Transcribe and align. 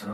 So. 0.00 0.06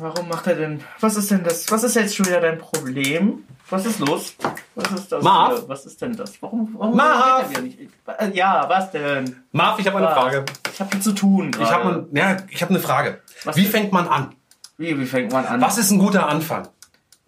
Warum 0.00 0.28
macht 0.28 0.46
er 0.46 0.54
denn. 0.54 0.82
Was 1.00 1.16
ist 1.16 1.30
denn 1.30 1.44
das? 1.44 1.70
Was 1.70 1.82
ist 1.84 1.94
jetzt 1.96 2.16
schon 2.16 2.26
wieder 2.26 2.40
dein 2.40 2.58
Problem? 2.58 3.44
Was 3.68 3.86
ist 3.86 3.98
los? 4.00 4.34
Was 4.74 4.90
ist 4.92 5.12
das? 5.12 5.22
Marv? 5.22 5.64
Was 5.68 5.86
ist 5.86 6.00
denn 6.00 6.16
das? 6.16 6.40
Warum, 6.42 6.74
warum 6.76 6.96
Marv? 6.96 7.60
nicht? 7.62 7.78
Äh, 8.18 8.30
Ja, 8.32 8.68
was 8.68 8.90
denn? 8.90 9.42
Marv, 9.52 9.78
ich 9.78 9.86
habe 9.86 9.98
eine? 9.98 10.08
Frage. 10.08 10.44
Ich 10.72 10.80
habe 10.80 10.90
viel 10.90 11.00
zu 11.02 11.12
tun. 11.12 11.50
Ich 11.60 11.70
habe 11.70 12.08
ja, 12.12 12.36
ich 12.48 12.62
hab 12.62 12.70
eine 12.70 12.80
Frage. 12.80 13.20
Was 13.44 13.56
Wie 13.56 13.62
denn? 13.62 13.70
fängt 13.70 13.92
man 13.92 14.08
an? 14.08 14.34
Wie, 14.78 14.98
wie 14.98 15.06
fängt 15.06 15.32
man 15.32 15.44
an? 15.44 15.60
Was 15.60 15.78
ist 15.78 15.90
ein 15.90 15.98
guter 15.98 16.26
Anfang? 16.28 16.66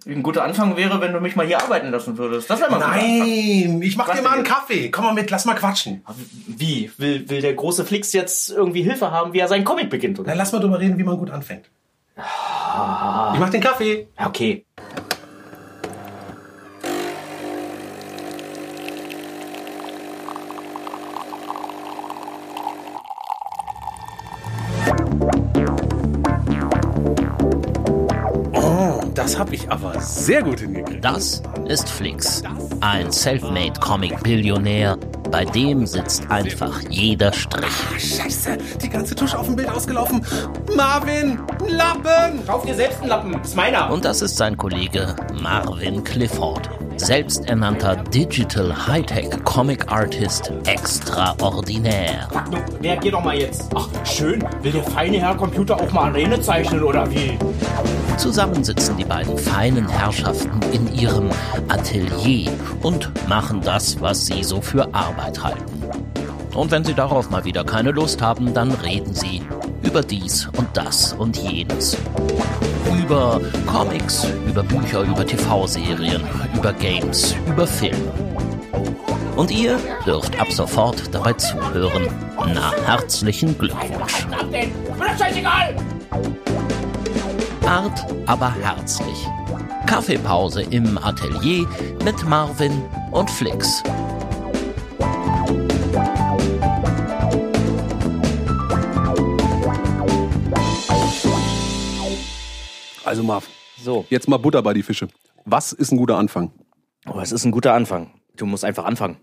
Ein 0.06 0.22
guter 0.22 0.42
Anfang 0.44 0.76
wäre, 0.76 1.00
wenn 1.00 1.12
du 1.12 1.20
mich 1.20 1.36
mal 1.36 1.46
hier 1.46 1.62
arbeiten 1.62 1.90
lassen 1.90 2.18
würdest. 2.18 2.50
Das 2.50 2.60
wäre 2.60 2.70
mal 2.70 2.82
ein. 2.82 3.18
Nein, 3.18 3.82
ich 3.82 3.96
mach 3.96 4.08
Was 4.08 4.16
dir 4.16 4.22
mal 4.22 4.34
einen 4.34 4.44
Kaffee. 4.44 4.90
Komm 4.90 5.04
mal 5.04 5.14
mit, 5.14 5.30
lass 5.30 5.44
mal 5.44 5.54
quatschen. 5.54 6.04
Wie? 6.46 6.90
Will, 6.98 7.28
will 7.28 7.40
der 7.40 7.54
große 7.54 7.84
Flix 7.84 8.12
jetzt 8.12 8.50
irgendwie 8.50 8.82
Hilfe 8.82 9.10
haben, 9.10 9.32
wie 9.32 9.38
er 9.38 9.48
seinen 9.48 9.64
Comic 9.64 9.90
beginnt? 9.90 10.18
Oder? 10.18 10.28
Dann 10.28 10.38
lass 10.38 10.52
mal 10.52 10.60
drüber 10.60 10.80
reden, 10.80 10.98
wie 10.98 11.04
man 11.04 11.18
gut 11.18 11.30
anfängt. 11.30 11.70
Ich 12.16 13.40
mach 13.40 13.50
den 13.50 13.60
Kaffee. 13.60 14.08
Okay. 14.16 14.64
Das 29.22 29.38
habe 29.38 29.54
ich 29.54 29.70
aber 29.70 30.00
sehr 30.00 30.42
gut 30.42 30.58
hingekriegt. 30.58 31.04
Das 31.04 31.42
ist 31.68 31.88
Flix, 31.88 32.42
ein 32.80 33.12
selfmade 33.12 33.78
Comic-Billionär. 33.78 34.98
Bei 35.30 35.44
dem 35.44 35.86
sitzt 35.86 36.28
einfach 36.28 36.80
jeder 36.90 37.32
Strich. 37.32 37.70
Ah, 37.94 37.98
Scheiße, 38.00 38.58
die 38.82 38.88
ganze 38.88 39.14
Tusche 39.14 39.38
auf 39.38 39.46
dem 39.46 39.54
Bild 39.54 39.70
ausgelaufen. 39.70 40.26
Marvin, 40.76 41.38
ein 41.60 41.68
Lappen. 41.68 42.44
Kauf 42.44 42.66
dir 42.66 42.74
selbst 42.74 42.98
einen 42.98 43.10
Lappen. 43.10 43.40
Ist 43.40 43.54
meiner. 43.54 43.92
Und 43.92 44.04
das 44.04 44.22
ist 44.22 44.36
sein 44.36 44.56
Kollege 44.56 45.14
Marvin 45.40 46.02
Clifford, 46.02 46.68
selbsternannter 46.96 47.94
Digital 47.96 48.88
Hightech 48.88 49.30
Comic 49.44 49.90
Artist 49.90 50.52
extraordinär. 50.66 52.28
Du, 52.50 52.58
reagier 52.82 53.12
doch 53.12 53.22
mal 53.22 53.38
jetzt. 53.38 53.70
Ach, 53.76 53.88
schön. 54.04 54.44
Will 54.62 54.72
der 54.72 54.82
feine 54.82 55.20
Herr 55.20 55.36
Computer 55.36 55.76
auch 55.76 55.92
mal 55.92 56.10
Arene 56.10 56.40
zeichnen 56.40 56.82
oder 56.82 57.08
wie? 57.08 57.38
Zusammen 58.18 58.62
sitzen 58.62 58.96
die 58.96 59.04
beiden 59.04 59.36
feinen 59.36 59.88
Herrschaften 59.88 60.60
in 60.72 60.94
ihrem 60.94 61.30
Atelier 61.68 62.50
und 62.82 63.10
machen 63.28 63.60
das, 63.62 64.00
was 64.00 64.26
sie 64.26 64.44
so 64.44 64.60
für 64.60 64.94
Arbeit 64.94 65.42
halten. 65.42 65.82
Und 66.54 66.70
wenn 66.70 66.84
sie 66.84 66.94
darauf 66.94 67.30
mal 67.30 67.44
wieder 67.44 67.64
keine 67.64 67.90
Lust 67.90 68.20
haben, 68.20 68.52
dann 68.54 68.70
reden 68.72 69.14
sie 69.14 69.42
über 69.82 70.02
dies 70.02 70.48
und 70.56 70.68
das 70.74 71.12
und 71.14 71.36
jenes. 71.36 71.96
Über 73.02 73.40
Comics, 73.66 74.26
über 74.46 74.62
Bücher, 74.62 75.02
über 75.02 75.26
TV-Serien, 75.26 76.22
über 76.54 76.72
Games, 76.74 77.34
über 77.46 77.66
Filme. 77.66 78.12
Und 79.36 79.50
ihr 79.50 79.78
dürft 80.06 80.38
ab 80.38 80.52
sofort 80.52 81.02
dabei 81.12 81.32
zuhören. 81.32 82.06
Na, 82.54 82.72
herzlichen 82.84 83.56
Glückwunsch. 83.56 84.26
Denn? 84.52 84.70
Ist 84.70 84.98
mir 84.98 85.06
das 85.06 85.18
scheißegal. 85.18 85.76
Hart, 87.72 88.04
aber 88.26 88.54
herzlich. 88.54 89.26
Kaffeepause 89.86 90.60
im 90.60 90.98
Atelier 90.98 91.66
mit 92.04 92.22
Marvin 92.24 92.82
und 93.12 93.30
Flix. 93.30 93.82
Also 103.06 103.22
Marv, 103.22 103.48
So, 103.82 104.04
jetzt 104.10 104.28
mal 104.28 104.36
Butter 104.36 104.62
bei 104.62 104.74
die 104.74 104.82
Fische. 104.82 105.08
Was 105.46 105.72
ist 105.72 105.92
ein 105.92 105.96
guter 105.96 106.18
Anfang? 106.18 106.52
oh, 107.06 107.20
es 107.20 107.32
ist 107.32 107.46
ein 107.46 107.52
guter 107.52 107.72
Anfang. 107.72 108.12
Du 108.36 108.44
musst 108.44 108.66
einfach 108.66 108.84
anfangen. 108.84 109.16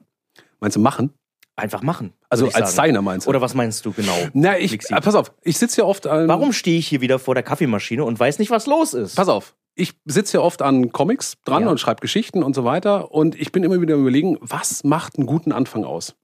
Meinst 0.60 0.76
du 0.76 0.82
machen? 0.82 1.14
Einfach 1.60 1.82
machen. 1.84 2.14
Also 2.30 2.46
als 2.46 2.54
sagen. 2.54 2.66
Designer 2.68 3.02
meinst 3.02 3.26
du? 3.28 3.30
Oder 3.30 3.42
was 3.42 3.54
meinst 3.54 3.86
du 3.86 3.92
genau? 3.92 4.16
Na, 4.34 4.58
ich, 4.58 4.72
Flixi? 4.72 4.94
äh, 4.94 5.02
pass 5.02 5.16
auf, 5.16 5.32
ich 5.44 5.58
sitze 5.58 5.82
ja 5.82 5.88
oft 5.88 6.08
an. 6.08 6.28
Warum 6.28 6.54
stehe 6.54 6.80
ich 6.80 6.88
hier 6.88 7.02
wieder 7.02 7.20
vor 7.20 7.34
der 7.36 7.44
Kaffeemaschine 7.44 8.04
und 8.04 8.20
weiß 8.20 8.40
nicht, 8.40 8.52
was 8.52 8.66
los 8.66 8.94
ist? 8.94 9.16
Pass 9.16 9.28
auf, 9.30 9.56
ich 9.76 9.94
sitze 10.06 10.38
ja 10.38 10.44
oft 10.44 10.62
an 10.62 10.92
Comics 10.92 11.38
dran 11.46 11.64
Ja. 11.64 11.70
und 11.70 11.80
schreibe 11.80 12.02
Geschichten 12.02 12.44
und 12.44 12.54
so 12.56 12.64
weiter. 12.66 13.12
Und 13.12 13.40
ich 13.40 13.52
bin 13.52 13.64
immer 13.64 13.80
wieder 13.82 13.96
überlegen, 13.96 14.38
was 14.42 14.84
macht 14.84 15.18
einen 15.18 15.28
guten 15.28 15.52
Anfang 15.52 15.84
aus? 15.86 16.16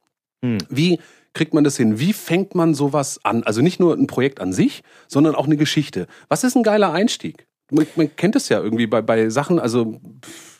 Hm. 0.43 0.57
Wie 0.69 0.99
kriegt 1.33 1.53
man 1.53 1.63
das 1.63 1.75
hin? 1.77 1.99
Wie 1.99 2.13
fängt 2.13 2.55
man 2.55 2.73
sowas 2.73 3.19
an? 3.23 3.43
Also 3.43 3.61
nicht 3.61 3.79
nur 3.79 3.93
ein 3.95 4.07
Projekt 4.07 4.39
an 4.39 4.53
sich, 4.53 4.83
sondern 5.07 5.35
auch 5.35 5.45
eine 5.45 5.57
Geschichte. 5.57 6.07
Was 6.29 6.43
ist 6.43 6.55
ein 6.55 6.63
geiler 6.63 6.91
Einstieg? 6.93 7.47
Man, 7.71 7.87
man 7.95 8.15
kennt 8.15 8.35
es 8.35 8.49
ja 8.49 8.61
irgendwie 8.61 8.85
bei, 8.85 9.01
bei 9.01 9.29
Sachen, 9.29 9.59
also 9.59 9.99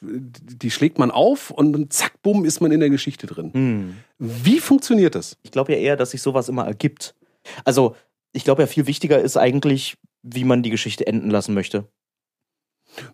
die 0.02 0.72
schlägt 0.72 0.98
man 0.98 1.12
auf 1.12 1.52
und 1.52 1.74
dann 1.74 1.90
zack, 1.90 2.22
bumm, 2.24 2.46
ist 2.46 2.62
man 2.62 2.72
in 2.72 2.80
der 2.80 2.90
Geschichte 2.90 3.28
drin. 3.28 3.54
Hm. 3.54 3.98
Wie 4.18 4.60
funktioniert 4.60 5.16
das? 5.16 5.38
Ich 5.44 5.52
glaube 5.52 5.74
ja 5.74 5.78
eher, 5.78 5.98
dass 5.98 6.12
sich 6.12 6.22
sowas 6.22 6.50
immer 6.50 6.66
ergibt. 6.66 7.16
Also, 7.64 7.96
ich 8.34 8.44
glaube 8.44 8.64
ja, 8.64 8.68
viel 8.68 8.88
wichtiger 8.88 9.20
ist 9.22 9.38
eigentlich, 9.38 9.98
wie 10.24 10.44
man 10.44 10.64
die 10.64 10.72
Geschichte 10.72 11.06
enden 11.06 11.30
lassen 11.30 11.54
möchte. 11.54 11.88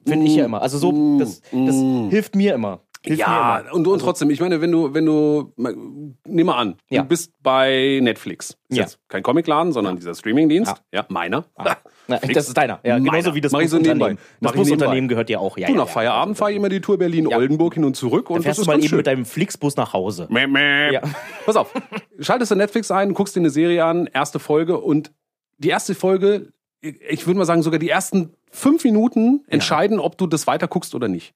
Finde 0.06 0.28
ich 0.28 0.36
ja 0.36 0.46
immer. 0.46 0.62
Also 0.62 0.78
so, 0.78 1.18
das, 1.20 1.42
das 1.52 1.76
mm. 1.76 2.10
hilft 2.10 2.36
mir 2.36 2.54
immer. 2.54 2.82
Hilft 3.04 3.20
ja, 3.20 3.64
und, 3.72 3.88
und 3.88 3.94
Also- 3.94 4.06
trotzdem, 4.06 4.30
ich 4.30 4.40
meine, 4.40 4.62
wenn 4.62 4.72
du, 4.72 4.94
wenn 4.94 5.06
du, 5.08 5.54
mal, 5.56 5.76
nimm 6.28 6.46
mal 6.46 6.58
an, 6.58 6.76
Ja. 6.90 7.02
du 7.02 7.08
bist 7.08 7.32
bei 7.42 8.00
Netflix. 8.02 8.52
Ist 8.70 8.78
Ja. 8.78 8.84
jetzt 8.84 9.00
kein 9.08 9.24
Comicladen, 9.24 9.72
sondern 9.74 9.96
dieser 9.96 10.14
Streamingdienst. 10.14 10.84
Ja, 10.94 11.06
meiner. 11.10 11.46
Flix. 12.08 12.34
das 12.36 12.48
ist 12.50 12.58
deiner. 12.58 12.80
Ja, 12.84 13.00
Meiner. 13.00 13.12
genauso 13.12 13.34
wie 13.36 13.42
das 13.42 13.52
Mach 13.54 13.60
so 13.62 13.64
Busunternehmen. 13.66 14.20
Mach 14.40 14.52
Das 14.52 14.60
Busunternehmen 14.60 15.08
gehört 15.10 15.30
dir 15.30 15.40
auch. 15.42 15.58
Ja, 15.58 15.66
du, 15.68 15.74
ja, 15.74 15.80
nach 15.80 15.88
ja. 15.88 15.92
Feierabend 15.94 16.38
fahre 16.38 16.52
ich 16.52 16.58
immer 16.58 16.70
die 16.70 16.80
Tour 16.80 17.00
Berlin-Oldenburg 17.00 17.74
hin 17.74 17.86
und 17.86 17.96
zurück 17.96 18.28
Dann 18.28 18.36
und 18.38 18.40
das 18.40 18.44
fährst 18.46 18.58
du 18.60 18.62
ist 18.62 18.68
mal 18.68 18.74
ganz 18.74 18.84
eben 18.84 18.90
schön. 18.90 18.98
mit 18.98 19.08
deinem 19.08 19.26
Flixbus 19.26 19.76
nach 19.78 19.94
Hause. 19.94 20.28
Mäh, 20.30 20.46
mäh. 20.46 20.94
Ja. 20.94 21.02
Pass 21.46 21.56
auf, 21.56 21.74
schaltest 22.20 22.52
du 22.52 22.56
Netflix 22.56 22.92
ein, 22.92 23.14
guckst 23.16 23.36
dir 23.36 23.40
eine 23.40 23.50
Serie 23.50 23.84
an, 23.84 24.08
erste 24.14 24.38
Folge 24.38 24.80
und 24.80 25.12
die 25.58 25.70
erste 25.70 25.96
Folge, 25.96 26.52
ich 26.82 27.26
würde 27.26 27.40
mal 27.40 27.46
sagen, 27.46 27.64
sogar 27.64 27.80
die 27.80 27.90
ersten 27.90 28.34
fünf 28.52 28.84
Minuten 28.84 29.44
entscheiden, 29.48 30.00
ob 30.00 30.18
du 30.18 30.28
das 30.28 30.46
weiter 30.48 30.68
guckst 30.68 30.94
oder 30.96 31.08
nicht. 31.08 31.34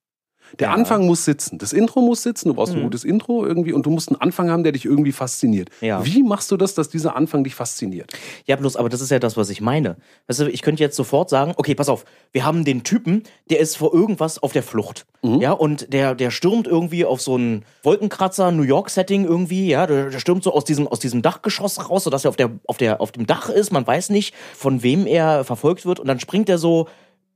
Der 0.59 0.67
Ja. 0.69 0.73
Anfang 0.73 1.05
muss 1.05 1.25
sitzen. 1.25 1.57
Das 1.57 1.73
Intro 1.73 2.01
muss 2.01 2.23
sitzen. 2.23 2.47
Du 2.49 2.53
brauchst 2.55 2.73
ein 2.73 2.79
Mhm. 2.79 2.83
gutes 2.83 3.03
Intro 3.03 3.45
irgendwie 3.45 3.73
und 3.73 3.85
du 3.85 3.89
musst 3.89 4.09
einen 4.09 4.21
Anfang 4.21 4.49
haben, 4.49 4.63
der 4.63 4.71
dich 4.71 4.85
irgendwie 4.85 5.11
fasziniert. 5.11 5.69
Ja. 5.81 6.05
Wie 6.05 6.23
machst 6.23 6.51
du 6.51 6.57
das, 6.57 6.73
dass 6.75 6.89
dieser 6.89 7.15
Anfang 7.15 7.43
dich 7.43 7.55
fasziniert? 7.55 8.13
Ja, 8.45 8.55
bloß, 8.55 8.75
aber 8.77 8.89
das 8.89 9.01
ist 9.01 9.11
ja 9.11 9.19
das, 9.19 9.37
was 9.37 9.49
ich 9.49 9.61
meine. 9.61 9.97
Weißt 10.27 10.39
du, 10.41 10.49
ich 10.49 10.61
könnte 10.61 10.81
jetzt 10.83 10.95
sofort 10.95 11.29
sagen, 11.29 11.53
okay, 11.57 11.75
pass 11.75 11.89
auf, 11.89 12.05
wir 12.31 12.45
haben 12.45 12.63
den 12.65 12.83
Typen, 12.83 13.23
der 13.49 13.59
ist 13.59 13.77
vor 13.77 13.93
irgendwas 13.93 14.41
auf 14.41 14.53
der 14.53 14.63
Flucht. 14.63 15.05
Mhm. 15.23 15.41
Ja, 15.41 15.51
und 15.51 15.91
der, 15.93 16.15
der 16.15 16.31
stürmt 16.31 16.67
irgendwie 16.67 17.05
auf 17.05 17.21
so 17.21 17.35
einen 17.35 17.65
Wolkenkratzer, 17.83 18.51
New 18.51 18.63
York-Setting 18.63 19.25
irgendwie, 19.25 19.67
ja, 19.69 19.87
der, 19.87 20.09
der 20.09 20.19
stürmt 20.19 20.43
so 20.43 20.53
aus 20.53 20.65
diesem, 20.65 20.87
aus 20.87 20.99
diesem 20.99 21.21
Dachgeschoss 21.21 21.89
raus, 21.89 22.03
sodass 22.03 22.25
er 22.25 22.29
auf 22.29 22.35
der, 22.35 22.51
auf 22.67 22.77
der, 22.77 23.01
auf 23.01 23.11
dem 23.11 23.25
Dach 23.27 23.49
ist, 23.49 23.71
man 23.71 23.85
weiß 23.85 24.09
nicht, 24.09 24.33
von 24.55 24.83
wem 24.83 25.05
er 25.07 25.43
verfolgt 25.43 25.85
wird, 25.85 25.99
und 25.99 26.07
dann 26.07 26.19
springt 26.19 26.49
er 26.49 26.57
so 26.57 26.87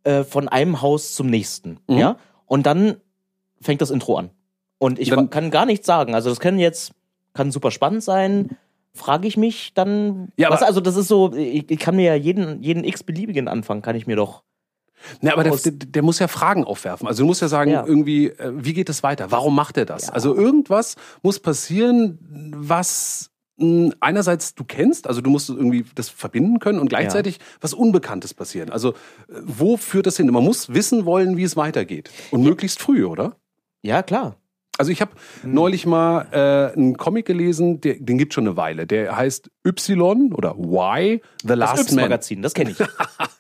äh, 0.04 0.24
von 0.24 0.48
einem 0.48 0.82
Haus 0.82 1.14
zum 1.14 1.28
nächsten. 1.28 1.78
Mhm. 1.88 1.98
Ja, 1.98 2.18
und 2.50 2.66
dann 2.66 2.98
fängt 3.62 3.80
das 3.82 3.92
Intro 3.92 4.18
an. 4.18 4.32
Und 4.78 5.00
ich 5.00 5.10
Dann- 5.10 5.30
kann 5.30 5.52
gar 5.52 5.66
nichts 5.66 5.86
sagen. 5.88 6.14
Also, 6.16 6.30
das 6.30 6.40
kann 6.42 6.60
jetzt, 6.60 6.92
kann 7.34 7.52
super 7.52 7.72
spannend 7.72 8.04
sein. 8.04 8.58
Frage 8.94 9.28
ich 9.28 9.38
mich 9.38 9.74
dann. 9.74 10.30
Ja, 10.36 10.50
was, 10.50 10.64
also, 10.64 10.82
das 10.82 10.96
ist 10.98 11.08
so, 11.08 11.34
ich, 11.34 11.70
ich 11.70 11.80
kann 11.80 11.96
mir 11.96 12.06
ja 12.06 12.16
jeden, 12.16 12.62
jeden 12.62 12.84
x-beliebigen 12.84 13.48
Anfang, 13.48 13.82
kann 13.82 13.96
ich 13.96 14.08
mir 14.08 14.16
doch. 14.16 14.44
Na, 15.22 15.32
aber 15.34 15.44
der, 15.44 15.56
der, 15.56 15.72
der 15.72 16.02
muss 16.02 16.20
ja 16.20 16.28
Fragen 16.28 16.66
aufwerfen. 16.66 17.08
Also 17.08 17.24
du 17.24 17.28
musst 17.28 17.42
ja 17.42 17.48
sagen, 17.48 17.72
Ja. 17.72 17.86
irgendwie, 17.86 18.28
äh, 18.28 18.52
wie 18.54 18.74
geht 18.74 18.90
es 18.90 19.02
weiter? 19.04 19.32
Warum 19.32 19.56
macht 19.56 19.78
er 19.78 19.86
das? 19.86 20.08
Ja. 20.08 20.14
Also 20.14 20.36
irgendwas 20.36 20.96
muss 21.22 21.40
passieren, 21.40 22.20
was 22.54 23.29
einerseits 24.00 24.56
du 24.56 24.64
kennst, 24.64 25.08
also 25.08 25.22
du 25.22 25.30
musst 25.30 25.50
irgendwie 25.50 25.86
das 25.96 26.10
verbinden 26.10 26.60
können 26.60 26.80
und 26.80 26.90
gleichzeitig 26.90 27.40
was 27.62 27.74
Unbekanntes 27.74 28.34
passieren. 28.34 28.70
Also 28.70 28.92
äh, 28.92 28.94
wo 29.28 29.78
führt 29.78 30.08
das 30.08 30.18
hin? 30.18 30.28
Man 30.28 30.44
muss 30.44 30.74
wissen 30.74 31.06
wollen, 31.06 31.38
wie 31.38 31.44
es 31.44 31.56
weitergeht. 31.56 32.10
Und 32.32 32.44
möglichst 32.44 32.80
früh, 32.80 33.06
oder? 33.06 33.36
Ja, 33.82 34.04
klar. 34.04 34.36
Also 34.80 34.92
ich 34.94 35.02
habe 35.02 35.12
neulich 35.44 35.86
mal 35.86 36.26
äh, 36.32 36.74
einen 36.78 36.96
Comic 36.96 37.26
gelesen, 37.26 37.82
der, 37.82 37.96
den 38.00 38.18
gibt 38.18 38.34
schon 38.34 38.48
eine 38.48 38.56
Weile. 38.56 38.88
Der 38.88 39.16
heißt 39.18 39.50
Y 39.68 40.34
oder 40.34 40.56
Y, 40.58 41.20
The 41.42 41.48
Das 41.50 41.58
Last 41.58 41.90
Man. 41.92 42.00
Y-Magazin, 42.06 42.42
das 42.42 42.54
kenne 42.54 42.72
ich. 42.72 42.78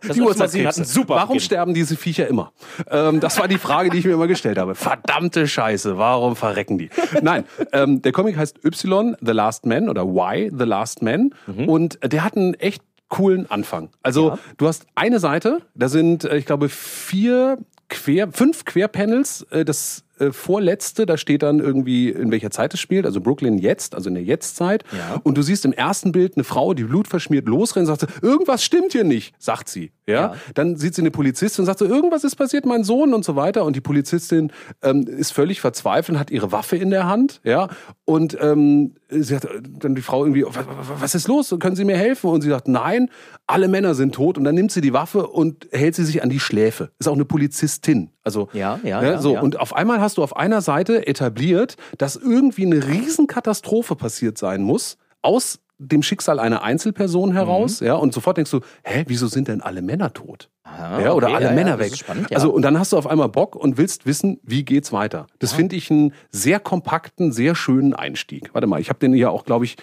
Das 0.01 0.15
Die 0.15 0.21
Y-Magazin 0.21 0.65
hat 0.67 0.75
super 0.75 1.15
Warum 1.15 1.29
Beginn. 1.29 1.39
sterben 1.41 1.73
diese 1.73 1.95
Viecher 1.97 2.27
immer? 2.27 2.51
Ähm, 2.89 3.19
das 3.19 3.37
war 3.39 3.47
die 3.47 3.57
Frage, 3.57 3.89
die 3.89 3.97
ich 3.99 4.05
mir 4.05 4.13
immer 4.13 4.27
gestellt 4.27 4.57
habe. 4.57 4.75
Verdammte 4.75 5.47
Scheiße, 5.47 5.97
warum 5.97 6.35
verrecken 6.35 6.77
die? 6.77 6.89
Nein, 7.21 7.43
ähm, 7.73 8.01
der 8.01 8.11
Comic 8.11 8.37
heißt 8.37 8.63
Y, 8.65 9.15
The 9.21 9.31
Last 9.31 9.65
Man 9.65 9.89
oder 9.89 10.03
Y, 10.03 10.51
The 10.57 10.65
Last 10.65 11.01
Man. 11.01 11.31
Und 11.67 11.99
der 12.03 12.23
hat 12.23 12.35
einen 12.37 12.53
echt 12.55 12.81
coolen 13.09 13.49
Anfang. 13.49 13.89
Also 14.03 14.29
Ja. 14.29 14.39
du 14.57 14.67
hast 14.67 14.85
eine 14.95 15.19
Seite, 15.19 15.59
da 15.75 15.89
sind, 15.89 16.23
äh, 16.25 16.37
ich 16.37 16.45
glaube, 16.45 16.69
vier 16.69 17.57
Quer, 17.89 18.31
fünf 18.31 18.65
Querpanels. 18.65 19.45
Äh, 19.51 19.65
Das 19.65 20.03
äh, 20.19 20.31
vorletzte, 20.31 21.05
da 21.05 21.17
steht 21.17 21.43
dann 21.43 21.59
irgendwie, 21.59 22.09
in 22.09 22.31
welcher 22.31 22.51
Zeit 22.51 22.73
es 22.73 22.79
spielt, 22.79 23.05
also 23.05 23.21
Brooklyn 23.21 23.57
jetzt, 23.57 23.95
also 23.95 24.09
in 24.09 24.15
der 24.15 24.23
Jetztzeit. 24.23 24.83
Ja. 24.91 25.19
Und 25.23 25.37
du 25.37 25.41
siehst 25.41 25.65
im 25.65 25.73
ersten 25.73 26.11
Bild 26.11 26.35
eine 26.35 26.43
Frau, 26.43 26.73
die 26.73 26.83
blutverschmiert 26.83 27.47
losrennt, 27.47 27.87
sagt, 27.87 28.05
irgendwas 28.21 28.63
stimmt 28.63 28.91
hier 28.91 29.03
nicht, 29.03 29.33
sagt 29.39 29.69
sie. 29.69 29.91
Ja? 30.05 30.13
Ja. 30.13 30.35
Dann 30.53 30.75
sieht 30.75 30.95
sie 30.95 31.01
eine 31.01 31.11
Polizistin 31.11 31.63
und 31.63 31.65
sagt 31.67 31.79
so, 31.79 31.85
irgendwas 31.85 32.23
ist 32.23 32.35
passiert, 32.35 32.65
mein 32.65 32.83
Sohn 32.83 33.13
und 33.13 33.23
so 33.23 33.35
weiter. 33.35 33.63
Und 33.65 33.75
die 33.75 33.81
Polizistin 33.81 34.51
ähm, 34.81 35.03
ist 35.03 35.31
völlig 35.31 35.61
verzweifelt, 35.61 36.17
hat 36.17 36.31
ihre 36.31 36.51
Waffe 36.51 36.75
in 36.77 36.89
der 36.89 37.07
Hand, 37.07 37.41
ja. 37.43 37.69
Und 38.05 38.37
ähm, 38.41 38.95
sie 39.09 39.35
hat 39.35 39.45
äh, 39.45 39.61
dann 39.61 39.95
die 39.95 40.01
Frau 40.01 40.23
irgendwie, 40.23 40.45
was, 40.45 40.65
was 40.99 41.15
ist 41.15 41.27
los? 41.27 41.55
Können 41.59 41.75
Sie 41.75 41.85
mir 41.85 41.97
helfen? 41.97 42.29
Und 42.29 42.41
sie 42.41 42.49
sagt, 42.49 42.67
nein, 42.67 43.09
alle 43.47 43.67
Männer 43.67 43.95
sind 43.95 44.15
tot. 44.15 44.37
Und 44.37 44.43
dann 44.43 44.55
nimmt 44.55 44.71
sie 44.71 44.81
die 44.81 44.93
Waffe 44.93 45.27
und 45.27 45.67
hält 45.71 45.95
sie 45.95 46.05
sich 46.05 46.23
an 46.23 46.29
die 46.29 46.39
Schläfe. 46.39 46.91
Ist 46.99 47.07
auch 47.07 47.13
eine 47.13 47.25
Polizistin. 47.25 48.11
Also 48.23 48.49
Ja, 48.53 48.79
ja, 48.83 49.01
ne, 49.01 49.11
ja, 49.11 49.17
so 49.21 49.33
ja. 49.33 49.41
und 49.41 49.59
auf 49.59 49.75
einmal 49.75 50.01
hast 50.01 50.17
du 50.17 50.23
auf 50.23 50.35
einer 50.35 50.61
Seite 50.61 51.07
etabliert, 51.07 51.77
dass 51.97 52.15
irgendwie 52.15 52.65
eine 52.65 52.87
Riesenkatastrophe 52.87 53.95
passiert 53.95 54.37
sein 54.37 54.61
muss 54.61 54.97
aus 55.21 55.59
dem 55.79 56.03
Schicksal 56.03 56.39
einer 56.39 56.61
Einzelperson 56.61 57.31
heraus, 57.31 57.79
ja, 57.79 57.95
und 57.95 58.13
sofort 58.13 58.37
denkst 58.37 58.51
du, 58.51 58.59
hä, 58.83 59.05
wieso 59.07 59.27
sind 59.27 59.47
denn 59.47 59.61
alle 59.61 59.81
Männer 59.81 60.13
tot? 60.13 60.49
Aha, 60.63 61.01
ja, 61.01 61.13
oder 61.13 61.27
okay, 61.27 61.35
alle 61.37 61.45
ja, 61.45 61.51
ja, 61.51 61.55
Männer 61.55 61.77
das 61.77 61.91
weg. 61.91 61.97
spannend, 61.97 62.29
ja. 62.29 62.35
Also 62.35 62.51
und 62.51 62.61
dann 62.61 62.77
hast 62.77 62.91
du 62.91 62.97
auf 62.97 63.07
einmal 63.07 63.29
Bock 63.29 63.55
und 63.55 63.77
willst 63.77 64.05
wissen, 64.05 64.39
wie 64.43 64.63
geht's 64.63 64.91
weiter. 64.91 65.27
Das 65.39 65.53
finde 65.53 65.75
ich 65.77 65.89
einen 65.89 66.13
sehr 66.31 66.59
kompakten, 66.59 67.31
sehr 67.31 67.55
schönen 67.55 67.93
Einstieg. 67.93 68.53
Warte 68.53 68.67
mal, 68.67 68.79
ich 68.79 68.89
habe 68.89 68.99
den 68.99 69.13
hier 69.13 69.31
auch, 69.31 69.45
glaube 69.45 69.65
ich, 69.65 69.77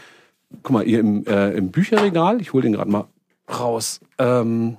guck 0.63 0.71
mal, 0.71 0.85
hier 0.85 1.01
im, 1.01 1.25
äh, 1.27 1.53
im 1.53 1.71
Bücherregal. 1.71 2.41
Ich 2.41 2.53
hole 2.53 2.63
den 2.63 2.75
gerade 2.75 2.91
mal 2.91 3.07
raus. 3.49 4.01
Ähm, 4.19 4.77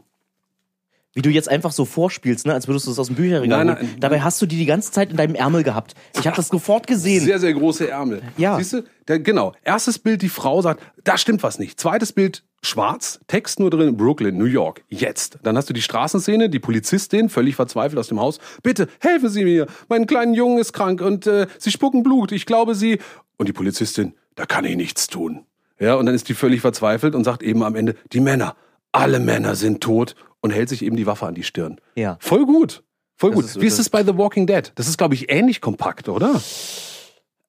Wie 1.17 1.23
du 1.23 1.31
jetzt 1.31 1.49
einfach 1.49 1.71
so 1.71 1.83
vorspielst, 1.83 2.45
ne, 2.45 2.53
als 2.53 2.67
würdest 2.67 2.85
du 2.85 2.91
es 2.91 2.99
aus 2.99 3.07
dem 3.07 3.15
Bücherregal 3.15 3.65
Nein, 3.65 3.77
nein. 3.81 3.95
Dabei 3.99 4.21
hast 4.21 4.39
du 4.39 4.45
die 4.45 4.55
die 4.55 4.67
ganze 4.67 4.91
Zeit 4.91 5.09
in 5.09 5.17
deinem 5.17 5.33
Ärmel 5.33 5.63
gehabt. 5.63 5.95
Ich 6.13 6.27
habe 6.27 6.35
das 6.35 6.49
sofort 6.49 6.85
gesehen. 6.85 7.25
Sehr, 7.25 7.39
sehr 7.39 7.55
große 7.55 7.89
Ärmel. 7.89 8.21
Ja. 8.37 8.55
Siehst 8.57 8.73
du? 8.73 8.83
Der, 9.07 9.17
genau. 9.17 9.53
Erstes 9.63 9.97
Bild, 9.97 10.21
die 10.21 10.29
Frau 10.29 10.61
sagt, 10.61 10.83
da 11.03 11.17
stimmt 11.17 11.41
was 11.41 11.57
nicht. 11.57 11.79
Zweites 11.79 12.13
Bild, 12.13 12.43
schwarz, 12.61 13.19
Text 13.25 13.59
nur 13.59 13.71
drin, 13.71 13.97
Brooklyn, 13.97 14.37
New 14.37 14.45
York, 14.45 14.83
jetzt. 14.89 15.39
Dann 15.41 15.57
hast 15.57 15.67
du 15.71 15.73
die 15.73 15.81
Straßenszene, 15.81 16.51
die 16.51 16.59
Polizistin, 16.59 17.29
völlig 17.29 17.55
verzweifelt 17.55 17.97
aus 17.97 18.09
dem 18.09 18.19
Haus. 18.19 18.37
Bitte, 18.61 18.87
helfen 18.99 19.29
Sie 19.29 19.43
mir. 19.43 19.65
Mein 19.89 20.05
kleinen 20.05 20.35
Jungen 20.35 20.59
ist 20.59 20.71
krank 20.71 21.01
und 21.01 21.25
äh, 21.25 21.47
Sie 21.57 21.71
spucken 21.71 22.03
Blut. 22.03 22.31
Ich 22.31 22.45
glaube, 22.45 22.75
Sie... 22.75 22.99
Und 23.37 23.49
die 23.49 23.53
Polizistin, 23.53 24.13
da 24.35 24.45
kann 24.45 24.65
ich 24.65 24.75
nichts 24.75 25.07
tun. 25.07 25.47
Ja, 25.79 25.95
und 25.95 26.05
dann 26.05 26.13
ist 26.13 26.29
die 26.29 26.35
völlig 26.35 26.61
verzweifelt 26.61 27.15
und 27.15 27.23
sagt 27.23 27.41
eben 27.41 27.63
am 27.63 27.75
Ende, 27.75 27.95
die 28.13 28.19
Männer, 28.19 28.55
alle 28.97 29.19
Männer 29.19 29.55
sind 29.55 29.81
tot 29.81 30.15
und 30.41 30.51
hält 30.51 30.69
sich 30.69 30.83
eben 30.83 30.95
die 30.95 31.05
Waffe 31.07 31.25
an 31.27 31.35
die 31.35 31.43
Stirn. 31.43 31.79
Ja. 31.95 32.17
Voll 32.19 32.45
gut. 32.45 32.83
Voll 33.15 33.31
Das 33.31 33.35
gut. 33.35 33.45
ist- 33.45 33.61
Wie 33.61 33.65
ist 33.65 33.79
das- 33.79 33.87
es 33.87 33.89
bei 33.89 34.03
The 34.03 34.17
Walking 34.17 34.45
Dead? 34.47 34.71
Das 34.75 34.87
ist, 34.87 34.97
glaube 34.97 35.13
ich, 35.15 35.31
ähnlich 35.31 35.61
kompakt, 35.61 36.07
oder? 36.09 36.35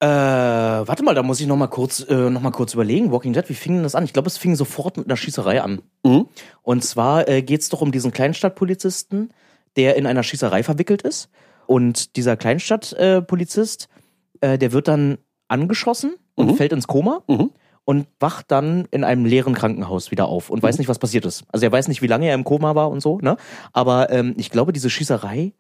Äh, 0.00 0.06
warte 0.06 1.02
mal, 1.02 1.14
da 1.16 1.24
muss 1.24 1.40
ich 1.40 1.48
noch 1.48 1.56
mal 1.56 1.66
kurz, 1.66 2.00
äh, 2.08 2.30
noch 2.30 2.40
mal 2.40 2.52
kurz 2.52 2.72
überlegen. 2.72 3.10
Walking 3.10 3.32
Dead, 3.32 3.48
wie 3.48 3.54
fing 3.54 3.74
denn 3.74 3.82
das 3.82 3.96
an? 3.96 4.04
Ich 4.04 4.12
glaube, 4.12 4.28
es 4.28 4.38
fing 4.38 4.54
sofort 4.54 4.96
mit 4.96 5.06
einer 5.06 5.16
Schießerei 5.16 5.60
an. 5.60 5.82
Mhm. 6.04 6.28
Und 6.62 6.84
zwar 6.84 7.28
äh, 7.28 7.42
geht 7.42 7.62
es 7.62 7.68
doch 7.68 7.80
um 7.80 7.90
diesen 7.90 8.12
Kleinstadtpolizisten, 8.12 9.30
der 9.76 9.96
in 9.96 10.06
einer 10.06 10.22
Schießerei 10.22 10.62
verwickelt 10.62 11.02
ist. 11.02 11.30
Und 11.66 12.14
dieser 12.16 12.36
Kleinstadtpolizist, 12.36 13.88
äh, 14.40 14.56
der 14.56 14.72
wird 14.72 14.86
dann 14.88 15.18
angeschossen 15.48 16.14
und 16.36 16.46
Mhm. 16.52 16.54
fällt 16.56 16.72
ins 16.72 16.86
Koma 16.86 17.22
Mhm. 17.26 17.50
Und 17.88 18.06
wacht 18.20 18.50
dann 18.50 18.87
in 18.90 19.02
einem 19.02 19.25
leeren 19.25 19.55
Krankenhaus 19.55 20.11
wieder 20.11 20.29
auf 20.29 20.50
und 20.50 20.62
weiß 20.62 20.76
Mhm. 20.76 20.81
nicht, 20.81 20.88
was 20.88 20.99
passiert 20.99 21.25
ist. 21.25 21.44
Also 21.50 21.64
er 21.64 21.73
weiß 21.73 21.88
nicht, 21.88 22.02
wie 22.02 22.06
lange 22.06 22.26
er 22.29 22.35
im 22.35 22.44
Koma 22.44 22.75
war 22.75 22.90
und 22.90 23.00
so, 23.00 23.17
ne? 23.23 23.38
Aber 23.73 24.11
ähm, 24.11 24.35
ich 24.37 24.50
glaube, 24.50 24.75
diese 24.75 24.90
Schießerei, 24.90 25.55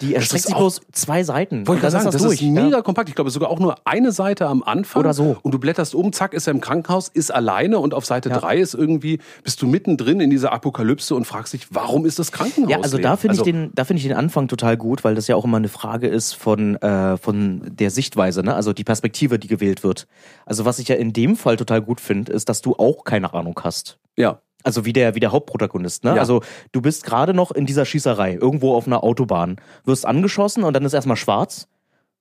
die 0.00 0.14
erstreckt 0.14 0.44
sich 0.44 0.54
bloß 0.54 0.80
zwei 0.92 1.22
Seiten. 1.24 1.66
Wollte 1.66 1.86
ich 1.86 1.92
sagen, 1.92 2.04
das 2.04 2.22
durch. 2.22 2.42
ist 2.42 2.48
mega 2.48 2.82
kompakt. 2.82 3.08
Ich 3.08 3.14
glaube, 3.14 3.30
sogar 3.30 3.50
auch 3.50 3.58
nur 3.58 3.76
eine 3.86 4.12
Seite 4.12 4.46
am 4.46 4.62
Anfang. 4.62 5.00
Oder 5.00 5.14
so. 5.14 5.36
Und 5.42 5.52
du 5.52 5.58
blätterst 5.58 5.94
um, 5.94 6.12
zack, 6.12 6.34
ist 6.34 6.46
er 6.46 6.52
im 6.52 6.60
Krankenhaus, 6.60 7.08
ist 7.08 7.32
alleine 7.32 7.78
und 7.78 7.94
auf 7.94 8.04
Seite 8.04 8.28
Ja. 8.28 8.38
drei 8.38 8.58
ist 8.58 8.74
irgendwie, 8.74 9.18
bist 9.42 9.62
du 9.62 9.66
mittendrin 9.66 10.20
in 10.20 10.30
dieser 10.30 10.52
Apokalypse 10.52 11.14
und 11.14 11.26
fragst 11.26 11.52
dich, 11.52 11.68
warum 11.70 12.06
ist 12.06 12.18
das 12.18 12.32
Krankenhaus 12.32 12.70
Ja, 12.70 12.78
also 12.80 12.96
leer? 12.96 13.02
da 13.10 13.16
finde 13.16 13.34
ich 13.34 13.40
Also, 13.40 13.50
den, 13.50 13.70
da 13.74 13.84
finde 13.84 13.98
ich 14.00 14.06
den 14.08 14.16
Anfang 14.16 14.48
total 14.48 14.76
gut, 14.76 15.04
weil 15.04 15.14
das 15.14 15.26
ja 15.28 15.36
auch 15.36 15.44
immer 15.44 15.58
eine 15.58 15.68
Frage 15.68 16.08
ist 16.08 16.34
von 16.34 16.76
äh, 16.76 17.16
von 17.16 17.62
der 17.70 17.90
Sichtweise, 17.90 18.42
ne? 18.42 18.54
Also 18.54 18.72
die 18.72 18.84
Perspektive, 18.84 19.38
die 19.38 19.48
gewählt 19.48 19.82
wird. 19.84 20.06
Also 20.46 20.64
was 20.64 20.78
ich 20.78 20.88
ja 20.88 20.96
in 20.96 21.12
dem 21.12 21.36
Fall 21.36 21.56
total 21.56 21.80
gut 21.82 22.00
finde, 22.00 22.32
ist, 22.32 22.48
dass 22.48 22.60
du 22.62 22.74
auch 22.76 23.04
keine 23.04 23.32
Ahnung 23.34 23.58
hast. 23.62 23.98
Ja. 24.16 24.40
Also 24.64 24.84
wie 24.84 24.92
der, 24.92 25.14
wie 25.14 25.20
der 25.20 25.30
Hauptprotagonist, 25.30 26.04
ne? 26.04 26.14
Ja. 26.14 26.20
Also 26.20 26.42
du 26.72 26.80
bist 26.80 27.04
gerade 27.04 27.34
noch 27.34 27.50
in 27.52 27.66
dieser 27.66 27.84
Schießerei, 27.84 28.34
irgendwo 28.34 28.74
auf 28.74 28.86
einer 28.86 29.04
Autobahn, 29.04 29.56
wirst 29.84 30.06
angeschossen 30.06 30.64
und 30.64 30.74
dann 30.74 30.84
ist 30.84 30.94
erstmal 30.94 31.16
schwarz 31.16 31.68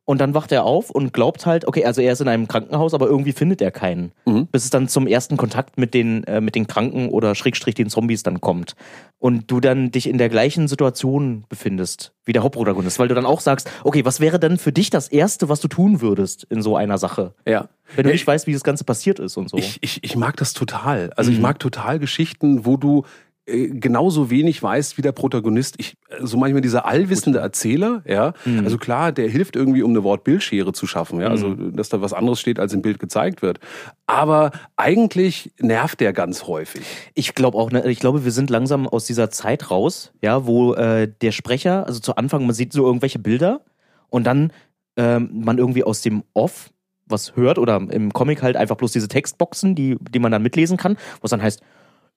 und 0.05 0.19
dann 0.19 0.33
wacht 0.33 0.51
er 0.51 0.65
auf 0.65 0.89
und 0.89 1.13
glaubt 1.13 1.45
halt, 1.45 1.65
okay, 1.65 1.85
also 1.85 2.01
er 2.01 2.11
ist 2.13 2.19
in 2.21 2.27
einem 2.27 2.47
Krankenhaus, 2.47 2.93
aber 2.93 3.07
irgendwie 3.07 3.31
findet 3.31 3.61
er 3.61 3.71
keinen. 3.71 4.11
Mhm. 4.25 4.47
Bis 4.47 4.65
es 4.65 4.69
dann 4.69 4.87
zum 4.89 5.07
ersten 5.07 5.37
Kontakt 5.37 5.77
mit 5.77 5.93
den, 5.93 6.23
äh, 6.25 6.41
mit 6.41 6.55
den 6.55 6.67
Kranken 6.67 7.09
oder 7.09 7.35
Schrägstrich 7.35 7.75
den 7.75 7.89
Zombies 7.89 8.21
dann 8.23 8.41
kommt. 8.41 8.75
Und 9.19 9.49
du 9.49 9.61
dann 9.61 9.91
dich 9.91 10.09
in 10.09 10.17
der 10.17 10.27
gleichen 10.27 10.67
Situation 10.67 11.45
befindest 11.47 12.11
wie 12.25 12.33
der 12.33 12.43
Hauptprotagonist, 12.43 12.99
weil 12.99 13.07
du 13.07 13.15
dann 13.15 13.25
auch 13.25 13.39
sagst, 13.39 13.69
okay, 13.85 14.03
was 14.03 14.19
wäre 14.19 14.39
denn 14.39 14.57
für 14.57 14.73
dich 14.73 14.89
das 14.89 15.07
Erste, 15.07 15.47
was 15.47 15.61
du 15.61 15.69
tun 15.69 16.01
würdest 16.01 16.45
in 16.49 16.61
so 16.61 16.75
einer 16.75 16.97
Sache? 16.97 17.33
Ja. 17.47 17.69
Wenn 17.95 18.03
du 18.03 18.09
Ja, 18.09 18.13
nicht 18.13 18.27
weißt, 18.27 18.45
wie 18.47 18.53
das 18.53 18.63
Ganze 18.65 18.83
passiert 18.83 19.19
ist 19.19 19.37
und 19.37 19.49
so. 19.49 19.55
Ich, 19.57 19.77
ich, 19.81 20.03
ich 20.03 20.15
mag 20.17 20.35
das 20.37 20.51
total. 20.53 21.11
Also 21.15 21.31
ich 21.31 21.37
Mhm. 21.37 21.43
mag 21.43 21.59
total 21.59 21.99
Geschichten, 21.99 22.65
wo 22.65 22.75
du 22.75 23.03
genauso 23.45 24.29
wenig 24.29 24.63
weißt 24.63 24.97
wie 24.97 25.01
der 25.01 25.11
Protagonist. 25.11 25.75
Ich, 25.77 25.95
äh, 26.09 26.25
so 26.25 26.37
manchmal 26.37 26.61
dieser 26.61 26.85
allwissende 26.85 27.39
Erzähler, 27.39 28.01
ja. 28.07 28.33
Mhm. 28.45 28.63
Also 28.63 28.77
klar, 28.77 29.11
der 29.11 29.29
hilft 29.29 29.55
irgendwie, 29.55 29.83
um 29.83 29.91
eine 29.91 30.03
Wortbildschere 30.03 30.71
zu 30.71 30.87
schaffen, 30.87 31.19
ja. 31.19 31.27
Also, 31.27 31.53
dass 31.53 31.89
da 31.89 32.01
was 32.01 32.13
anderes 32.13 32.39
steht, 32.39 32.59
als 32.59 32.73
im 32.73 32.81
Bild 32.81 32.99
gezeigt 32.99 33.41
wird. 33.41 33.59
Aber 34.07 34.51
eigentlich 34.77 35.51
nervt 35.59 35.99
der 35.99 36.13
ganz 36.13 36.47
häufig. 36.47 36.83
Ich 37.15 37.35
glaube 37.35 37.57
auch, 37.57 37.71
ne, 37.71 37.89
ich 37.89 37.99
glaube, 37.99 38.23
wir 38.23 38.31
sind 38.31 38.49
langsam 38.49 38.87
aus 38.87 39.05
dieser 39.05 39.29
Zeit 39.29 39.69
raus, 39.69 40.13
ja, 40.21 40.45
wo 40.45 40.73
äh, 40.75 41.11
der 41.21 41.31
Sprecher, 41.31 41.85
also 41.85 41.99
zu 41.99 42.15
Anfang, 42.15 42.45
man 42.45 42.55
sieht 42.55 42.71
so 42.71 42.85
irgendwelche 42.85 43.19
Bilder 43.19 43.61
und 44.09 44.25
dann 44.25 44.53
ähm, 44.95 45.29
man 45.33 45.57
irgendwie 45.57 45.83
aus 45.83 46.01
dem 46.01 46.23
Off 46.33 46.69
was 47.05 47.35
hört 47.35 47.57
oder 47.57 47.75
im 47.75 48.13
Comic 48.13 48.41
halt 48.41 48.55
einfach 48.55 48.77
bloß 48.77 48.93
diese 48.93 49.09
Textboxen, 49.09 49.75
die, 49.75 49.97
die 49.99 50.19
man 50.19 50.31
dann 50.31 50.41
mitlesen 50.41 50.77
kann, 50.77 50.97
was 51.21 51.31
dann 51.31 51.41
heißt, 51.41 51.61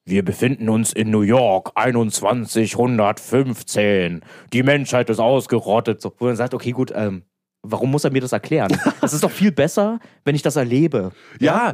wir 0.06 0.25
befinden 0.25 0.69
uns 0.69 0.93
in 0.93 1.11
New 1.11 1.23
York 1.23 1.73
2115. 1.75 4.20
Die 4.53 4.62
Menschheit 4.62 5.11
ist 5.11 5.19
ausgerottet. 5.19 6.00
So, 6.00 6.12
wo 6.19 6.26
man 6.26 6.37
sagt, 6.37 6.55
okay, 6.55 6.70
gut, 6.70 6.93
ähm, 6.94 7.25
warum 7.62 7.91
muss 7.91 8.05
er 8.05 8.12
mir 8.12 8.20
das 8.20 8.31
erklären? 8.32 8.70
Es 9.03 9.12
ist 9.12 9.25
doch 9.25 9.32
viel 9.32 9.50
besser, 9.50 9.99
wenn 10.25 10.37
ich 10.37 10.43
das 10.43 10.55
erlebe. 10.56 11.11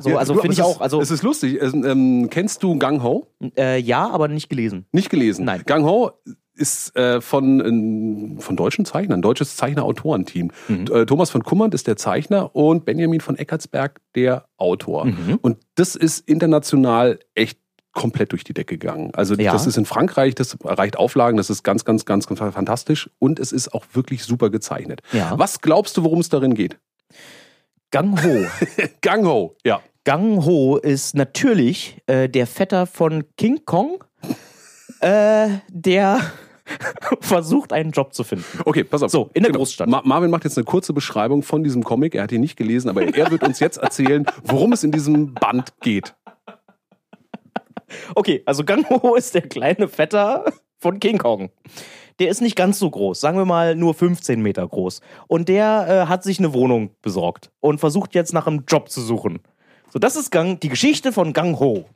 so, 0.01 0.17
also 0.17 0.37
finde 0.37 0.55
ich 0.55 0.63
auch. 0.63 0.81
Also 0.81 1.01
es 1.01 1.11
ist 1.11 1.23
lustig. 1.23 1.61
Es, 1.61 1.75
ähm, 1.75 2.29
kennst 2.31 2.63
du 2.63 2.79
Gang 2.79 3.03
Ho? 3.03 3.27
äh, 3.57 3.79
ja, 3.79 4.09
aber 4.09 4.29
nicht 4.29 4.49
gelesen. 4.49 4.87
Nicht 4.93 5.11
gelesen. 5.11 5.45
Nein. 5.45 5.65
Gang 5.67 5.85
Ho 5.85 6.13
ist 6.55 6.95
äh, 6.97 7.21
von, 7.21 7.61
ähm, 7.61 8.37
von 8.39 8.57
deutschen 8.57 8.85
Zeichnern, 8.85 9.19
ein 9.19 9.23
deutsches 9.23 9.57
Zeichner-Autorenteam. 9.57 10.51
Mhm. 10.69 10.87
Äh, 10.93 11.07
Thomas 11.07 11.31
von 11.31 11.43
Kummert 11.43 11.75
ist 11.75 11.87
der 11.87 11.97
Zeichner 11.97 12.55
und 12.55 12.85
Benjamin 12.85 13.21
von 13.21 13.37
Eckartsberg 13.37 14.01
der 14.15 14.47
Autor. 14.59 15.07
Mhm. 15.07 15.39
Und 15.41 15.59
das 15.75 15.97
ist 15.97 16.29
international 16.29 17.19
echt 17.35 17.59
komplett 17.93 18.33
durch 18.33 18.45
die 18.45 18.55
Decke 18.55 18.79
gegangen. 18.79 19.11
Also 19.15 19.35
Ja. 19.35 19.53
das 19.53 19.67
ist 19.67 19.77
in 19.77 19.85
Frankreich, 19.85 20.35
das 20.35 20.57
erreicht 20.65 20.97
Auflagen, 20.97 21.37
das 21.37 21.51
ist 21.51 21.63
ganz, 21.63 21.85
ganz, 21.85 22.05
ganz, 22.05 22.27
ganz 22.27 22.39
fantastisch 22.41 23.11
und 23.19 23.39
es 23.39 23.53
ist 23.53 23.75
auch 23.75 23.85
wirklich 23.93 24.25
super 24.25 24.51
gezeichnet. 24.51 25.01
Ja. 25.13 25.39
Was 25.39 25.61
glaubst 25.61 25.97
du, 25.97 26.05
worum 26.05 26.21
es 26.21 26.29
darin 26.29 26.55
geht? 26.55 26.79
Gang 27.91 28.23
Ho. 28.25 28.47
Gang 29.03 29.27
Ho, 29.27 29.57
ja. 29.65 29.81
Gang 30.05 30.45
Ho 30.45 30.79
ist 30.79 31.15
natürlich 31.15 31.99
äh, 32.07 32.29
der 32.29 32.47
Vetter 32.47 32.87
von 32.87 33.25
King 33.37 33.61
Kong, 33.67 34.03
äh, 35.01 35.49
der 35.69 36.21
versucht, 37.21 37.73
einen 37.73 37.91
Job 37.91 38.15
zu 38.15 38.25
finden. 38.25 38.45
Okay, 38.65 38.85
pass 38.85 39.03
auf. 39.03 39.11
So, 39.11 39.31
in 39.35 39.43
der 39.43 39.53
Großstadt. 39.53 39.89
Ma 39.89 40.01
Marvin 40.05 40.31
macht 40.31 40.45
jetzt 40.45 40.57
eine 40.57 40.65
kurze 40.65 40.93
Beschreibung 40.93 41.43
von 41.43 41.63
diesem 41.63 41.83
Comic. 41.85 42.15
Er 42.15 42.23
hat 42.23 42.33
ihn 42.33 42.41
nicht 42.41 42.57
gelesen, 42.57 42.89
aber 42.89 43.03
er 43.03 43.31
wird 43.31 43.43
uns 43.43 43.61
jetzt 43.61 43.77
erzählen, 43.79 44.25
worum 44.45 44.73
es 44.73 44.83
in 44.85 44.93
diesem 44.93 45.35
Band 45.35 45.73
geht. 45.81 46.15
Okay, 48.15 48.43
also 48.47 48.65
Gang 48.65 48.89
Ho 48.91 49.15
ist 49.15 49.35
der 49.35 49.43
kleine 49.43 49.89
Vetter 49.89 50.45
von 50.79 51.01
King 51.01 51.19
Kong. 51.19 51.51
Der 52.19 52.29
ist 52.29 52.41
nicht 52.43 52.57
ganz 52.57 52.79
so 52.79 52.91
groß, 52.91 53.21
sagen 53.21 53.39
wir 53.39 53.45
mal 53.45 53.75
nur 53.75 53.95
15 53.95 54.41
Meter 54.41 54.67
groß. 54.67 55.01
Und 55.29 55.49
der 55.49 55.87
äh, 55.89 56.09
hat 56.09 56.23
sich 56.23 56.39
eine 56.39 56.53
Wohnung 56.53 56.95
besorgt 57.01 57.51
und 57.61 57.79
versucht 57.79 58.15
jetzt 58.15 58.33
nach 58.33 58.47
einem 58.47 58.65
Job 58.69 58.91
zu 58.91 59.01
suchen. 59.01 59.41
So, 59.91 59.99
das 59.99 60.17
ist 60.17 60.31
Gang, 60.31 60.61
die 60.61 60.69
Geschichte 60.69 61.13
von 61.13 61.33
Gang 61.33 61.59
Ho. 61.59 61.87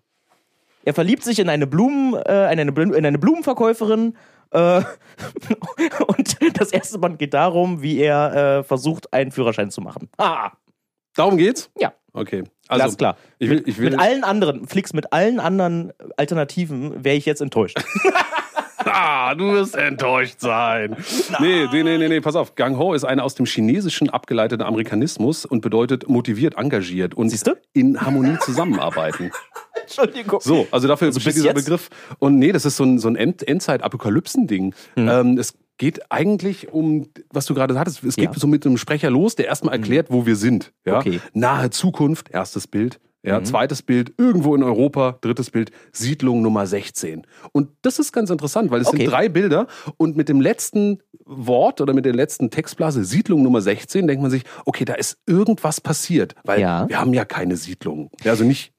Er 0.85 0.95
verliebt 0.95 1.25
sich 1.25 1.39
in 1.39 1.49
eine 1.49 1.67
Blumen, 1.67 2.15
äh, 2.15 2.53
in 2.53 2.61
eine, 2.61 2.71
in 2.97 3.07
eine 3.07 3.19
Blumenverkäuferin. 3.19 4.17
Äh, 4.53 4.83
und 6.07 6.59
das 6.59 6.73
erste 6.73 6.99
Band 6.99 7.19
geht 7.19 7.35
darum, 7.35 7.83
wie 7.83 7.99
er 7.99 8.59
äh, 8.59 8.65
versucht, 8.65 9.13
einen 9.13 9.33
Führerschein 9.33 9.71
zu 9.71 9.81
machen. 9.81 10.09
Ah, 10.17 10.53
Darum 11.17 11.39
geht's? 11.39 11.71
ja, 11.79 11.95
Okay. 12.17 12.45
Also, 12.69 12.85
ganz 12.85 12.97
klar. 12.97 13.17
Ich 13.39 13.51
will, 13.51 13.63
ich 13.67 13.79
will, 13.79 13.91
Mit 13.91 14.01
allen 14.01 14.25
anderen, 14.25 14.67
Flix, 14.67 14.93
mit 14.93 15.13
allen 15.13 15.39
anderen 15.39 15.93
Alternativen 16.17 17.05
wäre 17.05 17.17
ich 17.17 17.27
jetzt 17.27 17.41
enttäuscht. 17.41 17.79
Ah, 18.89 19.35
du 19.35 19.53
wirst 19.53 19.75
enttäuscht 19.75 20.39
sein. 20.39 20.97
Nee, 21.41 21.67
nee, 21.73 21.83
nee, 21.83 21.99
nee, 21.99 22.09
nee, 22.09 22.21
pass 22.21 22.37
auf. 22.37 22.55
Gang 22.55 22.79
Ho 22.79 22.95
ist 22.95 23.05
eine 23.05 23.25
aus 23.25 23.35
dem 23.35 23.45
Chinesischen 23.45 24.11
abgeleitete 24.11 24.65
Amerikanismus 24.65 25.45
und 25.45 25.61
bedeutet 25.61 26.09
motiviert, 26.09 26.57
engagiert 26.57 27.15
und 27.15 27.29
Siehste? 27.29 27.61
in 27.73 28.01
Harmonie 28.01 28.39
zusammenarbeiten. 28.39 29.33
Entschuldigung. 29.83 30.41
So, 30.41 30.67
also 30.71 30.89
dafür 30.89 31.11
steht 31.11 31.25
bis 31.25 31.35
dieser 31.35 31.47
jetzt? 31.47 31.65
Begriff. 31.65 31.91
Und 32.21 32.39
nee, 32.39 32.53
das 32.53 32.65
ist 32.65 32.77
so 32.77 32.85
ein, 32.85 32.99
so 32.99 33.09
ein 33.09 33.17
End 33.17 33.47
Endzeit-Apokalypsen-Ding. 33.47 34.75
Ähm, 34.97 35.37
es 35.37 35.55
geht 35.79 36.11
eigentlich 36.11 36.73
um, 36.73 37.09
was 37.31 37.47
du 37.47 37.55
gerade 37.55 37.79
hattest, 37.79 38.03
es 38.05 38.17
geht 38.17 38.33
Ja. 38.33 38.39
so 38.39 38.47
mit 38.47 38.65
einem 38.67 38.79
Sprecher 38.79 39.11
los, 39.11 39.35
der 39.37 39.47
erstmal 39.47 39.75
erklärt, 39.75 40.11
wo 40.11 40.27
wir 40.27 40.37
sind. 40.37 40.73
Ja? 40.85 40.99
Okay. 40.99 41.21
Nahe 41.35 41.71
Zukunft, 41.71 42.31
erstes 42.31 42.67
Bild. 42.67 42.99
Ja, 43.27 43.43
zweites 43.43 43.83
Bild, 43.83 44.13
irgendwo 44.19 44.55
in 44.55 44.63
Europa, 44.63 45.19
drittes 45.21 45.51
Bild, 45.51 45.71
Siedlung 45.93 46.43
Nummer 46.43 46.67
16. 46.67 47.27
Und 47.53 47.69
das 47.83 47.99
ist 47.99 48.13
ganz 48.13 48.31
interessant, 48.31 48.71
weil 48.71 48.81
es 48.81 48.87
Okay. 48.89 48.99
sind 48.99 49.11
drei 49.11 49.29
Bilder 49.29 49.67
und 49.97 50.17
mit 50.17 50.29
dem 50.29 50.41
letzten 50.41 50.99
Wort 51.25 51.81
oder 51.81 51.93
mit 51.93 52.05
der 52.05 52.15
letzten 52.15 52.51
Textblase 52.51 53.05
Siedlung 53.05 53.43
Nummer 53.43 53.61
16 53.61 54.07
denkt 54.07 54.23
man 54.23 54.31
sich, 54.31 54.45
okay, 54.65 54.85
da 54.85 54.95
ist 54.95 55.19
irgendwas 55.27 55.81
passiert, 55.81 56.35
weil 56.45 56.61
Ja. 56.61 56.89
wir 56.89 57.01
haben 57.01 57.13
ja 57.15 57.25
keine 57.25 57.57
Siedlung. 57.57 58.11
Also 58.25 58.45
nicht 58.45 58.73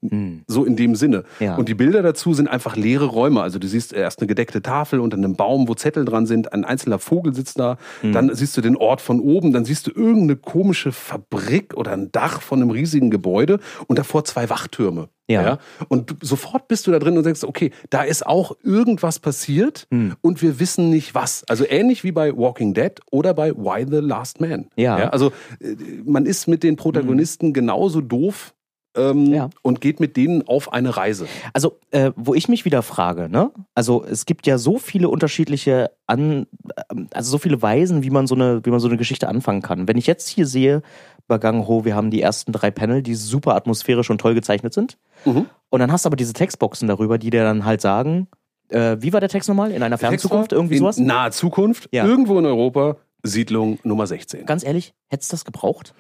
so 0.48 0.64
in 0.64 0.76
dem 0.78 0.96
Sinne. 0.96 1.24
Ja. 1.42 1.56
Und 1.58 1.68
die 1.68 1.74
Bilder 1.76 2.02
dazu 2.02 2.34
sind 2.34 2.48
einfach 2.48 2.78
leere 2.78 3.06
Räume. 3.06 3.42
Also 3.42 3.60
du 3.60 3.68
siehst 3.68 3.92
erst 3.92 4.20
eine 4.20 4.28
gedeckte 4.28 4.62
Tafel 4.62 5.02
unter 5.02 5.18
einem 5.18 5.36
Baum, 5.36 5.68
wo 5.68 5.74
Zettel 5.74 6.06
dran 6.06 6.26
sind, 6.26 6.54
ein 6.54 6.64
einzelner 6.64 7.00
Vogel 7.00 7.34
sitzt 7.36 7.60
da, 7.60 7.78
dann 8.02 8.34
siehst 8.34 8.56
du 8.56 8.62
den 8.62 8.78
Ort 8.78 9.02
von 9.02 9.20
oben, 9.20 9.52
dann 9.52 9.66
siehst 9.66 9.88
du 9.88 9.92
irgendeine 9.92 10.38
komische 10.38 10.92
Fabrik 10.94 11.74
oder 11.76 11.92
ein 11.92 12.12
Dach 12.14 12.42
von 12.42 12.62
einem 12.62 12.72
riesigen 12.72 13.10
Gebäude 13.10 13.60
und 13.88 14.00
davor 14.00 14.24
zwei 14.24 14.37
Wachtürme. 14.50 15.10
Ja. 15.30 15.58
Und 15.90 16.12
du, 16.12 16.16
sofort 16.22 16.68
bist 16.70 16.88
du 16.88 16.92
da 16.92 17.00
drin 17.00 17.18
und 17.18 17.26
denkst, 17.26 17.44
okay, 17.44 17.72
da 17.90 18.04
ist 18.04 18.26
auch 18.26 18.56
irgendwas 18.64 19.20
passiert 19.20 19.88
und 20.22 20.42
wir 20.42 20.60
wissen 20.60 20.90
nicht 20.90 21.16
was. 21.16 21.44
Also 21.50 21.66
ähnlich 21.68 22.04
wie 22.06 22.12
bei 22.14 22.36
Walking 22.36 22.74
Dead 22.74 22.94
oder 23.12 23.34
bei 23.34 23.52
Why 23.54 23.86
the 23.90 23.98
Last 23.98 24.40
Man. 24.40 24.68
Ja. 24.78 25.10
also 25.10 25.32
äh, 25.60 25.76
man 26.06 26.26
ist 26.26 26.48
mit 26.48 26.64
den 26.64 26.76
Protagonisten 26.78 27.52
genauso 27.52 28.00
doof 28.02 28.54
ähm, 28.96 29.26
Ja. 29.34 29.50
und 29.62 29.82
geht 29.82 30.00
mit 30.00 30.16
denen 30.18 30.48
auf 30.48 30.72
eine 30.74 30.96
Reise. 30.96 31.28
Also, 31.54 31.78
äh, 31.92 32.12
wo 32.16 32.34
ich 32.34 32.48
mich 32.48 32.66
wieder 32.66 32.82
frage, 32.82 33.30
ne? 33.30 33.52
Also, 33.76 34.04
es 34.04 34.26
gibt 34.26 34.48
ja 34.48 34.58
so 34.58 34.78
viele 34.80 35.10
unterschiedliche 35.10 35.92
An, 36.08 36.48
ähm, 36.90 37.08
also 37.14 37.32
so 37.32 37.38
viele 37.38 37.62
Weisen, 37.62 38.02
wie 38.02 38.10
man 38.10 38.28
so 38.28 38.34
eine, 38.36 38.62
wie 38.66 38.70
man 38.72 38.80
so 38.80 38.88
eine 38.88 38.98
Geschichte 38.98 39.28
anfangen 39.28 39.62
kann. 39.62 39.88
Wenn 39.88 39.98
ich 39.98 40.08
jetzt 40.08 40.28
hier 40.30 40.48
sehe, 40.48 40.82
bei 41.28 41.38
Gang 41.38 41.68
Ho, 41.68 41.86
wir 41.86 41.96
haben 41.96 42.10
die 42.12 42.22
ersten 42.22 42.52
drei 42.52 42.72
Panel, 42.72 43.02
die 43.02 43.16
super 43.16 43.56
atmosphärisch 43.56 44.10
und 44.10 44.20
toll 44.20 44.34
gezeichnet 44.34 44.74
sind. 44.74 44.98
Mhm. 45.26 45.48
Und 45.70 45.80
dann 45.80 45.92
hast 45.92 46.06
du 46.06 46.08
aber 46.08 46.16
diese 46.16 46.34
Textboxen 46.34 46.88
darüber, 46.88 47.18
die 47.18 47.30
dir 47.30 47.44
dann 47.44 47.66
halt 47.66 47.82
sagen, 47.82 48.28
äh, 48.70 48.98
wie 49.00 49.14
war 49.14 49.20
der 49.20 49.30
Text 49.30 49.48
nochmal? 49.50 49.72
In 49.72 49.84
einer 49.84 49.98
fernen 49.98 50.20
Zukunft? 50.20 50.52
Irgendwie 50.54 50.76
in 50.76 50.80
sowas? 50.80 50.98
naher 50.98 51.32
Zukunft, 51.32 51.90
Ja. 51.92 52.06
irgendwo 52.06 52.38
in 52.40 52.46
Europa, 52.46 52.98
Siedlung 53.24 53.80
Nummer 53.84 54.08
16. 54.08 54.46
Ganz 54.46 54.64
ehrlich, 54.66 54.94
hättest 55.08 55.32
du 55.32 55.36
das 55.36 55.46
gebraucht? 55.46 55.94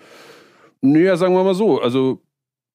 Naja, 0.81 1.17
sagen 1.17 1.33
wir 1.33 1.43
mal 1.43 1.55
so. 1.55 1.81
Also, 1.81 2.21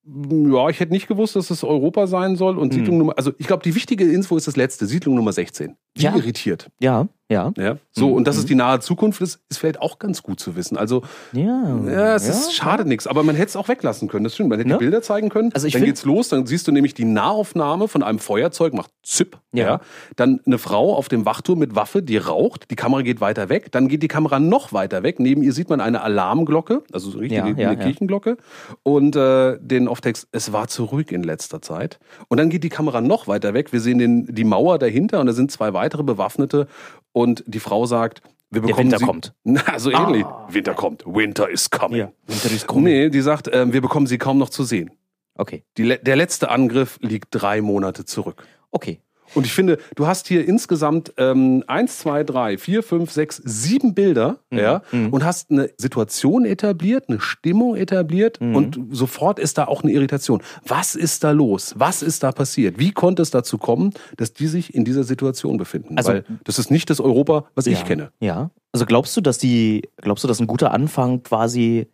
ja, 0.05 0.69
ich 0.69 0.79
hätte 0.79 0.91
nicht 0.91 1.07
gewusst, 1.07 1.35
dass 1.35 1.49
es 1.49 1.63
Europa 1.63 2.07
sein 2.07 2.35
soll. 2.35 2.57
Und 2.57 2.73
Hm. 2.73 2.79
Siedlung 2.79 2.97
Nummer, 2.97 3.13
also 3.17 3.31
ich 3.37 3.47
glaube, 3.47 3.63
die 3.63 3.73
wichtige 3.73 4.03
Info 4.11 4.35
ist 4.35 4.47
das 4.47 4.57
letzte, 4.57 4.85
Siedlung 4.85 5.15
Nummer 5.15 5.31
16. 5.31 5.75
Die 5.97 6.03
Ja. 6.03 6.15
irritiert. 6.15 6.69
Ja, 6.79 7.07
ja. 7.29 7.51
Ja. 7.57 7.77
So, 7.91 8.07
Mhm. 8.09 8.13
und 8.15 8.27
dass 8.27 8.37
es 8.37 8.45
die 8.45 8.55
nahe 8.55 8.79
Zukunft 8.79 9.21
ist, 9.21 9.39
ist 9.49 9.57
vielleicht 9.59 9.79
auch 9.79 9.99
ganz 9.99 10.23
gut 10.23 10.39
zu 10.39 10.55
wissen. 10.55 10.75
Also, 10.77 11.03
Ja, 11.33 11.79
ja, 11.85 12.15
es 12.15 12.27
ist 12.27 12.53
schade 12.55 12.85
nichts, 12.85 13.05
aber 13.07 13.21
man 13.23 13.35
hätte 13.35 13.49
es 13.49 13.55
auch 13.55 13.67
weglassen 13.67 14.07
können. 14.07 14.23
Das 14.23 14.33
stimmt. 14.33 14.49
Man 14.49 14.57
hätte 14.59 14.71
die 14.71 14.77
Bilder 14.77 15.01
zeigen 15.03 15.29
können. 15.29 15.51
Also 15.53 15.67
ich 15.67 15.73
dann 15.73 15.83
geht's 15.83 16.03
los, 16.03 16.29
dann 16.29 16.45
siehst 16.47 16.67
du 16.67 16.71
nämlich 16.71 16.93
die 16.95 17.05
Nahaufnahme 17.05 17.87
von 17.87 18.01
einem 18.03 18.19
Feuerzeug, 18.19 18.73
macht 18.73 18.91
Zip. 19.03 19.37
Ja. 19.51 19.81
Dann 20.15 20.39
eine 20.45 20.57
Frau 20.57 20.95
auf 20.95 21.09
dem 21.09 21.25
Wachturm 21.25 21.59
mit 21.59 21.75
Waffe, 21.75 22.01
die 22.01 22.17
raucht. 22.17 22.71
Die 22.71 22.75
Kamera 22.75 23.01
geht 23.03 23.21
weiter 23.21 23.49
weg. 23.49 23.71
Dann 23.71 23.87
geht 23.87 24.01
die 24.01 24.07
Kamera 24.07 24.39
noch 24.39 24.73
weiter 24.73 25.03
weg. 25.03 25.19
Neben 25.19 25.43
ihr 25.43 25.53
sieht 25.53 25.69
man 25.69 25.79
eine 25.79 26.01
Alarmglocke, 26.01 26.83
also 26.91 27.11
so 27.11 27.21
ja, 27.21 27.43
eine. 27.45 27.77
Kirchenglocke. 27.77 28.37
Und 28.81 29.15
äh, 29.15 29.57
den 29.61 29.87
Off-Text, 29.87 30.27
es 30.31 30.53
war 30.53 30.67
zu 30.67 30.85
ruhig 30.85 31.11
in 31.11 31.21
letzter 31.23 31.61
Zeit. 31.61 31.99
Und 32.29 32.39
dann 32.39 32.49
geht 32.49 32.63
die 32.63 32.69
Kamera 32.69 32.99
noch 33.01 33.27
weiter 33.27 33.53
weg. 33.53 33.71
Wir 33.73 33.79
sehen 33.79 33.99
den, 33.99 34.25
die 34.33 34.43
Mauer 34.43 34.79
dahinter 34.79 35.19
und 35.19 35.27
da 35.27 35.33
sind 35.33 35.51
zwei 35.51 35.73
weitere 35.73 35.82
Bewaffnete. 36.03 36.67
Und 37.11 37.43
die 37.45 37.59
Frau 37.59 37.85
sagt, 37.85 38.21
wir 38.49 38.61
Der 38.61 38.67
bekommen 38.67 38.85
Winter 38.85 38.99
sie, 38.99 39.05
kommt. 39.05 39.33
Na, 39.43 39.79
so 39.79 39.89
ähnlich. 39.91 40.25
Ah. 40.25 40.47
Winter 40.49 40.73
kommt. 40.73 41.03
Winter 41.05 41.49
is 41.49 41.69
coming. 41.69 41.97
Ja, 41.99 42.11
Winter 42.27 42.51
is 42.51 42.65
coming. 42.67 42.83
Nee, 42.85 43.09
die 43.09 43.21
sagt, 43.21 43.49
ähm, 43.51 43.73
wir 43.73 43.81
bekommen 43.81 44.07
sie 44.07 44.17
kaum 44.17 44.37
noch 44.37 44.49
zu 44.49 44.63
sehen. 44.63 44.91
Okay, 45.35 45.63
Die, 45.77 45.97
der 45.99 46.15
letzte 46.15 46.49
Angriff 46.51 46.99
liegt 47.01 47.29
drei 47.31 47.61
Monate 47.61 48.05
zurück. 48.05 48.45
okay. 48.71 48.99
Und 49.35 49.45
ich 49.45 49.53
finde, 49.53 49.77
du 49.95 50.05
hast 50.07 50.27
hier 50.27 50.47
insgesamt 50.47 51.13
ähm, 51.17 51.63
eins, 51.67 51.99
zwei, 51.99 52.23
drei, 52.23 52.57
vier, 52.57 52.83
fünf, 52.83 53.11
sechs, 53.11 53.41
sieben 53.43 53.93
Bilder, 53.93 54.37
Mhm. 54.51 54.57
ja, 54.59 54.81
und 54.91 55.23
hast 55.23 55.49
eine 55.51 55.69
Situation 55.77 56.45
etabliert, 56.45 57.05
eine 57.09 57.19
Stimmung 57.19 57.75
etabliert 57.75 58.39
Mhm. 58.41 58.55
und 58.55 58.79
sofort 58.91 59.39
ist 59.39 59.57
da 59.57 59.65
auch 59.65 59.83
eine 59.83 59.91
Irritation. 59.91 60.41
Was 60.65 60.95
ist 60.95 61.23
da 61.23 61.31
los? 61.31 61.73
Was 61.77 62.01
ist 62.03 62.23
da 62.23 62.31
passiert? 62.31 62.77
Wie 62.79 62.91
konnte 62.91 63.21
es 63.21 63.31
dazu 63.31 63.57
kommen, 63.57 63.93
dass 64.17 64.33
die 64.33 64.47
sich 64.47 64.73
in 64.75 64.85
dieser 64.85 65.03
Situation 65.03 65.57
befinden? 65.57 65.97
Also- 65.97 66.09
Weil 66.13 66.25
das 66.43 66.59
ist 66.59 66.69
nicht 66.71 66.89
das 66.89 66.99
Europa, 66.99 67.45
was 67.55 67.65
ich 67.67 67.79
ja. 67.79 67.85
kenne. 67.85 68.11
Ja. 68.19 68.51
Also 68.71 68.85
glaubst 68.85 69.15
du, 69.17 69.21
dass 69.21 69.37
die, 69.37 69.87
glaubst 69.97 70.23
du, 70.23 70.27
dass 70.27 70.39
ein 70.39 70.47
guter 70.47 70.71
Anfang 70.71 71.23
quasi 71.23 71.87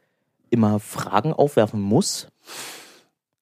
immer 0.49 0.79
Fragen 0.79 1.31
aufwerfen 1.33 1.79
muss? 1.81 2.27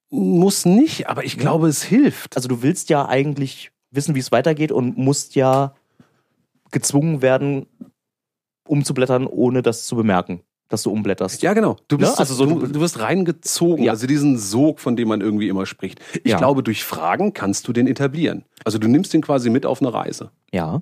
Muss 0.09 0.65
nicht, 0.65 1.09
aber 1.09 1.25
ich 1.25 1.37
glaube, 1.37 1.67
es 1.67 1.83
hilft. 1.83 2.35
Also 2.37 2.47
du 2.47 2.61
willst 2.61 2.89
ja 2.89 3.07
eigentlich 3.07 3.71
wissen, 3.97 4.15
wie 4.15 4.19
es 4.19 4.31
weitergeht 4.31 4.71
und 4.71 4.97
musst 4.97 5.35
ja 5.35 5.73
gezwungen 6.71 7.21
werden, 7.21 7.65
umzublättern, 8.67 9.27
ohne 9.27 9.61
das 9.61 9.85
zu 9.85 9.95
bemerken, 9.95 10.41
dass 10.69 10.83
du 10.83 10.91
umblätterst. 10.91 11.41
Ja, 11.41 11.53
genau. 11.53 11.77
Du 11.87 11.97
bist 11.97 12.13
Ja, 12.13 12.19
also 12.19 12.33
so- 12.33 12.45
du, 12.45 12.67
du 12.67 12.79
wirst 12.79 12.99
reingezogen. 12.99 13.83
Ja. 13.85 13.91
Also 13.93 14.07
diesen 14.07 14.37
Sog, 14.37 14.79
von 14.79 14.95
dem 14.95 15.07
man 15.07 15.21
irgendwie 15.21 15.47
immer 15.47 15.65
spricht. 15.65 15.99
Ich 16.23 16.31
Ja. 16.31 16.37
glaube, 16.37 16.63
durch 16.63 16.83
Fragen 16.83 17.33
kannst 17.33 17.67
du 17.67 17.73
den 17.73 17.87
etablieren. 17.87 18.43
Also 18.65 18.77
du 18.77 18.87
nimmst 18.87 19.13
den 19.13 19.21
quasi 19.21 19.49
mit 19.49 19.65
auf 19.65 19.81
eine 19.81 19.93
Reise. 19.93 20.31
Ja. 20.51 20.81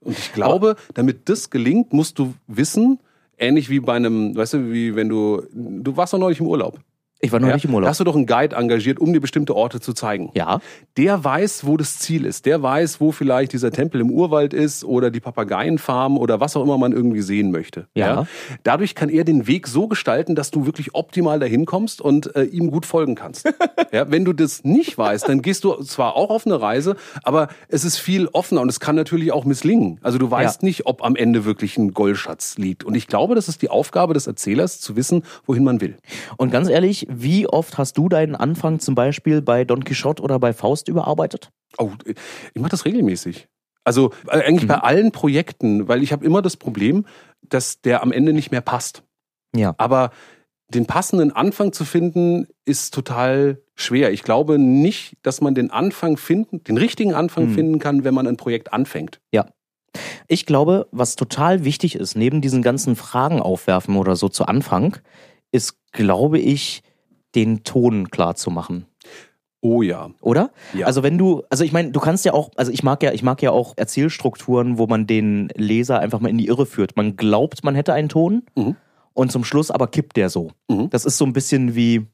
Und 0.00 0.18
ich 0.18 0.32
glaube, 0.32 0.76
damit 0.94 1.28
das 1.28 1.50
gelingt, 1.50 1.92
musst 1.92 2.18
du 2.18 2.34
wissen, 2.46 2.98
ähnlich 3.36 3.68
wie 3.68 3.80
bei 3.80 3.94
einem, 3.94 4.34
weißt 4.34 4.54
du, 4.54 4.72
wie 4.72 4.94
wenn 4.96 5.08
du, 5.08 5.42
du 5.52 5.96
warst 5.96 6.12
doch 6.14 6.18
neulich 6.18 6.40
im 6.40 6.46
Urlaub. 6.46 6.80
Ich 7.20 7.32
war 7.32 7.40
noch 7.40 7.48
ja? 7.48 7.54
nicht 7.54 7.64
im 7.64 7.72
Da 7.72 7.76
Urlaub. 7.76 7.88
hast 7.90 7.98
du 7.98 8.04
doch 8.04 8.14
einen 8.14 8.26
Guide 8.26 8.54
engagiert, 8.54 9.00
um 9.00 9.12
dir 9.12 9.20
bestimmte 9.20 9.56
Orte 9.56 9.80
zu 9.80 9.92
zeigen. 9.92 10.30
Ja. 10.34 10.60
Der 10.96 11.24
weiß, 11.24 11.66
wo 11.66 11.76
das 11.76 11.98
Ziel 11.98 12.24
ist. 12.24 12.46
Der 12.46 12.62
weiß, 12.62 13.00
wo 13.00 13.10
vielleicht 13.10 13.52
dieser 13.52 13.72
Tempel 13.72 14.00
im 14.00 14.10
Urwald 14.10 14.54
ist 14.54 14.84
oder 14.84 15.10
die 15.10 15.18
Papageienfarm 15.18 16.16
oder 16.16 16.38
was 16.38 16.56
auch 16.56 16.62
immer 16.62 16.78
man 16.78 16.92
irgendwie 16.92 17.22
sehen 17.22 17.50
möchte. 17.50 17.88
Ja. 17.94 18.26
Dadurch 18.62 18.94
kann 18.94 19.08
er 19.08 19.24
den 19.24 19.48
Weg 19.48 19.66
so 19.66 19.88
gestalten, 19.88 20.36
dass 20.36 20.52
du 20.52 20.64
wirklich 20.66 20.94
optimal 20.94 21.40
dahin 21.40 21.66
kommst 21.66 22.00
und 22.00 22.36
äh, 22.36 22.44
ihm 22.44 22.70
gut 22.70 22.86
folgen 22.86 23.16
kannst. 23.16 23.52
ja, 23.92 24.10
wenn 24.10 24.24
du 24.24 24.32
das 24.32 24.62
nicht 24.62 24.96
weißt, 24.96 25.28
dann 25.28 25.42
gehst 25.42 25.64
du 25.64 25.82
zwar 25.82 26.14
auch 26.14 26.30
auf 26.30 26.46
eine 26.46 26.60
Reise, 26.60 26.94
aber 27.24 27.48
es 27.66 27.84
ist 27.84 27.98
viel 27.98 28.28
offener 28.28 28.60
und 28.60 28.68
es 28.68 28.78
kann 28.78 28.94
natürlich 28.94 29.32
auch 29.32 29.44
misslingen. 29.44 29.98
Also 30.02 30.18
du 30.18 30.30
weißt 30.30 30.62
Ja. 30.62 30.66
nicht, 30.66 30.86
ob 30.86 31.04
am 31.04 31.16
Ende 31.16 31.44
wirklich 31.44 31.78
ein 31.78 31.94
Goldschatz 31.94 32.58
liegt. 32.58 32.84
Und 32.84 32.94
ich 32.94 33.08
glaube, 33.08 33.34
das 33.34 33.48
ist 33.48 33.60
die 33.62 33.70
Aufgabe 33.70 34.14
des 34.14 34.28
Erzählers, 34.28 34.80
zu 34.80 34.94
wissen, 34.94 35.24
wohin 35.46 35.64
man 35.64 35.80
will. 35.80 35.96
Und 36.36 36.52
ganz 36.52 36.68
ehrlich, 36.68 37.07
wie 37.08 37.46
oft 37.46 37.78
hast 37.78 37.96
du 37.98 38.08
deinen 38.08 38.36
Anfang 38.36 38.78
zum 38.80 38.94
Beispiel 38.94 39.42
bei 39.42 39.64
Don 39.64 39.84
Quixote 39.84 40.22
oder 40.22 40.38
bei 40.38 40.52
Faust 40.52 40.88
überarbeitet? 40.88 41.50
Oh, 41.78 41.90
ich 42.06 42.60
mache 42.60 42.70
das 42.70 42.84
regelmäßig. 42.84 43.48
Also 43.84 44.12
äh, 44.26 44.42
eigentlich 44.42 44.68
bei 44.68 44.76
allen 44.76 45.12
Projekten, 45.12 45.88
weil 45.88 46.02
ich 46.02 46.12
habe 46.12 46.24
immer 46.24 46.42
das 46.42 46.56
Problem, 46.56 47.06
dass 47.48 47.80
der 47.80 48.02
am 48.02 48.12
Ende 48.12 48.32
nicht 48.32 48.50
mehr 48.50 48.60
passt. 48.60 49.02
Ja. 49.56 49.74
Aber 49.78 50.10
den 50.68 50.84
passenden 50.84 51.32
Anfang 51.32 51.72
zu 51.72 51.86
finden, 51.86 52.46
ist 52.66 52.92
total 52.92 53.62
schwer. 53.74 54.12
Ich 54.12 54.22
glaube 54.22 54.58
nicht, 54.58 55.16
dass 55.22 55.40
man 55.40 55.54
den 55.54 55.70
Anfang 55.70 56.18
finden, 56.18 56.62
den 56.64 56.76
richtigen 56.76 57.14
Anfang 57.14 57.44
Hm. 57.44 57.54
finden 57.54 57.78
kann, 57.78 58.04
wenn 58.04 58.12
man 58.12 58.26
ein 58.26 58.36
Projekt 58.36 58.72
anfängt. 58.72 59.20
Ich 60.28 60.44
glaube, 60.44 60.86
was 60.92 61.16
total 61.16 61.64
wichtig 61.64 61.94
ist, 61.94 62.14
neben 62.14 62.42
diesen 62.42 62.62
ganzen 62.62 62.94
Fragen 62.94 63.40
aufwerfen 63.40 63.96
oder 63.96 64.14
so 64.14 64.28
zu 64.28 64.44
Anfang, 64.44 64.98
ist, 65.50 65.78
glaube 65.92 66.38
ich, 66.38 66.82
den 67.38 67.62
Ton 67.62 68.10
klar 68.10 68.34
zu 68.34 68.50
machen. 68.50 68.86
Oh 69.60 69.82
ja. 69.82 70.10
Oder? 70.20 70.50
Ja. 70.74 70.86
Also 70.86 71.02
wenn 71.02 71.18
du, 71.18 71.42
also 71.50 71.62
ich 71.64 71.72
meine, 71.72 71.90
du 71.92 72.00
kannst 72.00 72.24
ja 72.24 72.32
auch, 72.32 72.50
also 72.56 72.70
ich 72.72 72.82
mag 72.82 73.02
ja, 73.02 73.12
ich 73.12 73.22
mag 73.22 73.40
ja 73.42 73.50
auch 73.50 73.74
Erzählstrukturen, 73.76 74.78
wo 74.78 74.86
man 74.86 75.06
den 75.06 75.48
Leser 75.56 75.98
einfach 76.00 76.20
mal 76.20 76.28
in 76.28 76.38
die 76.38 76.46
Irre 76.46 76.66
führt. 76.66 76.96
Man 76.96 77.16
glaubt, 77.16 77.64
man 77.64 77.74
hätte 77.74 77.92
einen 77.92 78.08
Ton 78.08 78.42
Mhm. 78.56 78.76
und 79.14 79.32
zum 79.32 79.44
Schluss 79.44 79.70
aber 79.70 79.86
kippt 79.88 80.16
der 80.16 80.30
so. 80.30 80.50
Mhm. 80.68 80.90
Das 80.90 81.04
ist 81.04 81.18
so 81.18 81.24
ein 81.24 81.32
bisschen 81.32 81.74
wie, 81.74 82.06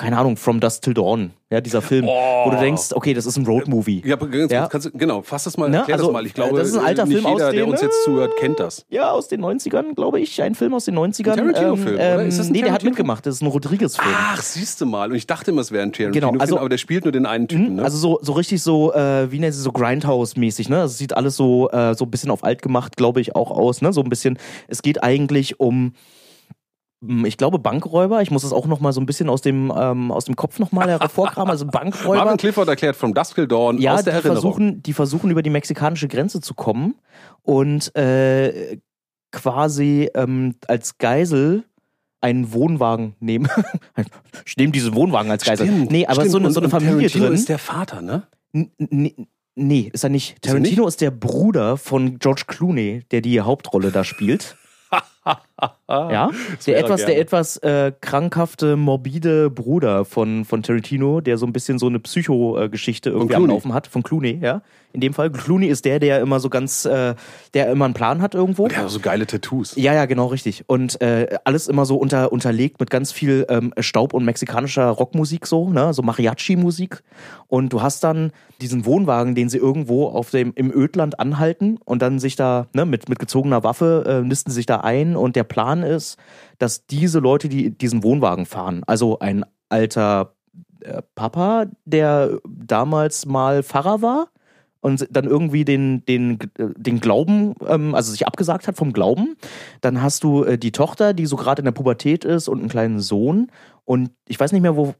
keine 0.00 0.16
Ahnung, 0.18 0.36
From 0.38 0.60
Dusk 0.60 0.82
Till 0.82 0.94
Dawn, 0.94 1.32
ja, 1.50 1.60
dieser 1.60 1.82
Film, 1.82 2.06
Oh. 2.08 2.46
wo 2.46 2.50
du 2.50 2.56
denkst, 2.56 2.92
okay, 2.94 3.12
das 3.12 3.26
ist 3.26 3.36
ein 3.36 3.44
Roadmovie. 3.44 4.02
Ja, 4.06 4.16
Ja. 4.48 4.66
kannst 4.66 4.86
du, 4.86 4.90
genau, 4.92 5.20
fass 5.20 5.44
das 5.44 5.58
mal, 5.58 5.68
Ne, 5.68 5.78
erklär 5.78 5.96
also, 5.96 6.06
das 6.06 6.12
mal. 6.14 6.24
Ich 6.26 6.32
glaube, 6.32 6.58
das 6.58 6.68
ist 6.68 6.76
ein 6.78 6.84
alter 6.86 7.06
Film 7.06 7.26
aus 7.26 7.32
jeder, 7.38 7.52
der 7.52 7.64
den, 7.64 7.70
uns 7.70 7.82
jetzt 7.82 8.02
zuhört, 8.04 8.34
kennt 8.38 8.58
das. 8.60 8.86
Ja, 8.88 9.10
aus 9.10 9.28
den 9.28 9.40
90ern, 9.44 9.94
glaube 9.94 10.18
ich. 10.20 10.40
Ein 10.42 10.54
Film 10.54 10.72
aus 10.74 10.86
den 10.86 10.94
90ern. 10.98 11.36
Tarantino-Film, 11.36 11.94
oder? 11.96 12.24
Ist 12.24 12.38
das 12.38 12.46
ein 12.46 12.52
nee, 12.52 12.62
der 12.62 12.72
hat 12.72 12.82
mitgemacht. 12.82 13.26
Das 13.26 13.34
ist 13.34 13.42
ein 13.42 13.48
Rodriguez-Film. 13.48 14.14
Ach, 14.16 14.40
siehst 14.40 14.80
du 14.80 14.86
mal. 14.86 15.10
Und 15.10 15.16
ich 15.16 15.26
dachte 15.26 15.50
immer, 15.50 15.60
es 15.60 15.70
wäre 15.70 15.82
ein 15.82 15.92
Tarantino-Film, 15.92 16.32
Genau, 16.32 16.40
also- 16.42 16.58
aber 16.58 16.68
der 16.70 16.78
spielt 16.78 17.04
nur 17.04 17.12
den 17.12 17.26
einen 17.26 17.46
Typen, 17.48 17.76
ne? 17.76 17.82
Also 17.84 17.98
so, 17.98 18.18
so 18.22 18.32
richtig 18.32 18.62
so, 18.62 18.94
äh, 18.94 19.30
wie 19.30 19.38
nennt 19.38 19.52
sie 19.54 19.60
so 19.60 19.70
Grindhouse-mäßig, 19.72 20.68
ne? 20.70 20.82
Es 20.84 20.96
sieht 20.98 21.14
alles 21.16 21.36
so, 21.36 21.68
äh, 21.70 21.94
so 21.94 22.04
ein 22.06 22.10
bisschen 22.10 22.30
auf 22.30 22.42
alt 22.44 22.62
gemacht, 22.62 22.96
glaube 22.96 23.20
ich, 23.20 23.36
auch 23.36 23.50
aus, 23.50 23.82
ne? 23.82 23.92
So 23.92 24.00
ein 24.02 24.08
bisschen, 24.08 24.38
es 24.68 24.80
geht 24.82 25.02
eigentlich 25.02 25.60
um, 25.60 25.70
hm, 25.74 25.92
ich 27.24 27.36
glaube, 27.38 27.58
Bankräuber. 27.58 28.20
Ich 28.20 28.30
muss 28.30 28.44
es 28.44 28.52
auch 28.52 28.66
noch 28.66 28.80
mal 28.80 28.92
so 28.92 29.00
ein 29.00 29.06
bisschen 29.06 29.28
aus 29.30 29.40
dem, 29.40 29.72
ähm, 29.74 30.12
aus 30.12 30.26
dem 30.26 30.36
Kopf 30.36 30.58
noch 30.58 30.70
mal 30.70 30.88
hervorkramen. 30.88 31.50
Also 31.50 31.66
Bankräuber. 31.70 32.24
Marvin 32.24 32.36
Clifford 32.36 32.68
erklärt 32.68 32.96
From 32.96 33.14
Dusk 33.14 33.36
Dawn 33.48 33.78
ja, 33.78 33.94
aus 33.94 34.04
der 34.04 34.12
die 34.12 34.16
Erinnerung. 34.18 34.42
versuchen, 34.42 34.82
die 34.82 34.92
versuchen 34.92 35.30
über 35.30 35.42
die 35.42 35.50
mexikanische 35.50 36.08
Grenze 36.08 36.40
zu 36.42 36.52
kommen 36.54 36.94
und 37.42 37.94
äh, 37.96 38.78
quasi 39.32 40.10
ähm, 40.14 40.56
als 40.66 40.98
Geisel 40.98 41.64
einen 42.20 42.52
Wohnwagen 42.52 43.14
nehmen. 43.20 43.48
ich 44.44 44.56
nehme 44.58 44.72
diesen 44.72 44.94
Wohnwagen 44.94 45.30
als 45.30 45.44
Geisel. 45.44 45.66
Stimmt, 45.66 45.90
nee, 45.90 46.04
aber 46.06 46.16
stimmt. 46.16 46.30
so 46.32 46.38
eine, 46.38 46.50
so 46.50 46.60
eine 46.60 46.66
und 46.66 46.70
Familie 46.70 46.96
Tarantino 47.08 47.24
drin. 47.26 47.34
ist 47.34 47.48
der 47.48 47.58
Vater, 47.58 48.02
ne? 48.02 48.24
N- 48.52 48.70
Nee, 48.78 49.14
nee, 49.54 49.90
ist 49.92 50.04
er 50.04 50.10
nicht. 50.10 50.40
Tarantino 50.42 50.86
ist 50.86 51.00
der 51.00 51.10
Bruder 51.10 51.76
von 51.78 52.18
George 52.18 52.42
Clooney, 52.46 53.04
der 53.10 53.20
die 53.22 53.40
Hauptrolle 53.40 53.90
da 53.90 54.04
spielt. 54.04 54.56
ja, 55.88 56.30
der 56.66 56.76
er 56.76 56.84
etwas, 56.84 57.04
der 57.04 57.18
etwas 57.18 57.56
äh, 57.58 57.92
krankhafte, 58.00 58.76
morbide 58.76 59.50
Bruder 59.50 60.04
von, 60.04 60.44
von 60.44 60.62
Tarantino, 60.62 61.20
der 61.20 61.36
so 61.36 61.46
ein 61.46 61.52
bisschen 61.52 61.78
so 61.78 61.86
eine 61.86 61.98
Psycho-Geschichte 61.98 63.10
irgendwie 63.10 63.34
am. 63.34 63.46
Laufen 63.46 63.74
hat, 63.74 63.86
von 63.86 64.02
Clooney, 64.02 64.38
ja. 64.40 64.62
In 64.92 65.00
dem 65.00 65.14
Fall. 65.14 65.30
Clooney 65.30 65.66
ist 65.66 65.84
der, 65.84 66.00
der 66.00 66.20
immer 66.20 66.40
so 66.40 66.48
ganz, 66.48 66.84
äh, 66.84 67.14
der 67.54 67.70
immer 67.70 67.84
einen 67.84 67.94
Plan 67.94 68.20
hat 68.20 68.34
irgendwo. 68.34 68.66
Der 68.66 68.78
hat 68.78 68.90
so 68.90 68.98
geile 68.98 69.24
Tattoos. 69.24 69.76
Ja, 69.76 69.94
ja, 69.94 70.06
genau, 70.06 70.26
richtig. 70.26 70.64
Und 70.66 71.00
äh, 71.00 71.38
alles 71.44 71.68
immer 71.68 71.84
so 71.84 71.96
unter, 71.96 72.32
unterlegt 72.32 72.80
mit 72.80 72.90
ganz 72.90 73.12
viel 73.12 73.46
ähm, 73.48 73.72
Staub 73.78 74.14
und 74.14 74.24
mexikanischer 74.24 74.88
Rockmusik, 74.88 75.46
so, 75.46 75.70
ne? 75.70 75.94
So 75.94 76.02
Mariachi-Musik. 76.02 77.02
Und 77.46 77.72
du 77.72 77.82
hast 77.82 78.02
dann 78.02 78.32
diesen 78.60 78.84
Wohnwagen, 78.84 79.34
den 79.34 79.48
sie 79.48 79.58
irgendwo 79.58 80.08
auf 80.08 80.30
dem, 80.30 80.52
im 80.56 80.72
Ödland 80.72 81.20
anhalten 81.20 81.78
und 81.84 82.02
dann 82.02 82.18
sich 82.18 82.34
da, 82.34 82.66
ne, 82.72 82.84
mit, 82.84 83.08
mit 83.08 83.20
gezogener 83.20 83.62
Waffe 83.62 84.04
äh, 84.06 84.26
nisten 84.26 84.50
sich 84.50 84.66
da 84.66 84.78
ein. 84.78 85.09
Und 85.16 85.36
der 85.36 85.44
Plan 85.44 85.82
ist, 85.82 86.18
dass 86.58 86.86
diese 86.86 87.18
Leute, 87.18 87.48
die 87.48 87.70
diesen 87.70 88.02
Wohnwagen 88.02 88.46
fahren, 88.46 88.82
also 88.86 89.18
ein 89.18 89.44
alter 89.68 90.34
äh, 90.80 91.02
Papa, 91.14 91.66
der 91.84 92.38
damals 92.48 93.26
mal 93.26 93.62
Pfarrer 93.62 94.02
war, 94.02 94.28
und 94.82 95.06
dann 95.10 95.26
irgendwie 95.26 95.64
den, 95.64 96.04
den, 96.06 96.38
äh, 96.58 96.68
den 96.76 97.00
Glauben, 97.00 97.54
ähm, 97.66 97.94
also 97.94 98.12
sich 98.12 98.26
abgesagt 98.26 98.66
hat 98.66 98.76
vom 98.76 98.92
Glauben. 98.92 99.36
Dann 99.80 100.02
hast 100.02 100.24
du 100.24 100.44
äh, 100.44 100.58
die 100.58 100.72
Tochter, 100.72 101.12
die 101.12 101.26
so 101.26 101.36
gerade 101.36 101.60
in 101.60 101.66
der 101.66 101.72
Pubertät 101.72 102.24
ist 102.24 102.48
und 102.48 102.60
einen 102.60 102.68
kleinen 102.68 103.00
Sohn. 103.00 103.48
Und 103.84 104.10
ich 104.26 104.40
weiß 104.40 104.52
nicht 104.52 104.62
mehr, 104.62 104.76
wo, 104.76 104.94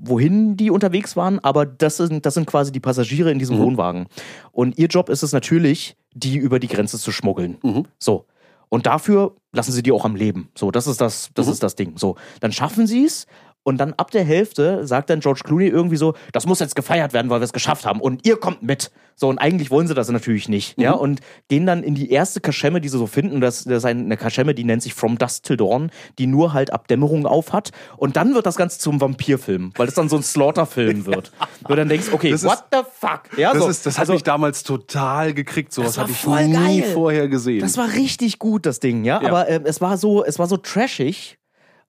wohin 0.00 0.56
die 0.56 0.70
unterwegs 0.70 1.16
waren, 1.16 1.38
aber 1.40 1.66
das 1.66 1.98
sind, 1.98 2.24
das 2.24 2.34
sind 2.34 2.46
quasi 2.46 2.72
die 2.72 2.80
Passagiere 2.80 3.30
in 3.30 3.38
diesem 3.38 3.58
Mhm. 3.58 3.62
Wohnwagen. 3.62 4.06
Und 4.52 4.78
ihr 4.78 4.86
Job 4.86 5.08
ist 5.10 5.22
es 5.22 5.32
natürlich, 5.32 5.96
die 6.14 6.38
über 6.38 6.58
die 6.58 6.68
Grenze 6.68 6.98
zu 6.98 7.12
schmuggeln. 7.12 7.58
Mhm. 7.62 7.84
So. 7.98 8.24
Und 8.68 8.86
dafür 8.86 9.34
lassen 9.52 9.72
sie 9.72 9.82
die 9.82 9.92
auch 9.92 10.04
am 10.04 10.14
Leben. 10.14 10.50
So, 10.56 10.70
das 10.70 10.86
ist 10.86 11.00
das, 11.00 11.30
das 11.34 11.46
Mhm. 11.46 11.52
ist 11.52 11.62
das 11.62 11.74
Ding. 11.74 11.96
So, 11.96 12.16
dann 12.40 12.52
schaffen 12.52 12.86
sie 12.86 13.04
es. 13.04 13.26
Und 13.64 13.76
dann 13.78 13.92
ab 13.94 14.10
der 14.10 14.24
Hälfte 14.24 14.86
sagt 14.86 15.10
dann 15.10 15.20
George 15.20 15.42
Clooney 15.44 15.66
irgendwie 15.66 15.96
so, 15.96 16.14
das 16.32 16.46
muss 16.46 16.58
jetzt 16.60 16.74
gefeiert 16.74 17.12
werden, 17.12 17.28
weil 17.30 17.40
wir 17.40 17.44
es 17.44 17.52
geschafft 17.52 17.84
haben. 17.84 18.00
Und 18.00 18.26
ihr 18.26 18.36
kommt 18.38 18.62
mit. 18.62 18.90
So, 19.14 19.28
und 19.28 19.38
eigentlich 19.38 19.70
wollen 19.70 19.86
sie 19.88 19.94
das 19.94 20.08
natürlich 20.08 20.48
nicht. 20.48 20.78
Ja, 20.80 20.92
Mhm. 20.94 21.00
und 21.00 21.20
gehen 21.48 21.66
dann 21.66 21.82
in 21.82 21.94
die 21.94 22.10
erste 22.10 22.40
Kaschemme, 22.40 22.80
die 22.80 22.88
sie 22.88 22.96
so 22.96 23.06
finden. 23.08 23.40
Das, 23.40 23.64
das 23.64 23.78
ist 23.78 23.84
eine 23.84 24.16
Kaschemme, 24.16 24.54
die 24.54 24.62
nennt 24.64 24.82
sich 24.82 24.94
From 24.94 25.18
Dusk 25.18 25.42
Till 25.42 25.56
Dawn, 25.58 25.90
die 26.18 26.26
nur 26.28 26.52
halt 26.54 26.72
ab 26.72 26.86
Dämmerung 26.88 27.26
auf 27.26 27.52
hat. 27.52 27.72
Und 27.96 28.16
dann 28.16 28.34
wird 28.34 28.46
das 28.46 28.56
Ganze 28.56 28.78
zum 28.78 29.00
Vampirfilm, 29.00 29.72
weil 29.76 29.88
es 29.88 29.94
dann 29.94 30.08
so 30.08 30.16
ein 30.16 30.22
Slaughter-Film 30.22 31.04
wird. 31.06 31.32
Wo 31.62 31.68
du 31.70 31.76
dann 31.76 31.88
denkst, 31.88 32.06
okay, 32.12 32.30
Das 32.30 32.44
ist- 32.44 32.48
what 32.48 32.64
the 32.72 32.78
fuck? 32.98 33.36
Ja, 33.36 33.52
Das, 33.52 33.64
so. 33.64 33.68
ist, 33.68 33.84
das 33.86 33.94
hat 33.96 34.02
Also- 34.02 34.12
mich 34.14 34.22
damals 34.22 34.62
total 34.62 35.34
gekriegt. 35.34 35.72
Sowas 35.74 35.96
war 35.98 36.04
hatte 36.04 36.12
ich 36.12 36.26
nie 36.26 36.80
geil. 36.80 36.90
vorher 36.94 37.28
gesehen. 37.28 37.60
Das 37.60 37.76
war 37.76 37.92
richtig 37.92 38.38
gut, 38.38 38.64
das 38.66 38.78
Ding, 38.80 39.04
ja. 39.04 39.20
Ja. 39.20 39.28
Aber 39.28 39.48
ähm, 39.48 39.62
es 39.66 39.80
war 39.80 39.98
so, 39.98 40.24
es 40.24 40.38
war 40.38 40.46
so 40.46 40.56
trashig 40.56 41.38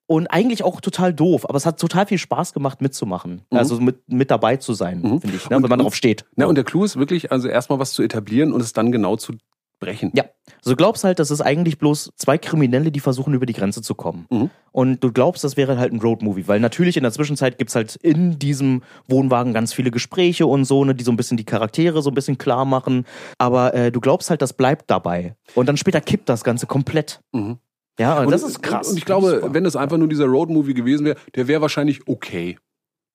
und 0.10 0.26
eigentlich 0.28 0.64
auch 0.64 0.82
total 0.82 1.14
doof. 1.14 1.48
Aber 1.48 1.56
es 1.56 1.66
hat 1.68 1.80
total 1.80 2.08
viel 2.08 2.18
Spaß 2.18 2.54
gemacht, 2.54 2.82
mitzumachen. 2.82 3.44
Also 3.52 3.80
mit, 3.80 4.12
mit 4.12 4.32
dabei 4.32 4.58
zu 4.58 4.74
sein, 4.74 5.02
finde 5.22 5.38
ich, 5.38 5.50
ne? 5.50 5.56
Und- 5.58 5.64
wenn 5.64 5.70
man 5.70 5.80
drauf 5.80 5.96
steht. 5.96 6.26
Na, 6.36 6.48
und 6.48 6.56
der 6.56 6.64
Clou 6.64 6.84
ist 6.84 6.98
wirklich, 6.98 7.32
also 7.32 7.48
erstmal 7.48 7.78
was 7.80 7.92
zu 7.94 8.02
etablieren 8.02 8.52
und 8.52 8.60
es 8.62 8.74
dann 8.74 8.92
genau 8.92 9.16
zu 9.18 9.34
brechen. 9.80 10.12
Ja, 10.16 10.24
also 10.58 10.72
du 10.72 10.76
glaubst 10.76 11.04
halt, 11.06 11.20
das 11.20 11.32
ist 11.32 11.40
eigentlich 11.42 11.78
bloß 11.78 12.12
zwei 12.18 12.38
Kriminelle, 12.38 12.92
die 12.92 13.00
versuchen, 13.00 13.34
über 13.34 13.46
die 13.46 13.54
Grenze 13.54 13.82
zu 13.82 13.94
kommen. 13.96 14.26
Mhm. 14.30 14.50
Und 14.72 15.04
du 15.04 15.12
glaubst, 15.14 15.44
das 15.44 15.56
wäre 15.58 15.78
halt 15.78 15.94
ein 15.94 16.02
Roadmovie, 16.02 16.48
weil 16.48 16.60
natürlich 16.60 16.98
in 16.98 17.04
der 17.04 17.12
Zwischenzeit 17.14 17.58
gibt's 17.60 17.76
halt 17.76 17.96
in 17.98 18.40
diesem 18.40 18.82
Wohnwagen 19.08 19.54
ganz 19.54 19.72
viele 19.74 19.90
Gespräche 19.92 20.48
und 20.48 20.66
so, 20.66 20.84
ne, 20.84 20.96
die 20.96 21.04
so 21.06 21.12
ein 21.12 21.18
bisschen 21.18 21.38
die 21.38 21.46
Charaktere 21.46 22.02
so 22.02 22.10
ein 22.10 22.14
bisschen 22.16 22.38
klar 22.38 22.66
machen. 22.66 23.06
Aber 23.38 23.74
äh, 23.76 23.92
du 23.92 24.02
glaubst 24.02 24.30
halt, 24.32 24.42
das 24.42 24.52
bleibt 24.54 24.90
dabei. 24.90 25.36
Und 25.56 25.68
dann 25.70 25.78
später 25.78 26.02
kippt 26.02 26.28
das 26.30 26.44
Ganze 26.44 26.66
komplett. 26.68 27.22
Mhm. 27.32 27.60
Ja, 28.00 28.22
und, 28.22 28.32
das 28.32 28.44
ist 28.44 28.64
krass. 28.64 28.88
Und 28.90 28.98
ich 28.98 29.06
glaube, 29.06 29.30
Super. 29.42 29.54
wenn 29.54 29.66
es 29.66 29.76
einfach 29.76 29.98
nur 29.98 30.08
dieser 30.08 30.26
Roadmovie 30.26 30.74
gewesen 30.74 31.06
wäre, 31.06 31.18
der 31.36 31.48
wäre 31.48 31.62
wahrscheinlich 31.62 32.08
okay. 32.08 32.58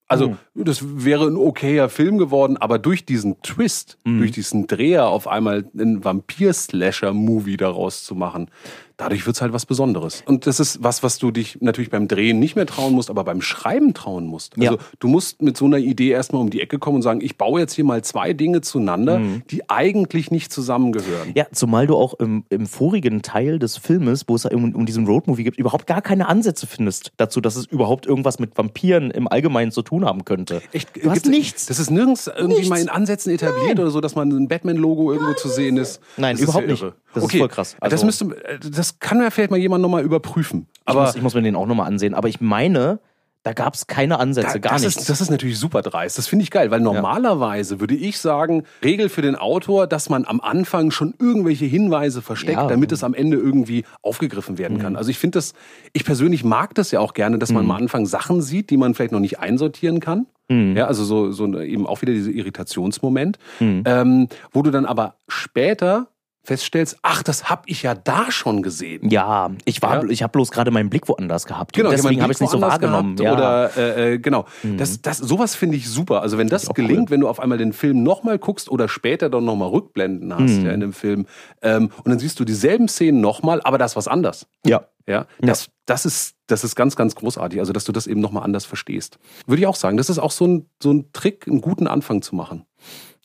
Also, 0.06 0.28
Mhm. 0.28 0.64
das 0.66 1.04
wäre 1.04 1.26
ein 1.26 1.36
okayer 1.36 1.88
Film 1.88 2.18
geworden, 2.18 2.58
aber 2.58 2.78
durch 2.78 3.06
diesen 3.06 3.40
Twist, 3.40 3.96
Mhm. 4.04 4.18
durch 4.18 4.32
diesen 4.32 4.66
Dreher 4.66 5.06
auf 5.08 5.26
einmal 5.26 5.64
einen 5.72 6.04
Vampir-Slasher-Movie 6.04 7.56
daraus 7.56 8.04
zu 8.04 8.14
machen, 8.14 8.50
dadurch 8.96 9.26
wird's 9.26 9.40
halt 9.40 9.52
was 9.52 9.66
Besonderes. 9.66 10.22
Und 10.26 10.46
das 10.46 10.60
ist 10.60 10.82
was, 10.82 11.02
was 11.02 11.18
du 11.18 11.30
dich 11.30 11.58
natürlich 11.60 11.90
beim 11.90 12.08
Drehen 12.08 12.38
nicht 12.38 12.56
mehr 12.56 12.66
trauen 12.66 12.92
musst, 12.94 13.10
aber 13.10 13.24
beim 13.24 13.40
Schreiben 13.42 13.94
trauen 13.94 14.26
musst. 14.26 14.54
Also, 14.58 14.74
Ja. 14.74 14.78
du 15.00 15.08
musst 15.08 15.42
mit 15.42 15.56
so 15.56 15.64
einer 15.64 15.78
Idee 15.78 16.10
erstmal 16.10 16.42
um 16.42 16.50
die 16.50 16.60
Ecke 16.60 16.78
kommen 16.78 16.96
und 16.96 17.02
sagen, 17.02 17.20
ich 17.22 17.36
baue 17.36 17.60
jetzt 17.60 17.74
hier 17.74 17.84
mal 17.84 18.02
zwei 18.04 18.32
Dinge 18.32 18.60
zueinander, 18.60 19.18
Mhm. 19.18 19.42
die 19.50 19.68
eigentlich 19.68 20.30
nicht 20.30 20.52
zusammengehören. 20.52 21.32
Ja, 21.34 21.46
zumal 21.52 21.86
du 21.86 21.96
auch 21.96 22.14
im, 22.14 22.44
im 22.50 22.66
vorigen 22.66 23.22
Teil 23.22 23.58
des 23.58 23.76
Filmes, 23.76 24.24
wo 24.28 24.34
es 24.36 24.44
um, 24.44 24.74
um 24.74 24.86
diesen 24.86 25.06
Roadmovie 25.06 25.44
gibt, 25.44 25.58
überhaupt 25.58 25.86
gar 25.86 26.02
keine 26.02 26.28
Ansätze 26.28 26.66
findest 26.66 27.12
dazu, 27.16 27.40
dass 27.40 27.56
es 27.56 27.66
überhaupt 27.66 28.06
irgendwas 28.06 28.38
mit 28.38 28.56
Vampiren 28.56 29.10
im 29.10 29.28
Allgemeinen 29.28 29.72
zu 29.72 29.82
tun 29.82 30.04
haben 30.04 30.24
könnte. 30.24 30.62
Echt? 30.72 30.90
Du 31.02 31.10
hast 31.10 31.26
nichts. 31.26 31.66
Das 31.66 31.78
ist 31.78 31.90
nirgends 31.90 32.26
irgendwie 32.28 32.54
Nichts. 32.56 32.68
mal 32.70 32.80
in 32.80 32.88
Ansätzen 32.88 33.32
etabliert 33.32 33.78
oder 33.78 33.90
so, 33.90 34.00
dass 34.00 34.14
man 34.14 34.30
ein 34.30 34.48
Batman-Logo 34.48 35.12
irgendwo 35.12 35.34
zu 35.34 35.48
sehen 35.48 35.76
ist. 35.76 36.00
Nein, 36.16 36.34
Das 36.34 36.40
ist 36.40 36.44
überhaupt 36.48 36.66
ja 36.66 36.70
nicht. 36.72 36.82
Das 37.14 37.22
ist 37.22 37.28
okay, 37.28 37.38
voll 37.38 37.48
krass. 37.48 37.76
das 37.80 37.92
Also- 37.92 38.06
müsste, 38.06 38.24
äh, 38.44 38.58
das 38.84 38.98
kann 38.98 39.20
ja 39.20 39.30
vielleicht 39.30 39.50
mal 39.50 39.56
jemand 39.58 39.82
nochmal 39.82 40.02
überprüfen. 40.04 40.66
ich, 40.74 40.80
Aber 40.84 41.02
muss, 41.02 41.16
ich 41.16 41.22
muss 41.22 41.34
mir 41.34 41.42
den 41.42 41.56
auch 41.56 41.66
nochmal 41.66 41.86
ansehen. 41.86 42.14
Aber 42.14 42.28
ich 42.28 42.40
meine, 42.40 43.00
da 43.42 43.52
gab 43.52 43.74
es 43.74 43.86
keine 43.86 44.18
Ansätze, 44.20 44.58
gar 44.58 44.72
das, 44.72 44.82
nichts. 44.84 45.00
ist, 45.02 45.10
das 45.10 45.20
ist 45.20 45.30
natürlich 45.30 45.58
super 45.58 45.82
dreist. 45.82 46.16
Das 46.16 46.26
finde 46.26 46.42
ich 46.44 46.50
geil, 46.50 46.70
weil 46.70 46.80
normalerweise 46.80 47.78
würde 47.78 47.94
ich 47.94 48.18
sagen, 48.18 48.62
Regel 48.82 49.10
für 49.10 49.20
den 49.20 49.36
Autor, 49.36 49.86
dass 49.86 50.08
man 50.08 50.24
am 50.24 50.40
Anfang 50.40 50.90
schon 50.90 51.12
irgendwelche 51.18 51.66
Hinweise 51.66 52.22
versteckt, 52.22 52.56
Ja. 52.58 52.64
Mhm. 52.64 52.68
damit 52.68 52.92
es 52.92 53.04
am 53.04 53.12
Ende 53.12 53.36
irgendwie 53.36 53.84
aufgegriffen 54.00 54.56
werden 54.58 54.78
kann. 54.78 54.96
Also 54.96 55.10
ich 55.10 55.18
finde 55.18 55.36
das, 55.38 55.52
ich 55.92 56.04
persönlich 56.04 56.42
mag 56.44 56.74
das 56.74 56.90
ja 56.90 57.00
auch 57.00 57.12
gerne, 57.12 57.38
dass 57.38 57.52
man 57.52 57.64
am 57.64 57.70
Anfang 57.70 58.06
Sachen 58.06 58.40
sieht, 58.40 58.70
die 58.70 58.76
man 58.78 58.94
vielleicht 58.94 59.12
noch 59.12 59.20
nicht 59.20 59.38
einsortieren 59.40 60.00
kann. 60.00 60.26
Mhm. 60.48 60.74
Ja, 60.76 60.86
also 60.86 61.04
so, 61.04 61.30
so 61.30 61.58
eben 61.60 61.86
auch 61.86 62.00
wieder 62.02 62.12
dieser 62.12 62.30
Irritationsmoment, 62.30 63.38
ähm, 63.60 64.28
wo 64.52 64.62
du 64.62 64.70
dann 64.70 64.86
aber 64.86 65.16
später 65.28 66.08
feststellst, 66.44 66.98
ach, 67.02 67.22
das 67.22 67.48
hab 67.50 67.68
ich 67.68 67.82
ja 67.82 67.94
da 67.94 68.30
schon 68.30 68.62
gesehen. 68.62 69.08
ja, 69.10 69.50
ich 69.64 69.82
war, 69.82 70.04
Ja. 70.04 70.10
ich 70.10 70.22
habe 70.22 70.32
bloß 70.32 70.50
gerade 70.50 70.70
meinen 70.70 70.90
Blick 70.90 71.08
woanders 71.08 71.46
gehabt. 71.46 71.72
Genau, 71.72 71.90
deswegen 71.90 72.20
habe 72.22 72.32
ich 72.32 72.36
es 72.36 72.40
nicht 72.42 72.50
so 72.50 72.60
wahrgenommen. 72.60 73.16
gehabt 73.16 73.20
Ja. 73.40 73.70
Mhm. 73.70 73.76
Oder 73.78 73.96
äh, 73.96 74.12
äh, 74.14 74.18
genau. 74.18 74.44
Das, 74.76 75.00
das, 75.02 75.18
sowas 75.18 75.54
finde 75.56 75.76
ich 75.76 75.88
super. 75.88 76.20
Also 76.22 76.38
wenn 76.38 76.48
das 76.48 76.68
gelingt, 76.68 77.10
wenn 77.10 77.20
du 77.20 77.28
auf 77.28 77.40
einmal 77.40 77.58
den 77.58 77.72
Film 77.72 78.02
nochmal 78.02 78.38
guckst 78.38 78.70
oder 78.70 78.88
später 78.88 79.30
dann 79.30 79.44
nochmal 79.44 79.68
Rückblenden 79.70 80.32
hast 80.34 80.58
Mhm. 80.58 80.66
ja, 80.66 80.72
in 80.72 80.80
dem 80.80 80.92
Film 80.92 81.26
ähm, 81.62 81.90
und 82.04 82.08
dann 82.08 82.18
siehst 82.18 82.38
du 82.38 82.44
dieselben 82.44 82.88
Szenen 82.88 83.20
nochmal, 83.20 83.60
aber 83.64 83.78
das 83.78 83.92
ist 83.92 83.96
was 83.96 84.08
anders. 84.08 84.46
ja. 84.66 84.86
Ja, 85.06 85.26
das, 85.38 85.68
das 85.84 86.06
ist 86.06 86.34
das 86.46 86.64
ist 86.64 86.76
ganz 86.76 86.96
ganz 86.96 87.14
großartig. 87.14 87.60
Also 87.60 87.74
dass 87.74 87.84
du 87.84 87.92
das 87.92 88.06
eben 88.06 88.22
nochmal 88.22 88.42
anders 88.42 88.64
verstehst. 88.64 89.18
Würde 89.46 89.60
ich 89.60 89.66
auch 89.66 89.76
sagen. 89.76 89.98
Das 89.98 90.08
ist 90.08 90.18
auch 90.18 90.30
so 90.30 90.46
ein 90.46 90.66
so 90.82 90.92
ein 90.94 91.10
Trick, 91.12 91.46
einen 91.46 91.60
guten 91.60 91.86
Anfang 91.86 92.22
zu 92.22 92.34
machen. 92.34 92.64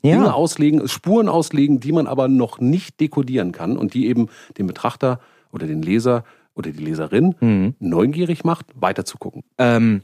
Dinge 0.03 0.25
Ja. 0.25 0.31
auslegen, 0.33 0.87
Spuren 0.87 1.27
auslegen, 1.29 1.79
die 1.79 1.91
man 1.91 2.07
aber 2.07 2.27
noch 2.27 2.59
nicht 2.59 2.99
dekodieren 2.99 3.51
kann 3.51 3.77
und 3.77 3.93
die 3.93 4.07
eben 4.07 4.27
den 4.57 4.67
Betrachter 4.67 5.19
oder 5.51 5.67
den 5.67 5.81
Leser 5.81 6.23
oder 6.55 6.71
die 6.71 6.83
Leserin 6.83 7.35
Mhm. 7.39 7.75
neugierig 7.79 8.43
macht, 8.43 8.65
weiterzugucken. 8.75 9.43
Ähm, 9.57 10.01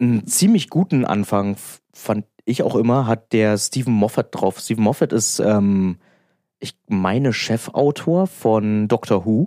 einen 0.00 0.26
ziemlich 0.26 0.68
guten 0.70 1.04
Anfang 1.04 1.56
fand 1.92 2.24
ich 2.44 2.62
auch 2.62 2.76
immer, 2.76 3.06
hat 3.06 3.32
der 3.32 3.56
Stephen 3.58 3.92
Moffat 3.94 4.28
drauf. 4.32 4.58
Stephen 4.60 4.84
Moffat 4.84 5.12
ist, 5.12 5.38
ähm, 5.40 5.96
ich 6.60 6.74
meine, 6.88 7.32
Chefautor 7.32 8.26
von 8.26 8.88
Doctor 8.88 9.24
Who, 9.26 9.46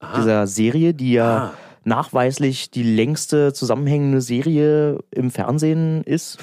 Aha. 0.00 0.16
dieser 0.18 0.46
Serie, 0.46 0.94
die 0.94 1.12
ja 1.12 1.36
Ah. 1.36 1.52
Nachweislich 1.84 2.70
die 2.70 2.82
längste 2.82 3.52
zusammenhängende 3.52 4.20
Serie 4.20 4.98
im 5.10 5.30
Fernsehen 5.30 6.02
ist. 6.04 6.38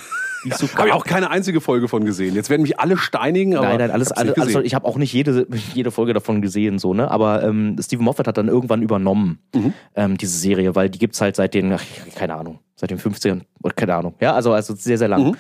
So 0.58 0.68
Habe 0.76 0.88
ich 0.88 0.94
auch 0.94 1.06
keine 1.06 1.30
einzige 1.30 1.62
Folge 1.62 1.88
von 1.88 2.04
gesehen. 2.04 2.34
Jetzt 2.34 2.50
werden 2.50 2.64
mich 2.64 2.80
alle 2.80 2.98
steinigen, 2.98 3.56
aber 3.56 3.68
Nein, 3.68 3.78
nein, 3.78 3.92
alles, 3.92 4.12
alles, 4.12 4.36
alles 4.40 4.56
ich 4.64 4.74
habe 4.74 4.88
auch 4.88 4.98
nicht 4.98 5.14
jede, 5.14 5.46
jede 5.76 5.92
Folge 5.92 6.14
davon 6.14 6.42
gesehen, 6.42 6.80
so, 6.80 6.96
ne? 6.96 7.12
Aber 7.12 7.44
ähm, 7.44 7.76
Stephen 7.80 8.04
Moffat 8.04 8.28
hat 8.28 8.38
dann 8.38 8.48
irgendwann 8.48 8.82
übernommen, 8.82 9.40
Mhm. 9.54 9.74
ähm, 9.96 10.18
diese 10.18 10.38
Serie, 10.38 10.74
weil 10.76 10.90
die 10.90 10.98
gibt's 10.98 11.22
halt 11.22 11.36
seit 11.36 11.54
den, 11.54 11.72
ach, 11.74 11.84
keine 12.16 12.36
Ahnung, 12.36 12.58
seit 12.76 12.90
den 12.90 12.98
50ern, 13.00 13.42
oder 13.62 13.74
keine 13.76 13.94
Ahnung. 13.94 14.16
Ja, 14.20 14.34
also, 14.34 14.52
also 14.54 14.74
sehr, 14.76 14.98
sehr 14.98 15.08
lang. 15.10 15.24
Mhm. 15.28 15.36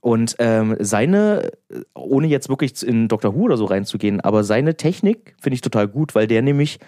Und 0.00 0.34
ähm, 0.40 0.76
seine, 0.80 1.52
ohne 1.94 2.26
jetzt 2.26 2.48
wirklich 2.48 2.82
in 2.82 3.06
Doctor 3.06 3.34
Who 3.36 3.42
oder 3.44 3.56
so 3.56 3.66
reinzugehen, 3.66 4.20
aber 4.20 4.42
seine 4.44 4.76
Technik 4.76 5.36
finde 5.40 5.54
ich 5.54 5.60
total 5.60 5.86
gut, 5.86 6.14
weil 6.16 6.26
der 6.26 6.42
nämlich 6.42 6.80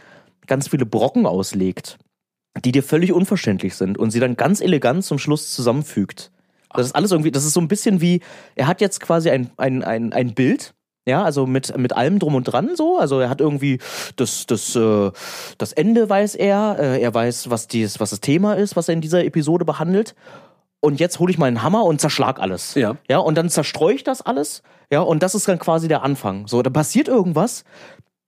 ganz 0.48 0.66
viele 0.68 0.86
Brocken 0.86 1.26
auslegt, 1.26 1.98
die 2.64 2.72
dir 2.72 2.82
völlig 2.82 3.12
unverständlich 3.12 3.74
sind 3.74 3.98
und 3.98 4.10
sie 4.10 4.20
dann 4.20 4.36
ganz 4.36 4.60
elegant 4.60 5.04
zum 5.04 5.18
Schluss 5.18 5.52
zusammenfügt. 5.52 6.30
Das 6.74 6.86
ist 6.86 6.94
alles 6.94 7.10
irgendwie, 7.10 7.30
das 7.30 7.44
ist 7.44 7.54
so 7.54 7.60
ein 7.60 7.68
bisschen 7.68 8.00
wie, 8.00 8.20
er 8.54 8.66
hat 8.66 8.80
jetzt 8.80 9.00
quasi 9.00 9.30
ein, 9.30 9.50
ein, 9.56 9.82
ein, 9.82 10.12
ein 10.12 10.34
Bild, 10.34 10.74
ja, 11.04 11.22
also 11.24 11.46
mit, 11.46 11.76
mit 11.76 11.94
allem 11.94 12.18
drum 12.18 12.34
und 12.34 12.44
dran 12.44 12.76
so. 12.76 12.96
Also 12.98 13.20
er 13.20 13.28
hat 13.28 13.40
irgendwie 13.40 13.78
das, 14.16 14.46
das, 14.46 14.76
äh, 14.76 15.10
das 15.58 15.72
Ende 15.72 16.08
weiß 16.08 16.36
er, 16.36 16.76
äh, 16.78 17.02
er 17.02 17.12
weiß, 17.12 17.50
was, 17.50 17.66
dies, 17.66 17.98
was 18.00 18.10
das 18.10 18.20
Thema 18.20 18.54
ist, 18.54 18.76
was 18.76 18.88
er 18.88 18.94
in 18.94 19.00
dieser 19.00 19.24
Episode 19.24 19.64
behandelt. 19.64 20.14
Und 20.80 21.00
jetzt 21.00 21.18
hole 21.18 21.30
ich 21.30 21.38
mal 21.38 21.46
einen 21.46 21.62
Hammer 21.62 21.84
und 21.84 22.00
zerschlag 22.00 22.40
alles. 22.40 22.74
Ja. 22.74 22.96
Ja, 23.08 23.18
und 23.18 23.36
dann 23.36 23.48
zerstreue 23.48 23.94
ich 23.94 24.04
das 24.04 24.22
alles. 24.22 24.62
Ja, 24.90 25.00
und 25.00 25.22
das 25.22 25.34
ist 25.34 25.46
dann 25.48 25.58
quasi 25.58 25.88
der 25.88 26.02
Anfang. 26.02 26.46
So, 26.46 26.62
dann 26.62 26.72
passiert 26.72 27.08
irgendwas, 27.08 27.64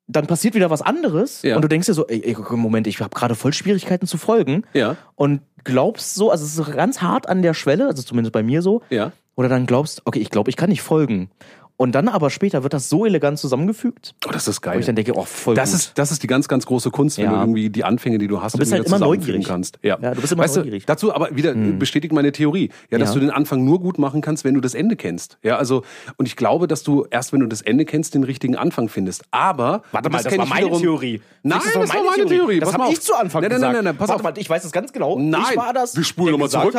dann 0.06 0.26
passiert 0.26 0.54
wieder 0.54 0.70
was 0.70 0.82
anderes. 0.82 1.42
Ja. 1.42 1.56
Und 1.56 1.62
du 1.62 1.68
denkst 1.68 1.86
dir 1.86 1.94
so, 1.94 2.06
ey, 2.06 2.36
Moment, 2.50 2.86
ich 2.86 3.00
habe 3.00 3.14
gerade 3.14 3.34
voll 3.34 3.52
Schwierigkeiten 3.52 4.06
zu 4.06 4.18
folgen. 4.18 4.64
Ja, 4.72 4.96
Und 5.14 5.40
glaubst 5.64 6.14
so, 6.14 6.30
also 6.30 6.44
es 6.44 6.58
ist 6.58 6.76
ganz 6.76 7.00
hart 7.00 7.28
an 7.28 7.42
der 7.42 7.54
Schwelle, 7.54 7.86
also 7.86 8.02
zumindest 8.02 8.32
bei 8.32 8.42
mir 8.42 8.62
so, 8.62 8.82
ja. 8.90 9.12
oder 9.34 9.48
dann 9.48 9.66
glaubst, 9.66 10.02
okay, 10.04 10.20
ich 10.20 10.30
glaube, 10.30 10.50
ich 10.50 10.56
kann 10.56 10.68
nicht 10.68 10.82
folgen. 10.82 11.30
Und 11.76 11.92
dann 11.96 12.06
aber 12.08 12.30
später 12.30 12.62
wird 12.62 12.72
das 12.72 12.88
so 12.88 13.04
elegant 13.04 13.36
zusammengefügt, 13.36 14.14
Oh, 14.26 14.30
das 14.30 14.46
ist 14.46 14.58
wo 14.58 14.70
geil. 14.70 14.78
ich 14.78 14.86
dann 14.86 14.94
denke, 14.94 15.12
oh, 15.16 15.24
voll 15.24 15.56
Das 15.56 15.70
gut. 15.72 15.80
ist, 15.80 15.98
das 15.98 16.12
ist 16.12 16.22
die 16.22 16.28
ganz, 16.28 16.46
ganz 16.46 16.66
große 16.66 16.90
Kunst, 16.92 17.18
wenn 17.18 17.24
Ja. 17.24 17.32
du 17.32 17.38
irgendwie 17.38 17.68
die 17.68 17.82
Anfänge, 17.82 18.18
die 18.18 18.28
du 18.28 18.40
hast, 18.40 18.52
Du 18.54 18.58
bist 18.58 18.70
halt 18.72 18.86
immer 18.86 19.00
neugierig. 19.00 19.44
kannst. 19.44 19.80
Ja. 19.82 19.98
Ja, 20.00 20.14
du 20.14 20.20
bist 20.20 20.32
immer 20.32 20.44
weißt 20.44 20.56
neugierig. 20.58 20.84
Du, 20.84 20.92
dazu 20.92 21.12
aber 21.12 21.34
wieder 21.34 21.50
äh, 21.52 21.72
bestätigt 21.72 22.12
meine 22.14 22.30
Theorie, 22.30 22.70
ja, 22.90 22.98
dass 22.98 23.08
Ja. 23.08 23.14
du 23.14 23.20
den 23.20 23.30
Anfang 23.30 23.64
nur 23.64 23.80
gut 23.80 23.98
machen 23.98 24.20
kannst, 24.20 24.44
wenn 24.44 24.54
du 24.54 24.60
das 24.60 24.74
Ende 24.74 24.94
kennst. 24.94 25.38
Ja, 25.42 25.56
also 25.56 25.82
und 26.16 26.26
ich 26.26 26.36
glaube, 26.36 26.68
dass 26.68 26.84
du 26.84 27.06
erst, 27.10 27.32
wenn 27.32 27.40
du 27.40 27.46
das 27.46 27.60
Ende 27.60 27.84
kennst, 27.84 28.14
den 28.14 28.22
richtigen 28.22 28.54
Anfang 28.56 28.88
findest. 28.88 29.24
Aber 29.32 29.82
Warte 29.90 30.10
mal, 30.10 30.22
das, 30.22 30.30
kenn 30.30 30.38
war 30.38 30.46
meine 30.46 30.66
wiederum- 30.66 30.80
Theorie. 30.80 31.22
Nein, 31.42 31.58
Das, 31.62 31.72
das, 31.74 31.92
war 31.94 32.02
meine 32.04 32.24
Theorie. 32.26 32.60
Das 32.60 32.68
Pass 32.70 32.78
mal 32.78 32.84
habe 32.84 32.92
ich 32.94 33.00
zu 33.00 33.14
Anfang 33.14 33.42
nein, 33.42 33.50
nein, 33.50 33.56
gesagt. 33.58 33.72
Nein, 33.74 33.74
nein, 33.74 33.84
nein, 33.84 33.96
pass 33.98 34.08
Warte 34.10 34.20
auf. 34.20 34.22
mal, 34.22 34.38
ich 34.40 34.48
weiß 34.48 34.64
es 34.64 34.70
ganz 34.72 34.92
genau. 34.92 35.18
Nein, 35.18 35.42
ich 35.50 35.56
war 35.56 35.72
das. 35.72 35.96
wir 35.96 36.04
spulen 36.04 36.30
nochmal 36.38 36.48
zurück. 36.48 36.74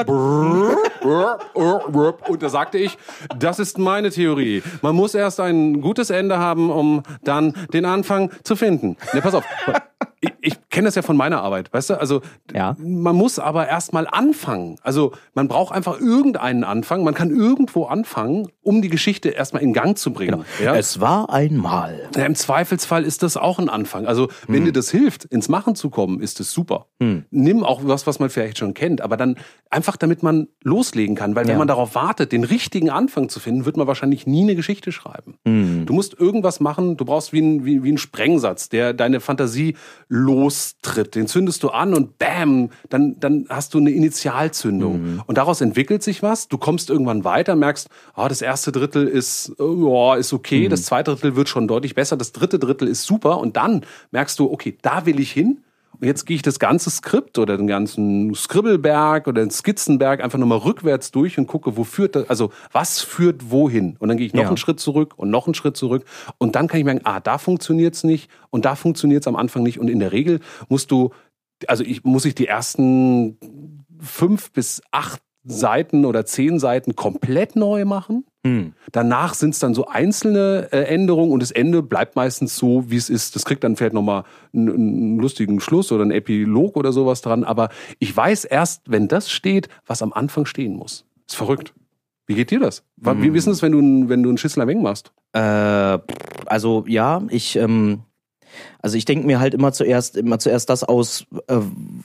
Und 2.28 2.42
da 2.42 2.50
sagte 2.50 2.78
ich, 2.78 2.98
das 3.38 3.60
ist 3.60 3.78
meine 3.78 4.10
Theorie. 4.10 4.64
Man 4.86 4.96
muss 4.96 5.16
erst 5.16 5.40
ein 5.40 5.82
gutes 5.82 6.12
Ende 6.12 6.38
haben, 6.38 6.70
um 6.70 7.02
dann 7.24 7.56
den 7.74 7.86
Anfang 7.86 8.30
zu 8.44 8.56
finden. 8.56 8.98
Ne, 9.14 9.22
pass 9.24 9.34
auf. 9.34 9.44
Ich, 10.26 10.34
ich 10.54 10.70
kenne 10.70 10.86
das 10.88 10.96
ja 10.96 11.02
von 11.02 11.18
meiner 11.18 11.42
Arbeit, 11.42 11.74
weißt 11.74 11.92
du? 11.92 12.00
Also 12.00 12.22
Ja. 12.54 12.76
man 12.80 13.16
muss 13.16 13.40
aber 13.40 13.68
erst 13.68 13.94
mal 13.94 14.08
anfangen. 14.08 14.78
Also 14.84 15.14
man 15.34 15.48
braucht 15.48 15.74
einfach 15.74 16.00
irgendeinen 16.00 16.64
Anfang. 16.64 17.04
Man 17.04 17.14
kann 17.14 17.30
irgendwo 17.30 17.86
anfangen, 17.86 18.48
um 18.62 18.82
die 18.82 18.90
Geschichte 18.90 19.30
erstmal 19.30 19.62
in 19.64 19.74
Gang 19.74 19.98
zu 19.98 20.12
bringen. 20.14 20.44
Ja? 20.64 20.76
Es 20.76 21.00
war 21.00 21.30
einmal. 21.30 22.10
Ja, 22.16 22.26
Im 22.26 22.36
Zweifelsfall 22.36 23.04
ist 23.04 23.24
das 23.24 23.38
auch 23.38 23.60
ein 23.60 23.70
Anfang. 23.70 24.06
Also, 24.08 24.30
wenn 24.48 24.58
Hm. 24.60 24.66
dir 24.66 24.72
das 24.74 24.90
hilft, 24.92 25.26
ins 25.26 25.50
Machen 25.50 25.76
zu 25.76 25.90
kommen, 25.90 26.20
ist 26.20 26.40
es 26.40 26.52
super. 26.52 26.88
Nimm 27.30 27.64
auch 27.64 27.82
was, 27.84 28.08
was 28.08 28.20
man 28.20 28.30
vielleicht 28.30 28.58
schon 28.58 28.74
kennt, 28.74 29.02
aber 29.02 29.18
dann 29.18 29.38
einfach, 29.70 29.96
damit 29.98 30.24
man 30.24 30.48
loslegen 30.64 31.16
kann. 31.16 31.36
Weil 31.36 31.48
wenn 31.48 31.58
man 31.58 31.68
darauf 31.68 31.94
wartet, 31.96 32.32
den 32.32 32.44
richtigen 32.44 32.90
Anfang 32.90 33.30
zu 33.30 33.40
finden, 33.40 33.66
wird 33.66 33.78
man 33.78 33.86
wahrscheinlich 33.88 34.26
nie 34.26 34.42
eine 34.44 34.56
Geschichte 34.56 34.92
schreiben. 34.92 35.38
Hm. 35.46 35.86
Du 35.86 35.94
musst 35.94 36.20
irgendwas 36.20 36.60
machen, 36.60 36.98
du 36.98 37.06
brauchst 37.06 37.34
wie 37.34 37.42
ein, 37.42 37.66
wie, 37.66 37.84
wie 37.84 37.92
ein 37.92 37.98
Sprengsatz, 37.98 38.70
der 38.70 38.94
deine 38.94 39.20
Fantasie 39.20 39.76
lostritt. 40.16 41.16
Den 41.16 41.28
zündest 41.28 41.62
du 41.64 41.70
an 41.70 41.94
und 41.94 42.18
bam, 42.18 42.70
dann, 42.90 43.20
dann 43.20 43.46
hast 43.50 43.74
du 43.74 43.80
eine 43.80 43.92
Initialzündung. 43.92 44.94
Hm. 44.94 45.22
Und 45.26 45.38
daraus 45.38 45.62
entwickelt 45.62 46.04
sich 46.04 46.24
was. 46.24 46.48
Du 46.48 46.58
kommst 46.58 46.90
irgendwann 46.90 47.24
weiter, 47.24 47.56
merkst, 47.56 47.90
ah, 48.14 48.30
das 48.30 48.42
erste 48.42 48.72
Drittel 48.72 49.08
ist, 49.08 49.54
ja, 49.60 50.16
ist 50.16 50.34
okay, 50.34 50.70
das 50.70 50.84
zweite 50.84 51.12
Drittel 51.12 51.36
wird 51.36 51.50
schon 51.50 51.68
deutlich 51.68 51.96
besser, 51.96 52.16
das 52.18 52.32
dritte 52.32 52.60
Drittel 52.60 52.88
ist 52.88 53.04
super 53.04 53.40
und 53.40 53.58
dann 53.58 53.82
merkst 54.12 54.40
du, 54.40 54.52
okay, 54.52 54.78
da 54.82 55.06
will 55.06 55.20
ich 55.20 55.32
hin. 55.32 55.60
Und 56.00 56.06
jetzt 56.06 56.26
gehe 56.26 56.36
ich 56.36 56.42
das 56.42 56.60
ganze 56.60 56.90
Skript 56.90 57.38
oder 57.38 57.58
den 57.58 57.68
ganzen 57.68 58.34
Scribbleberg 58.36 59.28
oder 59.28 59.42
den 59.42 59.52
Skizzenberg 59.52 60.24
einfach 60.24 60.38
nochmal 60.38 60.60
rückwärts 60.60 61.12
durch 61.12 61.38
und 61.38 61.48
gucke, 61.48 61.78
wo 61.78 61.84
führt 61.84 62.16
das, 62.16 62.30
also 62.30 62.52
was 62.72 63.02
führt 63.02 63.52
wohin? 63.52 63.96
Und 64.00 64.10
dann 64.10 64.18
gehe 64.18 64.28
ich 64.28 64.34
noch 64.34 64.44
Ja. 64.44 64.48
einen 64.48 64.58
Schritt 64.58 64.80
zurück 64.80 65.14
und 65.18 65.30
noch 65.30 65.48
einen 65.48 65.54
Schritt 65.56 65.78
zurück. 65.78 66.06
Und 66.38 66.56
dann 66.56 66.68
kann 66.68 66.80
ich 66.80 66.86
merken, 66.86 67.02
ah, 67.06 67.20
da 67.20 67.38
funktioniert's 67.38 68.04
nicht 68.04 68.30
und 68.50 68.66
da 68.66 68.76
funktioniert's 68.76 69.28
am 69.28 69.36
Anfang 69.36 69.64
nicht. 69.64 69.80
Und 69.80 69.90
in 69.90 70.00
der 70.00 70.12
Regel 70.12 70.40
musst 70.70 70.92
du, 70.92 71.12
also 71.68 71.84
ich 71.84 72.04
muss 72.04 72.26
ich 72.26 72.36
die 72.36 72.48
ersten 72.48 73.38
fünf 74.00 74.52
bis 74.52 74.82
acht 74.92 75.22
Seiten 75.48 76.06
oder 76.06 76.26
zehn 76.26 76.60
Seiten 76.60 76.96
komplett 76.96 77.56
neu 77.56 77.86
machen. 77.86 78.26
Hm. 78.46 78.74
Danach 78.92 79.34
sind 79.34 79.56
es 79.56 79.60
dann 79.60 79.74
so 79.74 79.88
einzelne 79.88 80.68
äh, 80.72 80.84
Änderungen 80.84 81.32
und 81.32 81.42
das 81.42 81.50
Ende 81.50 81.82
bleibt 81.82 82.16
meistens 82.16 82.56
so, 82.56 82.92
wie 82.92 82.96
es 82.96 83.10
ist. 83.10 83.36
Das 83.36 83.44
kriegt 83.44 83.64
dann 83.64 83.76
vielleicht 83.76 83.96
nochmal 83.96 84.24
einen, 84.54 84.70
einen 84.70 85.18
lustigen 85.18 85.60
Schluss 85.60 85.92
oder 85.92 86.04
einen 86.04 86.12
Epilog 86.12 86.78
oder 86.78 86.94
sowas 86.94 87.24
dran. 87.24 87.44
Aber 87.44 87.70
ich 87.98 88.16
weiß 88.16 88.46
erst, 88.46 88.84
wenn 88.86 89.08
das 89.08 89.32
steht, 89.32 89.68
was 89.88 90.04
am 90.04 90.14
Anfang 90.14 90.46
stehen 90.46 90.76
muss. 90.76 91.06
Ist 91.28 91.38
verrückt. 91.38 91.74
Wie 92.28 92.36
geht 92.36 92.52
dir 92.52 92.60
das? 92.60 92.84
Hm. 93.04 93.24
Wie 93.24 93.34
wissen 93.34 93.50
es, 93.50 93.64
wenn 93.64 93.72
du, 93.72 94.10
wenn 94.10 94.22
du 94.22 94.30
einen 94.30 94.38
Schissler 94.38 94.68
Weng 94.68 94.84
machst? 94.84 95.12
Äh, 95.34 95.40
also 96.46 96.86
ja, 96.88 97.24
ich, 97.30 97.56
ähm, 97.56 98.02
also 98.80 98.96
ich 98.96 99.06
denke 99.06 99.26
mir 99.26 99.40
halt 99.40 99.56
immer 99.56 99.74
zuerst, 99.74 100.18
immer 100.18 100.38
zuerst 100.38 100.70
das 100.70 100.84
aus, 100.84 101.26
äh, 101.48 101.58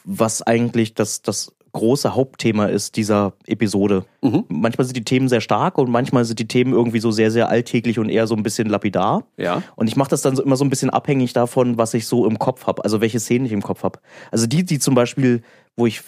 was 0.05 0.41
eigentlich 0.41 0.95
das, 0.95 1.21
das 1.21 1.55
große 1.73 2.15
Hauptthema 2.15 2.67
ist 2.67 2.97
dieser 2.97 3.33
Episode. 3.47 4.05
Mhm. 4.23 4.45
Manchmal 4.49 4.85
sind 4.85 4.97
die 4.97 5.05
Themen 5.05 5.29
sehr 5.29 5.41
stark 5.41 5.79
und 5.79 5.91
manchmal 5.91 6.25
sind 6.25 6.39
die 6.39 6.49
Themen 6.49 6.73
irgendwie 6.73 7.01
so 7.01 7.11
sehr, 7.11 7.31
sehr 7.31 7.49
alltäglich 7.49 7.99
und 7.99 8.09
eher 8.09 8.27
so 8.27 8.35
ein 8.35 8.43
bisschen 8.43 8.69
lapidar. 8.69 9.25
Ja. 9.37 9.63
Und 9.77 9.89
ich 9.89 9.97
mache 9.97 10.11
das 10.11 10.23
dann 10.23 10.37
so 10.37 10.43
immer 10.43 10.57
so 10.57 10.65
ein 10.65 10.71
bisschen 10.71 10.91
abhängig 10.91 11.33
davon, 11.33 11.79
was 11.79 11.95
ich 11.95 12.07
so 12.07 12.27
im 12.27 12.39
Kopf 12.39 12.67
habe, 12.67 12.85
also 12.85 13.01
welche 13.01 13.21
Szenen 13.21 13.47
ich 13.47 13.53
im 13.53 13.63
Kopf 13.63 13.83
habe. 13.83 14.01
Also 14.31 14.47
die, 14.47 14.65
die 14.65 14.79
zum 14.79 14.95
Beispiel, 14.95 15.43
wo 15.77 15.87
ich, 15.87 16.03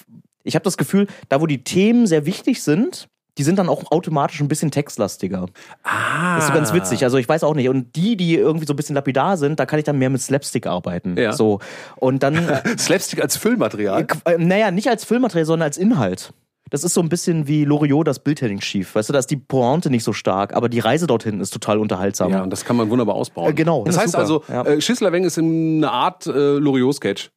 ich 0.44 0.54
habe 0.54 0.64
das 0.64 0.76
Gefühl, 0.76 1.06
da 1.28 1.40
wo 1.40 1.46
die 1.46 1.64
Themen 1.64 2.06
sehr 2.06 2.26
wichtig 2.26 2.62
sind, 2.62 3.08
die 3.38 3.42
sind 3.44 3.58
dann 3.58 3.68
auch 3.68 3.90
automatisch 3.90 4.40
ein 4.40 4.48
bisschen 4.48 4.70
textlastiger. 4.70 5.46
Ah. 5.84 6.36
Das 6.36 6.44
ist 6.44 6.48
so 6.48 6.54
ganz 6.54 6.72
witzig. 6.74 7.02
Also 7.04 7.16
ich 7.16 7.28
weiß 7.28 7.44
auch 7.44 7.54
nicht. 7.54 7.68
Und 7.68 7.96
die, 7.96 8.16
die 8.16 8.34
irgendwie 8.36 8.66
so 8.66 8.74
ein 8.74 8.76
bisschen 8.76 8.94
lapidar 8.94 9.36
sind, 9.36 9.58
da 9.58 9.66
kann 9.66 9.78
ich 9.78 9.84
dann 9.84 9.98
mehr 9.98 10.10
mit 10.10 10.20
Slapstick 10.20 10.66
arbeiten. 10.66 11.16
Ja. 11.16 11.32
So. 11.32 11.60
Und 11.96 12.22
dann, 12.22 12.36
Slapstick 12.78 13.22
als 13.22 13.36
Füllmaterial. 13.36 14.06
äh, 14.26 14.36
naja, 14.38 14.70
nicht 14.70 14.88
als 14.88 15.04
Filmmaterial, 15.04 15.46
sondern 15.46 15.66
als 15.66 15.78
Inhalt. 15.78 16.32
Das 16.70 16.84
ist 16.84 16.94
so 16.94 17.02
ein 17.02 17.10
bisschen 17.10 17.46
wie 17.48 17.64
Loriot 17.66 18.06
das 18.06 18.18
Bildheading 18.20 18.62
schief. 18.62 18.94
Weißt 18.94 19.08
du, 19.10 19.12
da 19.12 19.18
ist 19.18 19.30
die 19.30 19.36
Pointe 19.36 19.90
nicht 19.90 20.04
so 20.04 20.14
stark, 20.14 20.54
aber 20.54 20.70
die 20.70 20.78
Reise 20.78 21.06
dorthin 21.06 21.38
ist 21.40 21.50
total 21.50 21.78
unterhaltsam. 21.78 22.30
Ja, 22.32 22.42
und 22.42 22.50
das 22.50 22.64
kann 22.64 22.76
man 22.76 22.88
wunderbar 22.88 23.14
ausbauen. 23.14 23.50
Äh, 23.50 23.54
genau, 23.54 23.84
Das 23.84 23.94
das 23.96 24.04
heißt 24.04 24.14
ist 24.14 24.20
also, 24.20 24.34
super. 24.46 24.52
Ja. 24.54 24.62
äh, 24.64 24.80
Schissler 24.80 25.12
Weng 25.12 25.24
ist 25.24 25.38
eine 25.38 25.90
Art 25.90 26.26
äh, 26.26 26.30
Loriot-Sketch. 26.30 27.30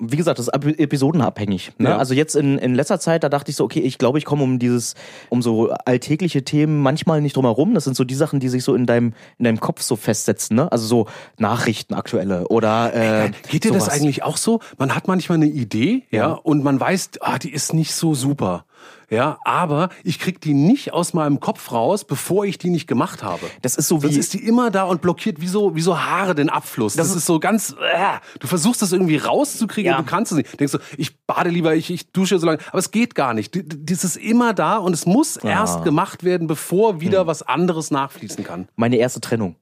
Wie 0.00 0.16
gesagt, 0.16 0.38
das 0.38 0.48
ist 0.48 0.54
ep- 0.54 0.78
episodenabhängig. 0.78 1.72
Ne? 1.78 1.90
Ja. 1.90 1.98
Also 1.98 2.14
jetzt 2.14 2.36
in, 2.36 2.58
in 2.58 2.74
letzter 2.74 2.98
Zeit, 3.00 3.22
da 3.24 3.28
dachte 3.28 3.50
ich 3.50 3.56
so, 3.56 3.64
okay, 3.64 3.80
ich 3.80 3.98
glaube, 3.98 4.18
ich 4.18 4.24
komme 4.24 4.42
um 4.42 4.58
dieses, 4.58 4.94
um 5.30 5.42
so 5.42 5.70
alltägliche 5.84 6.44
Themen 6.44 6.80
manchmal 6.82 7.20
nicht 7.20 7.36
drum 7.36 7.44
herum. 7.44 7.74
Das 7.74 7.84
sind 7.84 7.96
so 7.96 8.04
die 8.04 8.14
Sachen, 8.14 8.40
die 8.40 8.48
sich 8.48 8.64
so 8.64 8.74
in 8.74 8.86
deinem, 8.86 9.14
in 9.38 9.44
deinem 9.44 9.60
Kopf 9.60 9.82
so 9.82 9.96
festsetzen, 9.96 10.56
ne? 10.56 10.70
Also 10.72 10.86
so 10.86 11.06
Nachrichten 11.38 11.94
aktuelle 11.94 12.48
oder 12.48 12.92
äh, 12.94 13.30
Geht 13.50 13.64
dir 13.64 13.72
das 13.72 13.84
sowas. 13.84 13.94
eigentlich 14.00 14.22
auch 14.22 14.36
so? 14.36 14.60
Man 14.78 14.94
hat 14.94 15.08
manchmal 15.08 15.36
eine 15.38 15.46
Idee, 15.46 16.04
ja, 16.10 16.18
Ja. 16.28 16.32
und 16.32 16.64
man 16.64 16.78
weiß, 16.80 17.10
ah, 17.20 17.38
die 17.38 17.52
ist 17.52 17.74
nicht 17.74 17.94
so 17.94 18.14
super. 18.14 18.64
Ja, 19.10 19.38
aber 19.44 19.90
ich 20.02 20.18
krieg 20.18 20.40
die 20.40 20.54
nicht 20.54 20.92
aus 20.92 21.12
meinem 21.14 21.38
Kopf 21.38 21.70
raus, 21.72 22.04
bevor 22.04 22.44
ich 22.46 22.58
die 22.58 22.70
nicht 22.70 22.86
gemacht 22.86 23.22
habe. 23.22 23.46
Das 23.62 23.76
ist 23.76 23.86
so 23.88 24.00
Sonst 24.00 24.14
wie 24.14 24.18
ist 24.18 24.32
die 24.34 24.44
immer 24.46 24.70
da 24.70 24.84
und 24.84 25.02
blockiert 25.02 25.40
wie 25.40 25.46
so, 25.46 25.76
wie 25.76 25.82
so 25.82 26.00
Haare 26.00 26.34
den 26.34 26.48
Abfluss. 26.50 26.94
Das, 26.96 27.08
Das 27.08 27.16
ist 27.16 27.26
so 27.26 27.38
ganz, 27.38 27.70
äh, 27.72 28.18
du 28.40 28.46
versuchst 28.46 28.82
das 28.82 28.92
irgendwie 28.92 29.18
rauszukriegen 29.18 29.92
Ja. 29.92 29.98
du 29.98 30.04
kannst 30.04 30.32
es 30.32 30.38
nicht. 30.38 30.58
Denkst 30.58 30.72
du, 30.72 30.78
ich 30.96 31.16
bade 31.26 31.50
lieber, 31.50 31.74
ich, 31.74 31.90
ich 31.90 32.10
dusche 32.12 32.38
so 32.38 32.46
lange. 32.46 32.58
Aber 32.70 32.78
es 32.78 32.90
geht 32.90 33.14
gar 33.14 33.34
nicht. 33.34 33.54
Das 33.88 34.04
ist 34.04 34.16
immer 34.16 34.54
da 34.54 34.78
und 34.78 34.92
es 34.94 35.06
muss 35.06 35.36
erst 35.36 35.84
gemacht 35.84 36.24
werden, 36.24 36.46
bevor 36.46 37.00
wieder 37.00 37.20
Hm. 37.20 37.26
was 37.26 37.42
anderes 37.42 37.90
nachfließen 37.90 38.42
kann. 38.42 38.68
meine 38.76 38.96
erste 38.96 39.20
Trennung. 39.20 39.56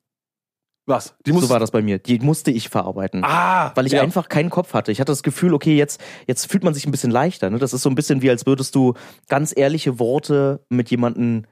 Was? 0.93 1.15
Die 1.27 1.33
So 1.33 1.49
war 1.49 1.59
das 1.59 1.71
bei 1.71 1.81
mir. 1.81 1.99
Die 1.99 2.19
musste 2.19 2.51
ich 2.51 2.69
verarbeiten. 2.69 3.25
Ah, 3.25 3.73
weil 3.75 3.87
ich 3.87 3.93
ja. 3.93 4.03
einfach 4.03 4.29
keinen 4.29 4.51
Kopf 4.51 4.75
hatte. 4.75 4.93
Ich 4.93 5.01
hatte 5.01 5.11
das 5.11 5.23
Gefühl, 5.23 5.55
okay, 5.55 5.75
jetzt, 5.75 6.01
jetzt 6.27 6.51
fühlt 6.51 6.65
man 6.65 6.75
sich 6.75 6.87
ein 6.87 6.91
bisschen 6.91 7.11
leichter. 7.11 7.49
Ne? 7.49 7.59
Das 7.59 7.73
ist 7.73 7.83
so 7.83 7.89
ein 7.89 7.95
bisschen 7.95 8.21
wie, 8.21 8.29
als 8.29 8.45
würdest 8.45 8.75
du 8.75 8.93
ganz 9.29 9.55
ehrliche 9.57 9.99
Worte 9.99 10.61
mit 10.69 10.91
jemandem 10.91 11.45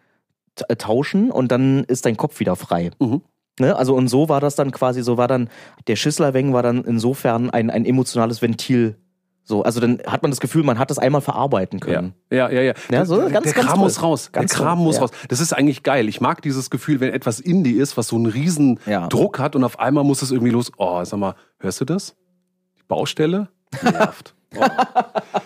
äh, 0.68 0.76
tauschen 0.76 1.30
und 1.30 1.50
dann 1.50 1.84
ist 1.84 2.04
dein 2.04 2.18
Kopf 2.18 2.38
wieder 2.38 2.54
frei. 2.54 2.90
Mhm. 3.00 3.22
Ne? 3.58 3.74
Also 3.74 3.94
und 3.94 4.08
so 4.08 4.28
war 4.28 4.40
das 4.40 4.56
dann 4.56 4.72
quasi, 4.72 5.02
so 5.02 5.16
war 5.16 5.26
dann, 5.26 5.48
der 5.86 5.96
Schisslerweng 5.96 6.52
war 6.52 6.62
dann 6.62 6.84
insofern 6.84 7.48
ein, 7.48 7.70
ein 7.70 7.86
emotionales 7.86 8.42
Ventil 8.42 8.96
So, 9.42 9.62
also 9.64 9.80
dann 9.80 9.98
hat 10.06 10.22
man 10.22 10.30
das 10.30 10.38
Gefühl, 10.40 10.62
man 10.62 10.78
hat 10.78 10.90
das 10.90 10.98
einmal 10.98 11.20
verarbeiten 11.20 11.80
Ja, 11.80 11.84
können. 11.86 12.14
ja, 12.30 12.50
ja. 12.50 12.60
ja. 12.62 12.74
Ja, 12.90 13.04
so 13.04 13.16
der 13.16 13.30
ganz, 13.30 13.44
der 13.46 13.54
ganz 13.54 13.66
Kram 13.66 13.74
toll. 13.76 13.84
muss 13.84 14.02
raus. 14.02 14.30
Ganz 14.32 14.52
der 14.52 14.60
Kram 14.64 14.78
toll, 14.78 14.84
muss 14.86 14.96
ja. 14.96 15.02
raus. 15.02 15.10
Das 15.28 15.40
ist 15.40 15.52
eigentlich 15.52 15.82
geil. 15.82 16.08
Ich 16.08 16.20
mag 16.20 16.40
dieses 16.42 16.70
Gefühl, 16.70 17.00
wenn 17.00 17.12
etwas 17.12 17.40
Indie 17.40 17.72
ist, 17.72 17.96
was 17.96 18.08
so 18.08 18.16
einen 18.16 18.26
riesen 18.26 18.78
Ja. 18.86 19.08
Druck 19.08 19.38
hat 19.38 19.56
und 19.56 19.64
auf 19.64 19.78
einmal 19.80 20.04
muss 20.04 20.22
es 20.22 20.30
irgendwie 20.30 20.52
los. 20.52 20.70
Oh, 20.76 21.02
sag 21.04 21.18
mal, 21.18 21.34
hörst 21.58 21.80
du 21.80 21.84
das? 21.84 22.14
Die 22.78 22.82
Baustelle 22.86 23.48
nervt. 23.82 24.34
Oh. 24.58 24.64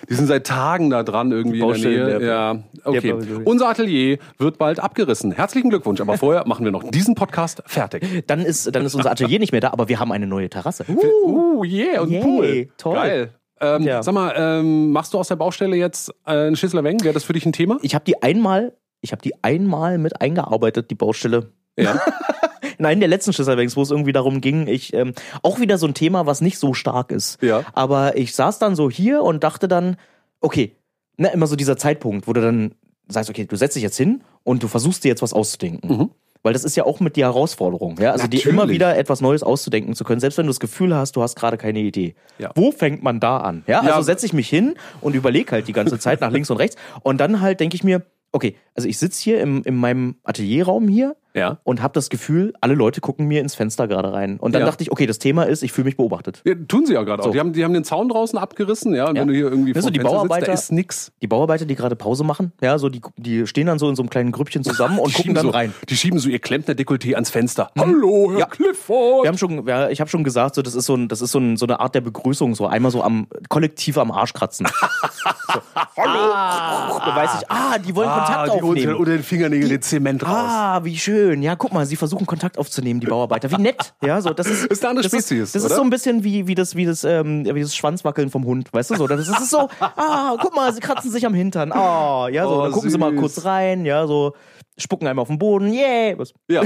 Die 0.09 0.14
sind 0.14 0.28
seit 0.28 0.46
Tagen 0.46 0.88
da 0.88 1.02
dran 1.02 1.30
irgendwie 1.30 1.61
in 1.61 1.68
der 1.68 1.76
Nähe. 1.76 2.04
nerven. 2.07 2.26
Ja, 2.26 2.57
okay. 2.85 3.09
Ja, 3.09 3.38
Unser 3.44 3.68
Atelier 3.68 4.16
wird 4.38 4.57
bald 4.57 4.80
abgerissen. 4.80 5.30
Herzlichen 5.33 5.68
Glückwunsch. 5.68 6.00
Aber 6.00 6.16
vorher 6.16 6.44
machen 6.48 6.64
wir 6.64 6.72
noch 6.72 6.85
diesen 6.90 7.14
Podcast 7.14 7.62
fertig. 7.66 8.24
Dann 8.26 8.40
ist, 8.40 8.74
dann 8.74 8.83
ist 8.87 8.94
unser 8.94 9.11
Atelier 9.11 9.38
nicht 9.40 9.52
mehr 9.52 9.61
da, 9.61 9.72
aber 9.74 9.90
wir 9.90 10.00
haben 10.00 10.11
eine 10.11 10.26
neue 10.26 10.48
Terrasse. 10.48 10.87
Uh, 10.88 11.62
yeah, 11.64 12.00
und 12.00 12.12
Yay, 12.12 12.20
Pool. 12.22 12.68
toll. 12.78 12.94
Geil. 12.94 13.35
Ähm, 13.60 13.82
Ja. 13.82 14.02
Sag 14.02 14.14
mal, 14.14 14.34
ähm, 14.36 14.90
machst 14.90 15.14
du 15.14 15.18
aus 15.18 15.28
der 15.28 15.36
Baustelle 15.36 15.76
jetzt 15.76 16.10
äh, 16.26 16.32
einen 16.32 16.56
Schisslerweng? 16.56 17.02
Wäre 17.02 17.14
das 17.14 17.24
für 17.24 17.32
dich 17.32 17.46
ein 17.46 17.52
Thema? 17.52 17.78
Ich 17.82 17.94
habe 17.94 18.04
die 18.04 18.22
einmal, 18.22 18.76
ich 19.00 19.12
habe 19.12 19.22
die 19.22 19.42
einmal 19.42 19.98
mit 19.98 20.20
eingearbeitet, 20.20 20.90
die 20.90 20.94
Baustelle. 20.94 21.52
Ja. 21.78 22.00
Nein, 22.78 22.98
der 22.98 23.08
letzten 23.08 23.32
Schlüsselbanks, 23.32 23.76
wo 23.76 23.82
es 23.82 23.90
irgendwie 23.90 24.12
darum 24.12 24.40
ging, 24.40 24.66
ich 24.66 24.92
ähm, 24.94 25.14
auch 25.42 25.60
wieder 25.60 25.78
so 25.78 25.86
ein 25.86 25.94
Thema, 25.94 26.26
was 26.26 26.40
nicht 26.40 26.58
so 26.58 26.74
stark 26.74 27.12
ist. 27.12 27.40
Ja. 27.42 27.62
Aber 27.72 28.16
ich 28.16 28.34
saß 28.34 28.58
dann 28.58 28.74
so 28.74 28.90
hier 28.90 29.22
und 29.22 29.44
dachte 29.44 29.68
dann, 29.68 29.96
okay, 30.40 30.76
ne, 31.16 31.32
immer 31.32 31.46
so 31.46 31.56
dieser 31.56 31.76
Zeitpunkt, 31.76 32.26
wo 32.26 32.32
du 32.32 32.40
dann 32.40 32.74
sagst, 33.08 33.30
okay, 33.30 33.44
du 33.44 33.56
setzt 33.56 33.76
dich 33.76 33.82
jetzt 33.82 33.96
hin 33.96 34.22
und 34.42 34.62
du 34.62 34.68
versuchst 34.68 35.04
dir 35.04 35.08
jetzt 35.08 35.22
was 35.22 35.32
auszudenken. 35.32 35.88
Mhm. 35.96 36.10
Weil 36.44 36.52
das 36.52 36.62
ist 36.62 36.76
ja 36.76 36.85
auch 36.85 37.00
mit 37.00 37.16
die 37.16 37.22
Herausforderung, 37.22 37.98
ja. 37.98 38.12
Also 38.12 38.26
dir 38.26 38.37
Natürlich. 38.37 38.46
immer 38.46 38.68
wieder 38.68 38.96
etwas 38.98 39.22
Neues 39.22 39.42
auszudenken 39.42 39.94
zu 39.94 40.04
können, 40.04 40.20
selbst 40.20 40.37
wenn 40.37 40.44
du 40.44 40.50
das 40.50 40.61
Gefühl 40.61 40.94
hast, 40.94 41.16
du 41.16 41.22
hast 41.22 41.37
gerade 41.37 41.57
keine 41.57 41.80
Idee. 41.80 42.14
Ja. 42.38 42.50
Wo 42.54 42.70
fängt 42.70 43.02
man 43.02 43.18
da 43.18 43.38
an? 43.38 43.64
Ja. 43.66 43.80
also 43.80 44.02
setze 44.02 44.26
ich 44.26 44.35
mich 44.35 44.48
hin 44.48 44.74
und 45.00 45.14
überlege 45.14 45.50
halt 45.50 45.66
die 45.68 45.72
ganze 45.72 45.98
Zeit 45.98 46.20
nach 46.20 46.30
links 46.30 46.50
und 46.50 46.59
rechts. 46.59 46.76
Und 47.02 47.18
dann 47.18 47.40
halt 47.40 47.61
denke 47.61 47.76
ich 47.76 47.83
mir, 47.83 48.02
okay, 48.30 48.57
also 48.74 48.87
ich 48.87 48.98
sitze 48.98 49.22
hier 49.22 49.40
im, 49.40 49.62
in 49.64 49.74
meinem 49.74 50.16
Atelierraum 50.22 50.87
hier 50.87 51.16
Ja. 51.36 51.58
und 51.64 51.82
habe 51.82 51.92
das 51.94 52.10
Gefühl, 52.10 52.52
alle 52.60 52.74
Leute 52.74 53.00
gucken 53.00 53.26
mir 53.26 53.40
ins 53.40 53.56
Fenster 53.56 53.88
gerade 53.88 54.12
rein. 54.12 54.38
Und 54.38 54.54
dann 54.54 54.60
Ja. 54.62 54.66
dachte 54.66 54.82
ich, 54.84 54.92
okay, 54.92 55.04
das 55.06 55.18
Thema 55.18 55.42
ist, 55.42 55.64
ich 55.64 55.72
fühle 55.72 55.86
mich 55.86 55.96
beobachtet. 55.96 56.40
Ja, 56.44 56.54
tun 56.54 56.86
sie 56.86 56.94
ja 56.94 57.02
gerade 57.02 57.22
auch. 57.22 57.26
So. 57.26 57.32
Die 57.32 57.40
haben, 57.40 57.52
die 57.52 57.64
haben 57.64 57.74
den 57.74 57.82
Zaun 57.82 58.08
draußen 58.08 58.38
abgerissen, 58.38 58.94
ja. 58.94 59.08
Und 59.08 59.16
wenn 59.16 59.26
du 59.26 59.34
hier 59.34 59.44
irgendwie 59.46 59.74
Also 59.74 59.86
vor 59.86 59.92
die 59.92 59.98
Fenster 59.98 60.16
Bauarbeiter- 60.16 60.46
sitzt, 60.46 60.48
da 60.48 60.52
ist 60.52 60.72
nix. 60.72 61.12
Die 61.22 61.26
Bauarbeiter, 61.26 61.64
die 61.64 61.74
gerade 61.74 61.96
Pause 61.96 62.22
machen, 62.22 62.52
ja, 62.60 62.78
so 62.78 62.88
die, 62.88 63.00
die 63.16 63.48
stehen 63.48 63.66
dann 63.66 63.80
so 63.80 63.88
in 63.88 63.96
so 63.96 64.02
einem 64.02 64.10
kleinen 64.10 64.30
Grüppchen 64.30 64.62
zusammen 64.62 65.00
und 65.00 65.08
Die 65.10 65.14
gucken 65.16 65.34
dann 65.34 65.46
so, 65.46 65.50
rein. 65.50 65.74
Die 65.88 65.96
schieben 65.96 66.20
so 66.20 66.28
ihr 66.28 66.38
Klempner-Dekolleté 66.38 67.14
ans 67.14 67.30
Fenster. 67.30 67.70
Hallo, 67.76 68.30
Herr 68.30 68.38
Ja. 68.38 68.46
Clifford. 68.46 69.24
Wir 69.24 69.28
haben 69.28 69.38
schon, 69.38 69.66
ich 69.90 70.00
habe 70.00 70.08
schon 70.08 70.22
gesagt, 70.22 70.54
so 70.54 70.62
das 70.62 70.76
ist 70.76 70.86
so 70.86 70.94
ein, 70.94 71.08
das 71.08 71.20
ist 71.20 71.32
so, 71.32 71.40
ein, 71.40 71.56
so 71.56 71.66
eine 71.66 71.80
Art 71.80 71.96
der 71.96 72.00
Begrüßung, 72.02 72.54
so 72.54 72.66
einmal 72.68 72.92
so 72.92 73.02
am 73.02 73.26
kollektiv 73.48 73.98
am 73.98 74.12
Arsch 74.12 74.34
kratzen. 74.34 74.68
so, 75.52 75.60
Hallo. 75.96 77.00
da 77.04 77.16
weiß 77.16 77.30
ich, 77.42 77.50
ah, 77.50 77.78
die 77.78 77.94
wollen 77.96 78.08
Kontakt 78.08 78.46
die 78.54 78.62
aufnehmen. 78.62 78.68
unter, 78.88 78.98
unter 79.00 79.10
den 79.12 79.22
Fingernägeln 79.24 79.68
den 79.70 79.82
Zement 79.82 80.22
raus. 80.24 80.30
Ah, 80.32 80.80
wie 80.84 80.96
schön. 80.96 81.23
Ja, 81.32 81.56
guck 81.56 81.72
mal, 81.72 81.87
sie 81.87 81.96
versuchen 81.96 82.26
Kontakt 82.26 82.58
aufzunehmen, 82.58 83.00
die 83.00 83.06
Bauarbeiter. 83.06 83.50
Wie 83.50 83.60
nett. 83.60 83.94
Ja, 84.04 84.20
so 84.20 84.30
das 84.30 84.46
ist 84.46 84.66
Ist 84.66 84.82
eine 84.82 84.90
andere 84.90 85.08
das 85.08 85.12
Spezies, 85.12 85.40
Ist, 85.48 85.54
das 85.54 85.62
oder? 85.64 85.70
ist 85.72 85.76
so 85.76 85.82
ein 85.82 85.90
bisschen 85.90 86.24
wie 86.24 86.46
wie 86.46 86.54
das 86.54 86.76
wie 86.76 86.84
das 86.84 87.04
ähm, 87.04 87.44
wie 87.52 87.60
das 87.62 87.74
Schwanzwackeln 87.74 88.30
vom 88.30 88.44
Hund, 88.44 88.72
weißt 88.72 88.90
du 88.90 88.96
so. 88.96 89.06
Das 89.06 89.20
ist, 89.20 89.30
das 89.30 89.42
ist 89.42 89.50
so. 89.50 89.68
Ah, 89.80 90.37
guck 90.40 90.54
mal, 90.54 90.72
sie 90.72 90.80
kratzen 90.80 91.10
sich 91.10 91.24
am 91.24 91.34
Hintern. 91.34 91.72
Ah, 91.72 92.28
ja 92.28 92.44
so. 92.44 92.58
Oh, 92.58 92.62
dann 92.62 92.72
gucken 92.72 92.90
sie 92.90 92.98
mal 92.98 93.12
süß. 93.12 93.20
kurz 93.20 93.44
rein. 93.44 93.84
Ja, 93.87 94.06
so 94.06 94.34
spucken 94.76 95.06
einmal 95.06 95.22
auf 95.22 95.28
den 95.28 95.38
Boden. 95.38 95.72
Yeah. 95.72 96.18
Was? 96.18 96.34
Ja, 96.48 96.62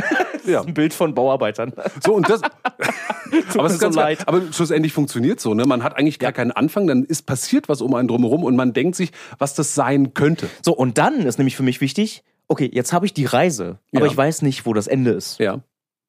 ja. 0.46 0.60
Ein 0.66 0.74
Bild 0.74 0.94
von 0.94 1.14
Bauarbeitern. 1.14 1.72
So, 2.04 2.14
und 2.14 2.28
das. 2.28 2.40
aber, 2.42 3.66
es 3.66 3.72
ist 3.72 3.80
so 3.80 3.86
ganz 3.86 3.96
leid. 3.96 4.18
leid. 4.20 4.28
aber 4.28 4.42
schlussendlich 4.52 4.92
funktioniert 4.92 5.40
so, 5.40 5.54
ne? 5.54 5.64
Man 5.66 5.82
hat 5.82 5.96
eigentlich 5.96 6.18
gar 6.18 6.32
keinen 6.32 6.52
Anfang, 6.52 6.86
dann 6.86 7.04
ist 7.04 7.26
passiert 7.26 7.68
was 7.68 7.80
um 7.82 7.94
einen 7.94 8.08
drumherum 8.08 8.44
und 8.44 8.56
man 8.56 8.72
denkt 8.72 8.96
sich, 8.96 9.10
was 9.38 9.54
das 9.54 9.74
sein 9.74 10.14
könnte. 10.14 10.48
So 10.64 10.72
und 10.72 10.98
dann 10.98 11.20
ist 11.22 11.38
nämlich 11.38 11.56
für 11.56 11.62
mich 11.62 11.80
wichtig. 11.80 12.22
Okay, 12.48 12.70
jetzt 12.72 12.92
habe 12.92 13.06
ich 13.06 13.12
die 13.14 13.26
Reise, 13.26 13.78
aber 13.94 14.06
Ja. 14.06 14.10
ich 14.10 14.16
weiß 14.16 14.42
nicht, 14.42 14.64
wo 14.66 14.72
das 14.74 14.86
Ende 14.86 15.10
ist. 15.12 15.38
Ja. 15.38 15.60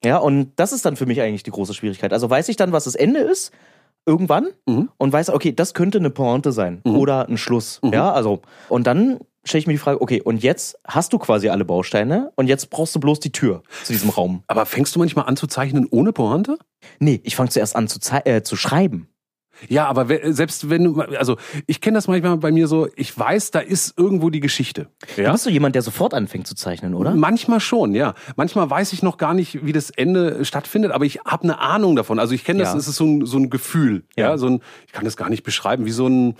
Ja, 0.02 0.16
und 0.16 0.52
das 0.56 0.72
ist 0.72 0.84
dann 0.86 0.96
für 0.96 1.04
mich 1.06 1.20
eigentlich 1.20 1.42
die 1.42 1.50
große 1.50 1.74
Schwierigkeit. 1.74 2.12
Also 2.14 2.30
weiß 2.30 2.48
ich 2.48 2.56
dann, 2.56 2.72
was 2.72 2.84
das 2.84 2.94
Ende 2.94 3.20
ist, 3.20 3.52
irgendwann, 4.06 4.48
Mhm. 4.66 4.88
und 4.96 5.12
weiß, 5.12 5.28
okay, 5.28 5.52
das 5.52 5.74
könnte 5.74 5.98
eine 5.98 6.08
Pointe 6.08 6.52
sein 6.52 6.80
oder 6.84 7.28
ein 7.28 7.36
Schluss. 7.36 7.80
Mhm. 7.82 7.92
Ja, 7.92 8.10
also, 8.12 8.40
und 8.70 8.86
dann 8.86 9.18
stelle 9.44 9.60
ich 9.60 9.66
mir 9.66 9.74
die 9.74 9.78
Frage, 9.78 10.00
okay, 10.00 10.22
und 10.22 10.42
jetzt 10.42 10.78
hast 10.86 11.12
du 11.12 11.18
quasi 11.18 11.50
alle 11.50 11.66
Bausteine 11.66 12.32
und 12.36 12.46
jetzt 12.46 12.70
brauchst 12.70 12.94
du 12.94 13.00
bloß 13.00 13.20
die 13.20 13.30
Tür 13.32 13.62
zu 13.84 13.92
diesem 13.92 14.08
Raum. 14.08 14.42
Aber 14.46 14.64
fängst 14.64 14.94
du 14.94 14.98
manchmal 15.00 15.26
an 15.26 15.36
zu 15.36 15.46
zeichnen 15.46 15.86
ohne 15.90 16.12
Pointe? 16.12 16.56
Nee, 16.98 17.20
ich 17.24 17.36
fange 17.36 17.50
zuerst 17.50 17.76
an 17.76 17.86
zu, 17.86 17.98
zei- 18.00 18.22
äh, 18.24 18.42
zu 18.42 18.56
schreiben. 18.56 19.09
Ja, 19.68 19.86
aber 19.86 20.06
selbst 20.32 20.70
wenn 20.70 20.84
du, 20.84 21.00
also 21.00 21.36
ich 21.66 21.80
kenne 21.80 21.96
das 21.98 22.08
manchmal 22.08 22.36
bei 22.38 22.50
mir 22.52 22.66
so, 22.66 22.88
ich 22.96 23.16
weiß, 23.16 23.50
da 23.50 23.60
ist 23.60 23.98
irgendwo 23.98 24.30
die 24.30 24.40
Geschichte. 24.40 24.88
Ja? 25.16 25.32
Bist 25.32 25.46
du 25.46 25.50
jemand, 25.50 25.74
der 25.74 25.82
sofort 25.82 26.14
anfängt 26.14 26.46
zu 26.46 26.54
zeichnen, 26.54 26.94
oder? 26.94 27.14
Manchmal 27.14 27.60
schon, 27.60 27.94
ja. 27.94 28.14
Manchmal 28.36 28.68
weiß 28.70 28.92
ich 28.92 29.02
noch 29.02 29.18
gar 29.18 29.34
nicht, 29.34 29.64
wie 29.64 29.72
das 29.72 29.90
Ende 29.90 30.44
stattfindet, 30.44 30.92
aber 30.92 31.04
ich 31.04 31.20
habe 31.24 31.44
eine 31.44 31.58
Ahnung 31.58 31.96
davon. 31.96 32.18
Also 32.18 32.34
ich 32.34 32.44
kenne 32.44 32.60
das, 32.60 32.72
Ja. 32.72 32.78
es 32.78 32.88
ist 32.88 32.96
so 32.96 33.04
ein, 33.04 33.26
so 33.26 33.38
ein 33.38 33.50
Gefühl, 33.50 34.04
ja. 34.16 34.30
Ja. 34.30 34.38
so 34.38 34.46
ein, 34.46 34.60
ich 34.86 34.92
kann 34.92 35.04
das 35.04 35.16
gar 35.16 35.28
nicht 35.30 35.42
beschreiben, 35.42 35.84
wie 35.84 35.90
so 35.90 36.06
ein, 36.08 36.36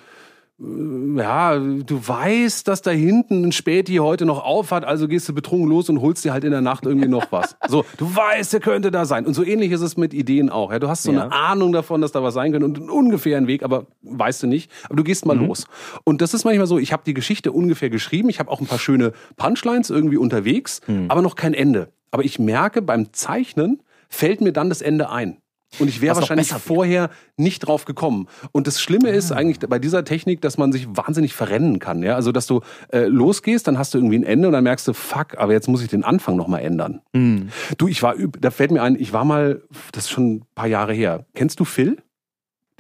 ja, 0.63 1.59
du 1.59 2.07
weißt, 2.07 2.69
dass 2.69 2.83
da 2.83 2.91
hinten 2.91 3.45
ein 3.47 3.53
Späti 3.53 3.97
heute 3.97 4.27
noch 4.27 4.45
aufhat, 4.45 4.85
also 4.85 5.09
gehst 5.09 5.29
du 5.29 5.35
betrunken 5.35 5.69
los 5.69 5.89
und 5.89 6.01
holst 6.03 6.25
dir 6.25 6.33
halt 6.35 6.45
in 6.45 6.51
der 6.51 6.61
Nacht 6.61 6.85
irgendwie 6.85 7.09
noch 7.09 7.33
was. 7.33 7.57
So, 7.69 7.85
du 7.97 8.15
weißt, 8.15 8.53
der 8.53 8.61
könnte 8.61 8.91
da 8.91 9.07
sein. 9.07 9.25
Und 9.27 9.35
so 9.35 9.43
ähnlich 9.43 9.73
ist 9.73 9.81
es 9.81 9.97
mit 9.97 10.13
Ideen 10.13 10.51
auch. 10.51 10.71
Ja, 10.71 10.79
du 10.79 10.89
hast 10.89 11.03
so 11.05 11.13
Ja. 11.13 11.23
eine 11.25 11.33
Ahnung 11.33 11.73
davon, 11.73 12.01
dass 12.03 12.13
da 12.13 12.23
was 12.23 12.35
sein 12.35 12.53
könnte 12.53 12.67
und 12.67 12.79
einen 12.79 12.91
ungefähren 12.91 13.47
Weg, 13.47 13.63
aber 13.63 13.87
weißt 14.03 14.43
du 14.43 14.47
nicht. 14.47 14.71
Aber 14.85 14.97
du 14.97 15.05
gehst 15.05 15.25
mal 15.25 15.37
Mhm. 15.37 15.47
los. 15.47 15.67
Und 16.05 16.21
das 16.21 16.35
ist 16.35 16.45
manchmal 16.45 16.67
so, 16.67 16.79
ich 16.79 16.93
habe 16.93 17.03
die 17.07 17.15
Geschichte 17.15 17.53
ungefähr 17.53 17.89
geschrieben, 17.91 18.29
ich 18.29 18.39
habe 18.39 18.51
auch 18.51 18.61
ein 18.61 18.67
paar 18.67 18.79
schöne 18.79 19.13
Punchlines 19.37 19.89
irgendwie 19.89 20.19
unterwegs, 20.19 20.81
Mhm. 20.87 21.07
aber 21.09 21.23
noch 21.23 21.37
kein 21.37 21.55
Ende. 21.55 21.89
Aber 22.11 22.25
ich 22.25 22.39
merke, 22.39 22.83
beim 22.83 23.13
Zeichnen 23.13 23.83
fällt 24.09 24.41
mir 24.41 24.53
dann 24.53 24.69
das 24.69 24.83
Ende 24.83 25.11
ein. 25.11 25.39
Und 25.79 25.89
ich 25.89 26.01
wäre 26.01 26.17
wahrscheinlich 26.17 26.49
vorher 26.53 27.11
nicht 27.37 27.61
drauf 27.61 27.85
gekommen. 27.85 28.27
Und 28.53 28.67
das 28.67 28.81
Schlimme 28.81 29.09
Ah. 29.09 29.13
ist 29.13 29.31
eigentlich 29.33 29.61
bei 29.61 29.79
dieser 29.79 30.05
Technik, 30.05 30.41
dass 30.41 30.59
man 30.59 30.73
sich 30.73 30.89
wahnsinnig 30.91 31.33
verrennen 31.35 31.79
kann. 31.79 32.03
Ja? 32.03 32.17
Also, 32.17 32.33
dass 32.33 32.47
du 32.47 32.61
äh, 32.93 33.05
losgehst, 33.05 33.67
dann 33.69 33.79
hast 33.79 33.95
du 33.95 33.99
irgendwie 33.99 34.19
ein 34.19 34.25
Ende 34.25 34.49
und 34.49 34.53
dann 34.53 34.65
merkst 34.65 34.89
du, 34.89 34.93
fuck, 34.93 35.39
aber 35.39 35.53
jetzt 35.53 35.69
muss 35.69 35.83
ich 35.83 35.89
den 35.89 36.03
Anfang 36.05 36.35
nochmal 36.37 36.63
ändern. 36.63 37.01
Hm. 37.15 37.51
Du, 37.79 37.87
ich 37.89 38.03
war, 38.03 38.15
da 38.41 38.51
fällt 38.51 38.73
mir 38.73 38.83
ein, 38.83 38.97
ich 39.01 39.13
war 39.13 39.25
mal, 39.25 39.63
das 39.93 40.05
ist 40.05 40.11
schon 40.11 40.35
ein 40.37 40.43
paar 40.57 40.67
Jahre 40.67 40.93
her. 40.93 41.25
Kennst 41.35 41.61
du 41.61 41.65
Phil? 41.65 41.99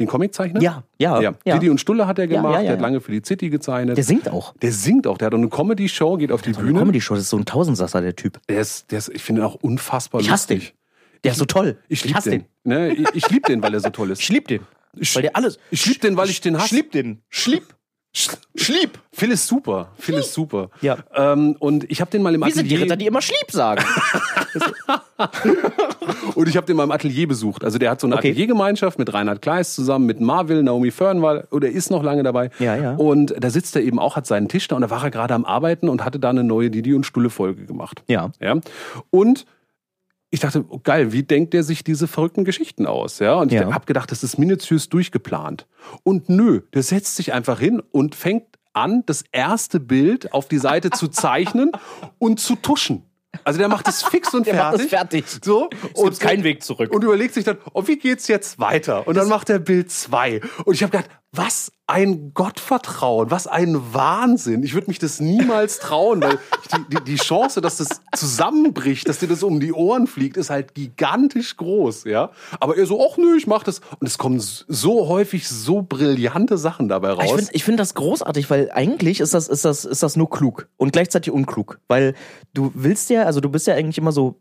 Den 0.00 0.06
Comiczeichner? 0.06 0.62
Ja, 0.62 0.82
ja, 0.98 1.20
Ja, 1.20 1.34
ja. 1.44 1.54
Didi 1.58 1.68
und 1.68 1.78
Stulle 1.78 2.06
hat 2.06 2.18
er 2.18 2.24
Ja, 2.24 2.36
gemacht, 2.38 2.54
ja, 2.54 2.60
ja, 2.60 2.62
der 2.62 2.72
hat 2.72 2.78
ja. 2.78 2.82
lange 2.86 3.00
für 3.02 3.12
die 3.12 3.20
City 3.22 3.50
gezeichnet. 3.50 3.98
Der 3.98 4.04
singt 4.04 4.30
auch. 4.30 4.54
Der 4.62 4.72
singt 4.72 5.06
auch, 5.06 5.18
der 5.18 5.26
hat 5.26 5.34
auch 5.34 5.38
eine 5.38 5.48
Comedy-Show, 5.50 6.16
geht 6.16 6.32
auf 6.32 6.40
die 6.40 6.54
So 6.54 6.60
eine 6.60 6.68
Bühne. 6.68 6.78
Comedy-Show, 6.80 7.14
das 7.14 7.24
ist 7.24 7.30
so 7.30 7.36
ein 7.36 7.44
Tausendsasser, 7.44 8.00
der 8.00 8.16
Typ. 8.16 8.40
Der 8.48 8.60
ist, 8.62 8.90
der 8.90 8.98
ist, 8.98 9.10
ich 9.10 9.22
finde 9.22 9.42
ihn 9.42 9.44
auch 9.44 9.56
unfassbar 9.56 10.22
Ich 10.22 10.30
hasse 10.30 10.48
den. 10.48 10.62
Der 11.24 11.32
ist 11.32 11.38
so 11.38 11.44
toll. 11.44 11.78
Ich 11.88 12.04
liebe 12.04 12.16
hasse 12.16 12.30
den. 12.30 12.44
Ne? 12.64 12.94
Ich, 12.94 13.08
ich 13.14 13.30
liebe 13.30 13.48
den, 13.48 13.62
weil 13.62 13.74
er 13.74 13.80
so 13.80 13.90
toll 13.90 14.10
ist. 14.10 14.20
Ich 14.20 14.28
lieb 14.28 14.48
den. 14.48 14.60
Weil 14.92 15.22
der 15.22 15.36
alles. 15.36 15.58
Ich 15.70 15.86
lieb 15.86 16.00
den, 16.00 16.16
weil 16.16 16.30
ich 16.30 16.40
den 16.40 16.56
hasse. 16.56 16.68
Schlieb 16.68 16.92
den. 16.92 17.22
Schlieb. 17.28 17.64
Schlieb. 18.12 18.98
Phil 19.12 19.30
ist 19.30 19.46
super. 19.46 19.92
Phil 19.96 20.16
ist 20.16 20.34
super. 20.34 20.70
Ja. 20.80 20.98
Ähm, 21.14 21.54
und 21.60 21.88
ich 21.88 22.00
habe 22.00 22.10
den 22.10 22.22
mal 22.22 22.34
im 22.34 22.44
Wir 22.44 22.52
sind 22.52 22.64
die 22.64 22.74
Atelier 22.74 22.84
Ritter, 22.86 22.96
die 22.96 23.06
immer 23.06 23.22
Schlieb 23.22 23.52
sagen. 23.52 23.84
und 26.34 26.48
ich 26.48 26.56
habe 26.56 26.66
den 26.66 26.76
mal 26.76 26.82
im 26.82 26.90
Atelier 26.90 27.28
besucht. 27.28 27.62
Also 27.62 27.78
der 27.78 27.90
hat 27.90 28.00
so 28.00 28.08
eine 28.08 28.16
Okay. 28.16 28.30
Ateliergemeinschaft 28.30 28.98
mit 28.98 29.14
Reinhard 29.14 29.42
Kleist 29.42 29.76
zusammen, 29.76 30.06
mit 30.06 30.20
Marvil, 30.20 30.64
Naomi 30.64 30.90
Fernwall 30.90 31.46
oder 31.52 31.68
ist 31.68 31.90
noch 31.90 32.02
lange 32.02 32.24
dabei. 32.24 32.50
Ja, 32.58 32.74
ja. 32.74 32.94
Und 32.96 33.32
da 33.38 33.48
sitzt 33.48 33.76
er 33.76 33.82
eben 33.82 34.00
auch, 34.00 34.16
hat 34.16 34.26
seinen 34.26 34.48
Tisch 34.48 34.66
da 34.66 34.74
und 34.74 34.82
da 34.82 34.90
war 34.90 35.04
er 35.04 35.12
gerade 35.12 35.34
am 35.34 35.44
Arbeiten 35.44 35.88
und 35.88 36.04
hatte 36.04 36.18
da 36.18 36.30
eine 36.30 36.42
neue 36.42 36.70
Didi 36.70 36.94
und 36.94 37.06
Stulle 37.06 37.30
Folge 37.30 37.64
gemacht. 37.64 38.02
Ja. 38.08 38.32
Ja. 38.40 38.56
Und 39.10 39.46
ich 40.30 40.40
dachte, 40.40 40.64
oh, 40.68 40.78
geil, 40.82 41.12
wie 41.12 41.22
denkt 41.24 41.54
der 41.54 41.62
sich 41.64 41.82
diese 41.84 42.06
verrückten 42.06 42.44
Geschichten 42.44 42.86
aus? 42.86 43.18
Ja. 43.18 43.34
Und 43.34 43.52
ich 43.52 43.60
Ja. 43.60 43.72
habe 43.74 43.84
gedacht, 43.86 44.10
das 44.12 44.22
ist 44.22 44.38
minutiös 44.38 44.88
durchgeplant. 44.88 45.66
Und 46.04 46.28
nö, 46.28 46.60
der 46.72 46.82
setzt 46.82 47.16
sich 47.16 47.32
einfach 47.32 47.58
hin 47.58 47.82
und 47.90 48.14
fängt 48.14 48.44
an, 48.72 49.02
das 49.06 49.24
erste 49.32 49.80
Bild 49.80 50.32
auf 50.32 50.46
die 50.46 50.58
Seite 50.58 50.90
zu 50.90 51.08
zeichnen 51.08 51.72
und 52.18 52.38
zu 52.38 52.54
tuschen. 52.56 53.04
Also 53.44 53.58
der 53.58 53.68
macht 53.68 53.86
es 53.88 54.02
fix 54.02 54.34
und 54.34 54.46
Der 54.46 54.54
macht 54.54 54.80
fertig. 54.80 55.24
es 55.24 55.30
fertig. 55.34 55.44
So. 55.44 55.70
Es 55.94 56.02
gibt 56.02 56.20
keinen 56.20 56.42
Weg 56.44 56.62
zurück. 56.64 56.92
Und 56.92 57.02
überlegt 57.04 57.34
sich 57.34 57.44
dann, 57.44 57.58
oh, 57.74 57.86
wie 57.86 57.96
geht's 57.96 58.26
jetzt 58.28 58.58
weiter? 58.58 59.06
Und 59.06 59.16
dann 59.16 59.28
macht 59.28 59.50
er 59.50 59.58
Bild 59.60 59.90
zwei. 59.90 60.40
Und 60.64 60.74
ich 60.74 60.82
habe 60.82 60.90
gedacht, 60.96 61.10
was 61.32 61.72
ein 61.90 62.32
Gottvertrauen, 62.34 63.30
was 63.30 63.46
ein 63.46 63.92
Wahnsinn. 63.92 64.62
Ich 64.62 64.74
würde 64.74 64.86
mich 64.86 64.98
das 64.98 65.20
niemals 65.20 65.78
trauen, 65.80 66.22
weil 66.22 66.38
die, 66.72 66.96
die, 66.96 67.04
die 67.04 67.16
Chance, 67.16 67.60
dass 67.60 67.78
das 67.78 68.00
zusammenbricht, 68.14 69.08
dass 69.08 69.18
dir 69.18 69.26
das 69.26 69.42
um 69.42 69.60
die 69.60 69.72
Ohren 69.72 70.06
fliegt, 70.06 70.36
ist 70.36 70.50
halt 70.50 70.74
gigantisch 70.74 71.56
groß, 71.56 72.04
ja. 72.04 72.30
Aber 72.60 72.76
er 72.76 72.86
so, 72.86 73.04
ach 73.04 73.16
nö, 73.16 73.36
ich 73.36 73.46
mach 73.46 73.64
das. 73.64 73.80
Und 73.98 74.06
es 74.06 74.18
kommen 74.18 74.40
so 74.40 75.08
häufig 75.08 75.48
so 75.48 75.82
brillante 75.82 76.58
Sachen 76.58 76.88
dabei 76.88 77.10
raus. 77.10 77.24
Ich 77.24 77.32
finde 77.32 77.50
ich 77.52 77.64
find 77.64 77.80
das 77.80 77.94
großartig, 77.94 78.48
weil 78.50 78.70
eigentlich 78.72 79.20
ist 79.20 79.34
das, 79.34 79.48
ist, 79.48 79.64
das, 79.64 79.84
ist 79.84 80.02
das 80.02 80.16
nur 80.16 80.30
klug 80.30 80.68
und 80.76 80.92
gleichzeitig 80.92 81.32
unklug. 81.32 81.80
Weil 81.88 82.14
du 82.54 82.70
willst 82.74 83.10
ja, 83.10 83.24
also 83.24 83.40
du 83.40 83.48
bist 83.48 83.66
ja 83.66 83.74
eigentlich 83.74 83.98
immer 83.98 84.12
so, 84.12 84.36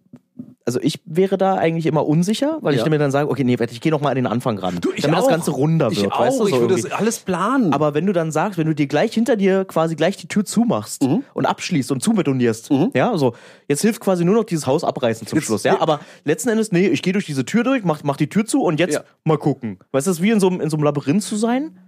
also 0.70 0.80
ich 0.82 1.00
wäre 1.06 1.38
da 1.38 1.56
eigentlich 1.56 1.86
immer 1.88 2.06
unsicher, 2.06 2.60
weil 2.62 2.76
Ja. 2.76 2.84
ich 2.84 2.90
mir 2.90 2.98
dann 3.00 3.12
sage, 3.12 3.30
okay, 3.30 3.44
nee, 3.44 3.58
ich 3.72 3.82
gehe 3.82 3.92
noch 3.92 4.02
mal 4.02 4.10
an 4.10 4.16
den 4.16 4.28
Anfang 4.28 4.58
ran, 4.60 4.80
ich 4.96 5.02
damit 5.04 5.18
das 5.18 5.26
auch. 5.26 5.30
Ganze 5.30 5.52
runder 5.52 5.90
wird, 5.90 5.98
Ich 6.00 6.12
auch, 6.12 6.20
weißt 6.20 6.40
du, 6.40 6.44
so 6.44 6.48
ich 6.48 6.54
würde 6.60 6.74
irgendwie. 6.76 6.90
das 6.90 7.00
alles 7.00 7.20
planen. 7.20 7.74
Aber 7.74 7.94
wenn 7.94 8.06
du 8.06 8.14
dann 8.14 8.32
sagst, 8.32 8.58
wenn 8.60 8.68
du 8.68 8.76
dir 8.76 8.88
gleich 8.88 9.14
hinter 9.14 9.36
dir 9.36 9.66
quasi 9.66 9.96
gleich 9.96 10.18
die 10.18 10.28
Tür 10.28 10.46
zumachst 10.46 11.04
Mhm. 11.04 11.24
und 11.34 11.46
abschließt 11.46 11.92
und 11.92 12.04
zubetonierst, 12.04 12.70
ja, 12.94 13.18
so, 13.18 13.34
jetzt 13.68 13.82
hilft 13.82 14.00
quasi 14.02 14.24
nur 14.26 14.36
noch 14.36 14.44
dieses 14.44 14.68
Haus 14.68 14.84
abreißen 14.84 15.26
zum 15.28 15.38
Jetzt- 15.40 15.46
Schluss, 15.48 15.64
ja, 15.64 15.82
aber 15.82 16.00
letzten 16.24 16.50
Endes, 16.50 16.72
nee, 16.72 16.88
ich 16.88 17.02
gehe 17.02 17.14
durch 17.14 17.26
diese 17.26 17.46
Tür 17.46 17.64
durch, 17.64 17.84
mach, 17.84 18.04
mach 18.04 18.18
die 18.18 18.28
Tür 18.30 18.46
zu 18.46 18.62
und 18.62 18.80
jetzt 18.80 18.94
Ja. 18.96 19.02
mal 19.24 19.38
gucken. 19.38 19.80
Weißt 19.92 20.08
du, 20.08 20.12
das 20.12 20.18
ist 20.18 20.24
wie 20.24 20.30
in 20.32 20.40
so, 20.40 20.48
einem- 20.48 20.62
in 20.62 20.70
so 20.70 20.78
einem 20.78 20.84
Labyrinth 20.84 21.24
zu 21.24 21.36
sein? 21.36 21.80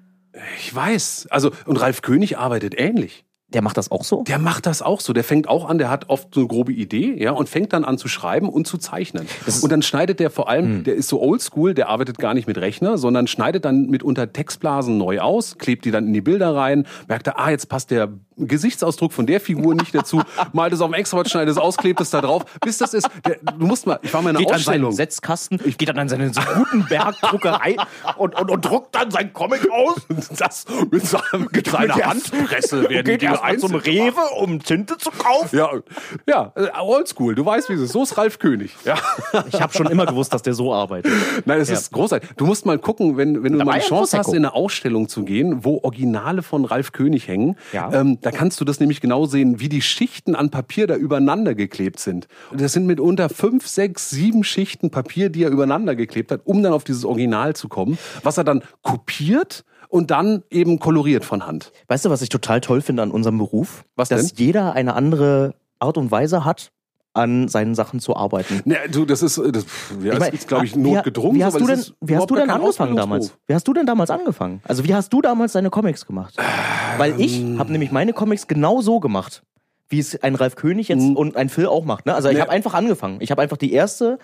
ich 0.57 0.73
weiß. 0.73 1.27
Also, 1.29 1.51
und 1.65 1.75
Ralf 1.81 2.01
König 2.01 2.37
arbeitet 2.37 2.73
ähnlich. 2.79 3.25
Der 3.53 3.61
macht 3.61 3.77
das 3.77 3.91
auch 3.91 4.03
so? 4.03 4.23
Der 4.23 4.39
macht 4.39 4.65
das 4.65 4.81
auch 4.81 5.01
so. 5.01 5.13
Der 5.13 5.23
fängt 5.23 5.47
auch 5.49 5.67
an, 5.67 5.77
der 5.77 5.89
hat 5.89 6.09
oft 6.09 6.33
so 6.33 6.41
eine 6.41 6.47
grobe 6.47 6.71
Idee, 6.71 7.21
ja, 7.21 7.31
und 7.31 7.49
fängt 7.49 7.73
dann 7.73 7.83
an 7.83 7.97
zu 7.97 8.07
schreiben 8.07 8.47
und 8.49 8.65
zu 8.67 8.77
zeichnen. 8.77 9.27
Und 9.61 9.71
dann 9.71 9.81
schneidet 9.81 10.19
der 10.19 10.29
vor 10.29 10.47
allem, 10.49 10.65
Hm. 10.65 10.83
der 10.85 10.95
ist 10.95 11.07
so 11.09 11.21
oldschool, 11.21 11.73
der 11.73 11.89
arbeitet 11.89 12.17
gar 12.17 12.33
nicht 12.33 12.47
mit 12.47 12.57
Rechner, 12.57 12.97
sondern 12.97 13.27
schneidet 13.27 13.65
dann 13.65 13.87
mitunter 13.87 14.31
Textblasen 14.31 14.97
neu 14.97 15.19
aus, 15.19 15.57
klebt 15.57 15.85
die 15.85 15.91
dann 15.91 16.07
in 16.07 16.13
die 16.13 16.21
Bilder 16.21 16.55
rein, 16.55 16.85
merkt 17.07 17.27
er, 17.27 17.39
ah, 17.39 17.49
jetzt 17.49 17.67
passt 17.69 17.91
der 17.91 18.09
Gesichtsausdruck 18.37 19.13
von 19.13 19.25
der 19.27 19.39
Figur 19.39 19.75
nicht 19.75 19.93
dazu, 19.93 20.21
malt 20.53 20.73
es 20.73 20.81
auf 20.81 20.89
dem 20.89 20.93
Extrablatt, 20.95 21.29
schneidet 21.29 21.51
es 21.51 21.57
aus, 21.57 21.77
klebt 21.77 21.99
es 22.01 22.09
da 22.09 22.21
drauf, 22.21 22.43
bis 22.63 22.77
das 22.77 22.93
ist, 22.93 23.07
der, 23.25 23.37
du 23.57 23.65
musst 23.67 23.85
mal, 23.85 23.99
ich 24.01 24.13
war 24.13 24.21
mal 24.21 24.31
in 24.31 24.37
einer 24.37 24.45
Geht 24.45 24.53
an 24.53 24.59
seinen 24.61 24.85
Ausstellung. 24.85 24.91
Setzkasten, 24.93 25.59
geht 25.77 25.89
dann 25.89 25.99
an 25.99 26.09
seine 26.09 26.31
Gutenberg-Druckerei 26.31 27.75
und, 28.17 28.39
und, 28.39 28.49
und 28.51 28.65
druckt 28.65 28.95
dann 28.95 29.11
sein 29.11 29.33
Comic 29.33 29.67
aus. 29.71 29.97
Das 30.37 30.65
mit, 30.91 31.05
seiner 31.67 31.93
der- 31.95 32.07
Handpresse 32.09 32.89
werden 32.89 33.17
die 33.19 33.27
erst 33.47 33.63
mal 33.63 33.69
zum 33.69 33.75
Rewe, 33.75 34.21
um 34.39 34.61
Tinte 34.61 34.97
zu 34.97 35.11
kaufen. 35.11 35.57
Ja, 35.57 35.69
ja, 36.27 36.53
äh, 36.55 36.69
oldschool. 36.79 37.35
Du 37.35 37.45
weißt, 37.45 37.69
wie 37.69 37.73
es 37.73 37.81
ist. 37.81 37.91
So 37.91 38.03
ist 38.03 38.17
Ralf 38.17 38.39
König. 38.39 38.75
Ja. 38.85 38.95
Ich 39.47 39.61
habe 39.61 39.73
schon 39.73 39.87
immer 39.87 40.05
gewusst, 40.05 40.33
dass 40.33 40.41
der 40.41 40.53
so 40.53 40.73
arbeitet. 40.73 41.11
Nein, 41.45 41.59
es 41.59 41.69
ist 41.69 41.91
großartig. 41.91 42.31
Du 42.37 42.45
musst 42.45 42.65
mal 42.65 42.77
gucken, 42.79 43.17
wenn, 43.17 43.43
wenn 43.43 43.53
du 43.53 43.59
mal 43.59 43.63
eine 43.63 43.69
ja 43.71 43.75
ein 43.75 43.89
Chance 43.89 44.17
hast, 44.17 44.29
in 44.29 44.37
eine 44.37 44.53
Ausstellung 44.53 45.07
zu 45.07 45.23
gehen, 45.23 45.63
wo 45.63 45.79
Originale 45.83 46.43
von 46.43 46.65
Ralf 46.65 46.91
König 46.91 47.27
hängen. 47.27 47.55
Ja. 47.73 47.91
Ähm, 47.93 48.19
da 48.21 48.31
kannst 48.31 48.59
du 48.61 48.65
das 48.65 48.79
nämlich 48.79 49.01
genau 49.01 49.25
sehen, 49.25 49.59
wie 49.59 49.69
die 49.69 49.81
Schichten 49.81 50.35
an 50.35 50.49
Papier 50.49 50.87
da 50.87 50.95
übereinander 50.95 51.55
geklebt 51.55 51.99
sind. 51.99 52.27
Und 52.51 52.61
das 52.61 52.73
sind 52.73 52.85
mitunter 52.85 53.29
fünf, 53.29 53.67
sechs, 53.67 54.09
sieben 54.09 54.43
Schichten 54.43 54.91
Papier, 54.91 55.29
die 55.29 55.43
er 55.43 55.49
übereinander 55.49 55.95
geklebt 55.95 56.31
hat, 56.31 56.41
um 56.45 56.63
dann 56.63 56.73
auf 56.73 56.83
dieses 56.83 57.05
Original 57.05 57.55
zu 57.55 57.67
kommen, 57.67 57.97
was 58.23 58.37
er 58.37 58.43
dann 58.43 58.63
kopiert 58.81 59.63
und 59.91 60.09
dann 60.11 60.43
eben 60.49 60.79
koloriert 60.79 61.25
von 61.25 61.45
Hand. 61.45 61.71
Weißt 61.87 62.05
du, 62.05 62.09
was 62.09 62.21
ich 62.21 62.29
total 62.29 62.61
toll 62.61 62.81
finde 62.81 63.03
an 63.03 63.11
unserem 63.11 63.37
Beruf? 63.37 63.83
Was 63.95 64.09
Dass 64.09 64.27
denn? 64.33 64.45
jeder 64.45 64.73
eine 64.73 64.93
andere 64.95 65.53
Art 65.79 65.97
und 65.97 66.09
Weise 66.11 66.45
hat, 66.45 66.71
an 67.13 67.49
seinen 67.49 67.75
Sachen 67.75 67.99
zu 67.99 68.15
arbeiten. 68.15 68.61
Ne, 68.63 68.77
du, 68.89 69.03
das 69.03 69.21
ist, 69.21 69.37
das, 69.37 69.65
ja, 70.01 70.13
Ich 70.13 70.19
mein, 70.19 70.31
ist, 70.33 70.47
glaube 70.47 70.65
ich, 70.65 70.75
wie- 70.75 70.79
notgedrungen. 70.79 71.35
Wie 71.35 71.39
so, 71.41 71.45
hast, 71.47 71.59
du 71.59 71.65
denn, 71.67 71.83
wie 71.99 72.15
hast 72.15 72.29
du 72.29 72.35
denn 72.35 72.49
angefangen 72.49 72.95
damals? 72.95 73.33
Wie 73.47 73.53
hast 73.53 73.67
du 73.67 73.73
denn 73.73 73.85
damals 73.85 74.09
angefangen? 74.09 74.61
Also 74.65 74.85
wie 74.85 74.95
hast 74.95 75.11
du 75.11 75.21
damals 75.21 75.51
deine 75.51 75.69
Comics 75.69 76.05
gemacht? 76.07 76.37
Weil 76.97 77.19
ich 77.19 77.41
Ähm. 77.41 77.59
habe 77.59 77.71
nämlich 77.73 77.91
meine 77.91 78.13
Comics 78.13 78.47
genau 78.47 78.79
so 78.79 79.01
gemacht, 79.01 79.43
wie 79.89 79.99
es 79.99 80.23
ein 80.23 80.35
Ralf 80.35 80.55
König 80.55 80.87
jetzt 80.87 81.03
und 81.03 81.35
ein 81.35 81.49
Phil 81.49 81.65
auch 81.65 81.83
macht. 81.83 82.05
Ne? 82.05 82.15
Also 82.15 82.29
ich 82.29 82.35
Ne. 82.35 82.41
habe 82.41 82.51
einfach 82.51 82.73
angefangen. 82.75 83.17
Ich 83.19 83.29
habe 83.29 83.41
einfach 83.41 83.57
die 83.57 83.73
erste 83.73 84.17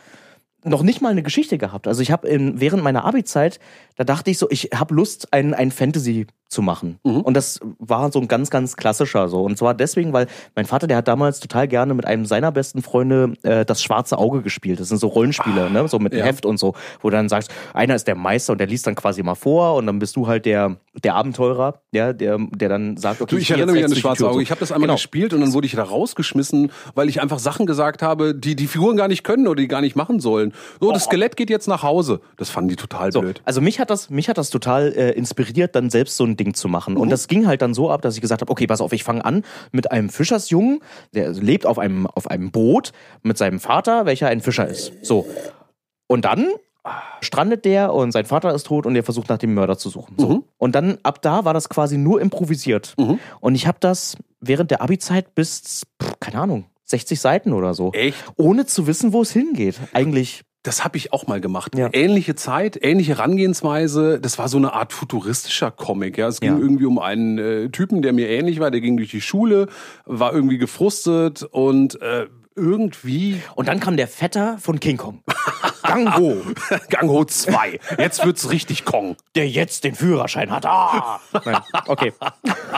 noch 0.63 0.83
nicht 0.83 1.01
mal 1.01 1.09
eine 1.09 1.23
Geschichte 1.23 1.57
gehabt. 1.57 1.87
Also 1.87 2.01
ich 2.01 2.11
habe 2.11 2.27
während 2.29 2.83
meiner 2.83 3.05
Abi-Zeit, 3.05 3.59
da 3.95 4.03
dachte 4.03 4.31
ich 4.31 4.37
so, 4.37 4.49
ich 4.49 4.69
habe 4.73 4.93
Lust, 4.93 5.33
ein, 5.33 5.53
ein 5.53 5.71
Fantasy 5.71 6.27
zu 6.49 6.61
machen. 6.61 6.99
Und 7.03 7.33
das 7.35 7.59
war 7.79 8.11
so 8.11 8.19
ein 8.19 8.27
ganz, 8.27 8.49
ganz 8.49 8.77
klassischer 8.77 9.27
so. 9.27 9.41
Und 9.43 9.57
zwar 9.57 9.73
deswegen, 9.73 10.13
weil 10.13 10.27
mein 10.55 10.65
Vater, 10.65 10.87
der 10.87 10.97
hat 10.97 11.07
damals 11.07 11.39
total 11.39 11.67
gerne 11.67 11.93
mit 11.93 12.05
einem 12.05 12.25
seiner 12.25 12.51
besten 12.51 12.81
Freunde 12.81 13.33
äh, 13.43 13.65
das 13.65 13.81
schwarze 13.83 14.17
Auge 14.17 14.41
gespielt. 14.41 14.79
Das 14.79 14.87
sind 14.89 14.97
so 14.99 15.07
Rollenspiele, 15.07 15.69
ne? 15.69 15.87
so 15.87 15.99
mit 15.99 16.13
ja. 16.13 16.23
Heft 16.23 16.45
und 16.45 16.57
so, 16.57 16.73
wo 17.01 17.09
du 17.09 17.15
dann 17.17 17.27
sagst, 17.29 17.51
einer 17.73 17.95
ist 17.95 18.07
der 18.07 18.15
Meister 18.15 18.53
und 18.53 18.59
der 18.59 18.67
liest 18.67 18.87
dann 18.87 18.95
quasi 18.95 19.23
mal 19.23 19.35
vor 19.35 19.75
und 19.75 19.85
dann 19.87 19.99
bist 19.99 20.15
du 20.15 20.27
halt 20.27 20.45
der, 20.45 20.77
der 21.03 21.15
Abenteurer, 21.15 21.81
ja, 21.91 22.13
der, 22.13 22.37
der 22.55 22.69
dann 22.69 22.95
sagt, 22.97 23.21
okay, 23.21 23.35
Du, 23.35 23.41
ich 23.41 23.51
erinnere 23.51 23.73
mich 23.75 23.83
an 23.83 23.89
das 23.89 23.99
schwarze 23.99 24.25
Auge. 24.25 24.35
so. 24.35 24.39
Ich 24.39 24.49
habe 24.51 24.59
das 24.61 24.71
einmal 24.71 24.87
Genau. 24.87 24.95
gespielt 24.95 25.33
und 25.33 25.41
dann 25.41 25.51
wurde 25.53 25.67
ich 25.67 25.75
da 25.75 25.83
rausgeschmissen, 25.83 26.71
weil 26.95 27.09
ich 27.09 27.21
einfach 27.21 27.39
Sachen 27.39 27.65
gesagt 27.65 28.01
habe, 28.01 28.33
die 28.33 28.55
die 28.55 28.67
Figuren 28.67 28.95
gar 28.95 29.09
nicht 29.09 29.23
können 29.25 29.47
oder 29.47 29.61
die 29.61 29.67
gar 29.67 29.81
nicht 29.81 29.95
machen 29.97 30.19
sollen. 30.21 30.53
So, 30.79 30.91
das 30.93 31.03
Skelett 31.05 31.35
geht 31.35 31.49
jetzt 31.49 31.67
nach 31.67 31.83
Hause. 31.83 32.21
Das 32.37 32.49
fanden 32.49 32.69
die 32.69 32.75
total 32.77 33.11
So, 33.11 33.19
blöd. 33.21 33.41
also 33.43 33.59
mich 33.59 33.79
hat 33.81 33.89
das, 33.89 34.09
mich 34.09 34.29
hat 34.29 34.37
das 34.37 34.49
total 34.49 34.93
äh, 34.93 35.11
inspiriert, 35.11 35.75
dann 35.75 35.89
selbst 35.89 36.15
so 36.15 36.23
ein 36.23 36.36
Ding 36.37 36.53
zu 36.53 36.67
machen. 36.67 36.93
Mhm. 36.93 37.01
Und 37.01 37.09
das 37.09 37.27
ging 37.27 37.47
halt 37.47 37.61
dann 37.61 37.73
so 37.73 37.91
ab, 37.91 38.01
dass 38.01 38.15
ich 38.15 38.21
gesagt 38.21 38.41
habe, 38.41 38.51
okay, 38.51 38.67
pass 38.67 38.81
auf, 38.81 38.93
ich 38.93 39.03
fange 39.03 39.25
an 39.25 39.43
mit 39.71 39.91
einem 39.91 40.09
Fischersjungen, 40.09 40.79
der 41.13 41.31
lebt 41.31 41.65
auf 41.65 41.79
einem, 41.79 42.07
auf 42.07 42.29
einem 42.29 42.51
Boot 42.51 42.91
mit 43.23 43.37
seinem 43.37 43.59
Vater, 43.59 44.05
welcher 44.05 44.27
ein 44.27 44.41
Fischer 44.41 44.67
ist. 44.67 44.93
So. 45.01 45.27
Und 46.07 46.25
dann 46.25 46.47
strandet 47.21 47.65
der 47.65 47.93
und 47.93 48.11
sein 48.11 48.25
Vater 48.25 48.53
ist 48.53 48.67
tot 48.67 48.85
und 48.85 48.95
er 48.95 49.03
versucht 49.03 49.29
nach 49.29 49.37
dem 49.37 49.53
Mörder 49.53 49.77
zu 49.77 49.89
suchen. 49.89 50.15
So. 50.17 50.29
Mhm. 50.29 50.43
Und 50.57 50.75
dann 50.75 50.97
ab 51.03 51.21
da 51.21 51.43
war 51.45 51.53
das 51.53 51.69
quasi 51.69 51.97
nur 51.97 52.21
improvisiert. 52.21 52.93
Und 53.41 53.55
ich 53.55 53.67
habe 53.67 53.77
das 53.79 54.15
während 54.39 54.71
der 54.71 54.81
Abi-Zeit 54.81 55.35
bis, 55.35 55.83
pff, 56.01 56.13
keine 56.19 56.39
Ahnung, 56.39 56.65
60 56.85 57.19
Seiten 57.19 57.53
oder 57.53 57.73
so. 57.73 57.91
Echt? 57.91 58.17
Ohne 58.37 58.65
zu 58.65 58.87
wissen, 58.87 59.11
wo 59.13 59.21
es 59.21 59.31
hingeht. 59.31 59.75
Eigentlich. 59.93 60.43
Das 60.63 60.83
habe 60.83 60.97
ich 60.97 61.13
auch 61.13 61.27
mal 61.27 61.39
gemacht. 61.39 61.77
Ja. 61.77 61.89
Ähnliche 61.93 62.35
Zeit, 62.35 62.77
ähnliche 62.81 63.17
Herangehensweise. 63.17 64.19
Das 64.19 64.37
war 64.37 64.49
so 64.49 64.57
eine 64.57 64.73
Art 64.73 64.91
futuristischer 64.91 65.71
Comic. 65.71 66.17
Ja, 66.17 66.27
es 66.27 66.41
ging 66.41 66.53
Ja. 66.53 66.59
irgendwie 66.59 66.85
um 66.85 66.99
einen 66.99 67.37
äh, 67.37 67.69
Typen, 67.69 68.01
der 68.01 68.11
mir 68.11 68.27
ähnlich 68.29 68.59
war. 68.59 68.69
Der 68.71 68.81
ging 68.81 68.97
durch 68.97 69.11
die 69.11 69.21
Schule, 69.21 69.67
war 70.05 70.33
irgendwie 70.33 70.57
gefrustet 70.57 71.43
und 71.43 72.01
äh, 72.01 72.27
irgendwie 72.55 73.39
Und 73.55 73.67
dann 73.67 73.79
kam 73.79 73.97
der 73.97 74.07
Vetter 74.07 74.57
von 74.59 74.79
King 74.79 74.97
Kong. 74.97 75.21
Gang 75.83 76.17
Ho. 76.17 76.37
Gang 76.89 77.07
Ho 77.07 77.23
2. 77.23 77.79
Jetzt 77.99 78.25
wird's 78.25 78.49
richtig 78.51 78.83
Kong. 78.83 79.15
der 79.35 79.47
jetzt 79.47 79.83
den 79.85 79.93
Führerschein 79.95 80.49
hat. 80.51 80.65
Ah! 80.65 81.21
Nein. 81.45 81.57
Okay. 81.85 82.11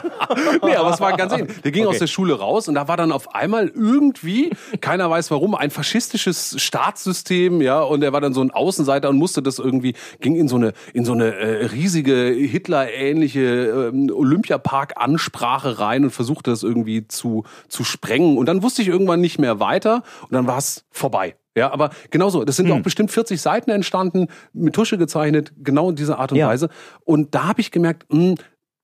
Nee, 0.63 0.75
aber 0.75 0.91
es 0.91 0.99
war 0.99 1.15
ganz 1.17 1.33
ähnlich. 1.33 1.61
Der 1.61 1.71
ging 1.71 1.83
Okay. 1.85 1.95
aus 1.95 1.99
der 1.99 2.07
Schule 2.07 2.33
raus 2.37 2.67
und 2.67 2.75
da 2.75 2.87
war 2.87 2.97
dann 2.97 3.11
auf 3.11 3.33
einmal 3.33 3.67
irgendwie, 3.67 4.51
keiner 4.81 5.09
weiß 5.09 5.31
warum, 5.31 5.55
ein 5.55 5.71
faschistisches 5.71 6.55
Staatssystem, 6.61 7.61
ja, 7.61 7.81
und 7.81 8.03
er 8.03 8.13
war 8.13 8.21
dann 8.21 8.33
so 8.33 8.41
ein 8.41 8.51
Außenseiter 8.51 9.09
und 9.09 9.17
musste 9.17 9.41
das 9.41 9.59
irgendwie, 9.59 9.93
ging 10.19 10.35
in 10.35 10.47
so 10.47 10.55
eine, 10.57 10.73
in 10.93 11.05
so 11.05 11.13
eine 11.13 11.35
äh, 11.35 11.65
riesige 11.67 12.13
Hitler-ähnliche 12.35 13.89
ähm, 13.93 14.09
Olympiapark-Ansprache 14.13 15.79
rein 15.79 16.03
und 16.05 16.11
versuchte 16.11 16.51
das 16.51 16.63
irgendwie 16.63 17.07
zu, 17.07 17.43
zu 17.67 17.83
sprengen. 17.83 18.37
Und 18.37 18.45
dann 18.47 18.63
wusste 18.63 18.81
ich 18.81 18.87
irgendwann 18.87 19.21
nicht 19.21 19.39
mehr 19.39 19.59
weiter 19.59 20.03
und 20.23 20.33
dann 20.33 20.47
war 20.47 20.57
es 20.57 20.85
vorbei. 20.91 21.35
Ja, 21.55 21.71
aber 21.73 21.89
genauso, 22.09 22.45
das 22.45 22.55
sind 22.55 22.67
Hm. 22.69 22.77
auch 22.77 22.81
bestimmt 22.83 23.11
40 23.11 23.41
Seiten 23.41 23.71
entstanden, 23.71 24.27
mit 24.53 24.75
Tusche 24.75 24.97
gezeichnet, 24.97 25.51
genau 25.61 25.89
in 25.89 25.95
dieser 25.95 26.19
Art 26.19 26.31
und 26.31 26.37
Ja. 26.37 26.47
Weise. 26.47 26.69
Und 27.03 27.33
da 27.35 27.47
habe 27.47 27.59
ich 27.61 27.71
gemerkt, 27.71 28.05
mh, 28.13 28.35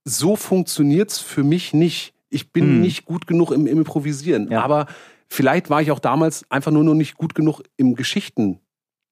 so 0.05 0.35
funktioniert's 0.35 1.19
für 1.19 1.43
mich 1.43 1.73
nicht. 1.73 2.13
Ich 2.29 2.51
bin 2.51 2.63
Hm. 2.65 2.81
nicht 2.81 3.05
gut 3.05 3.27
genug 3.27 3.51
im, 3.51 3.67
im 3.67 3.77
Improvisieren. 3.79 4.49
Ja. 4.51 4.61
Aber 4.63 4.85
vielleicht 5.27 5.69
war 5.69 5.81
ich 5.81 5.91
auch 5.91 5.99
damals 5.99 6.49
einfach 6.49 6.71
nur 6.71 6.83
noch 6.83 6.93
nicht 6.93 7.15
gut 7.15 7.35
genug 7.35 7.61
im 7.77 7.95
Geschichten 7.95 8.59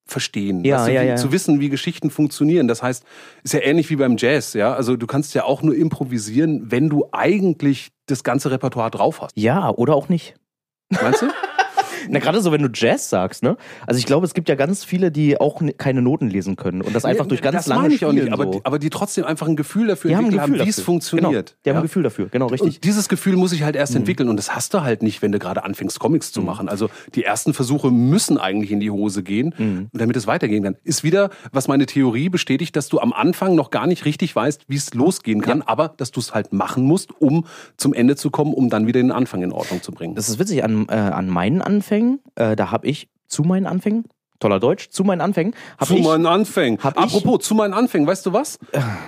verstehen, 0.05 0.65
Ja, 0.65 0.77
weißt 0.79 0.87
du, 0.89 0.93
ja, 0.93 1.01
ja. 1.03 1.15
zu 1.15 1.31
wissen, 1.31 1.61
wie 1.61 1.69
Geschichten 1.69 2.09
funktionieren. 2.09 2.67
Das 2.67 2.83
heißt, 2.83 3.05
ist 3.43 3.53
ja 3.53 3.61
ähnlich 3.61 3.89
wie 3.89 3.95
beim 3.95 4.17
Jazz, 4.17 4.53
ja. 4.53 4.73
Also 4.73 4.97
du 4.97 5.07
kannst 5.07 5.33
ja 5.33 5.45
auch 5.45 5.61
nur 5.61 5.75
improvisieren, 5.75 6.69
wenn 6.71 6.89
du 6.89 7.07
eigentlich 7.13 7.91
das 8.07 8.23
ganze 8.25 8.51
Repertoire 8.51 8.91
drauf 8.91 9.21
hast. 9.21 9.31
Ja, 9.37 9.69
oder 9.69 9.95
auch 9.95 10.09
nicht. 10.09 10.35
Meinst 10.89 11.21
du? 11.21 11.27
Na, 12.09 12.19
gerade 12.19 12.41
so, 12.41 12.51
wenn 12.51 12.61
du 12.61 12.69
Jazz 12.73 13.09
sagst, 13.09 13.43
ne? 13.43 13.57
Also 13.87 13.97
ich 13.99 14.05
glaube, 14.05 14.25
es 14.25 14.33
gibt 14.33 14.49
ja 14.49 14.55
ganz 14.55 14.83
viele, 14.83 15.11
die 15.11 15.39
auch 15.39 15.61
keine 15.77 16.01
Noten 16.01 16.29
lesen 16.29 16.55
können 16.55 16.81
und 16.81 16.95
das 16.95 17.05
einfach 17.05 17.25
durch 17.25 17.41
ganz 17.41 17.55
das 17.55 17.67
lange 17.67 17.93
ich 17.93 18.05
auch 18.05 18.11
nicht, 18.11 18.31
aber, 18.31 18.45
so. 18.45 18.51
die, 18.51 18.59
aber 18.65 18.79
die 18.79 18.89
trotzdem 18.89 19.25
einfach 19.25 19.47
ein 19.47 19.55
Gefühl 19.55 19.87
dafür 19.87 20.09
die 20.09 20.15
haben 20.15 20.25
Gefühl 20.25 20.41
haben, 20.41 20.53
wie 20.55 20.69
es 20.69 20.79
funktioniert. 20.79 21.23
Genau, 21.31 21.41
die 21.65 21.69
haben 21.69 21.75
ja? 21.75 21.79
ein 21.79 21.83
Gefühl 21.83 22.03
dafür, 22.03 22.27
genau, 22.29 22.47
richtig. 22.47 22.69
Mhm. 22.71 22.75
Und 22.75 22.83
dieses 22.83 23.09
Gefühl 23.09 23.35
muss 23.35 23.51
ich 23.53 23.63
halt 23.63 23.75
erst 23.75 23.95
entwickeln 23.95 24.29
und 24.29 24.37
das 24.37 24.55
hast 24.55 24.73
du 24.73 24.81
halt 24.81 25.03
nicht, 25.03 25.21
wenn 25.21 25.31
du 25.31 25.39
gerade 25.39 25.63
anfängst, 25.63 25.99
Comics 25.99 26.31
zu 26.31 26.41
machen. 26.41 26.69
Also 26.69 26.89
die 27.15 27.23
ersten 27.23 27.53
Versuche 27.53 27.91
müssen 27.91 28.37
eigentlich 28.37 28.71
in 28.71 28.79
die 28.79 28.91
Hose 28.91 29.23
gehen, 29.23 29.53
Mhm. 29.57 29.89
damit 29.93 30.15
es 30.15 30.27
weitergehen 30.27 30.63
kann. 30.63 30.75
Ist 30.83 31.03
wieder, 31.03 31.29
was 31.51 31.67
meine 31.67 31.85
Theorie 31.85 32.29
bestätigt, 32.29 32.75
dass 32.75 32.89
du 32.89 32.99
am 32.99 33.13
Anfang 33.13 33.55
noch 33.55 33.69
gar 33.69 33.87
nicht 33.87 34.05
richtig 34.05 34.35
weißt, 34.35 34.63
wie 34.67 34.75
es 34.75 34.93
losgehen 34.93 35.41
kann, 35.41 35.61
aber 35.61 35.93
dass 35.97 36.11
du 36.11 36.19
es 36.19 36.33
halt 36.33 36.53
machen 36.53 36.83
musst, 36.83 37.11
um 37.19 37.45
zum 37.77 37.93
Ende 37.93 38.15
zu 38.15 38.29
kommen, 38.31 38.53
um 38.53 38.69
dann 38.69 38.87
wieder 38.87 39.01
den 39.01 39.11
Anfang 39.11 39.41
in 39.43 39.51
Ordnung 39.51 39.81
zu 39.81 39.91
bringen. 39.91 40.15
Das 40.15 40.29
ist 40.29 40.39
witzig, 40.39 40.63
an, 40.63 40.87
äh, 40.89 40.93
an 40.93 41.29
meinen 41.29 41.61
Anfängen, 41.61 41.83
äh, 42.35 42.55
da 42.55 42.71
habe 42.71 42.87
ich 42.87 43.09
zu 43.27 43.43
meinen 43.43 43.65
Anfängen, 43.65 44.05
toller 44.39 44.59
Deutsch, 44.59 44.89
zu 44.89 45.03
meinen 45.03 45.21
Anfängen, 45.21 45.55
habe 45.77 45.85
zu 45.85 45.95
ich... 45.95 46.03
meinen 46.03 46.25
Anfängen. 46.25 46.79
Apropos, 46.81 47.45
zu 47.45 47.55
meinen 47.55 47.73
Anfängen, 47.73 48.07
weißt 48.07 48.25
du 48.25 48.33
was? 48.33 48.59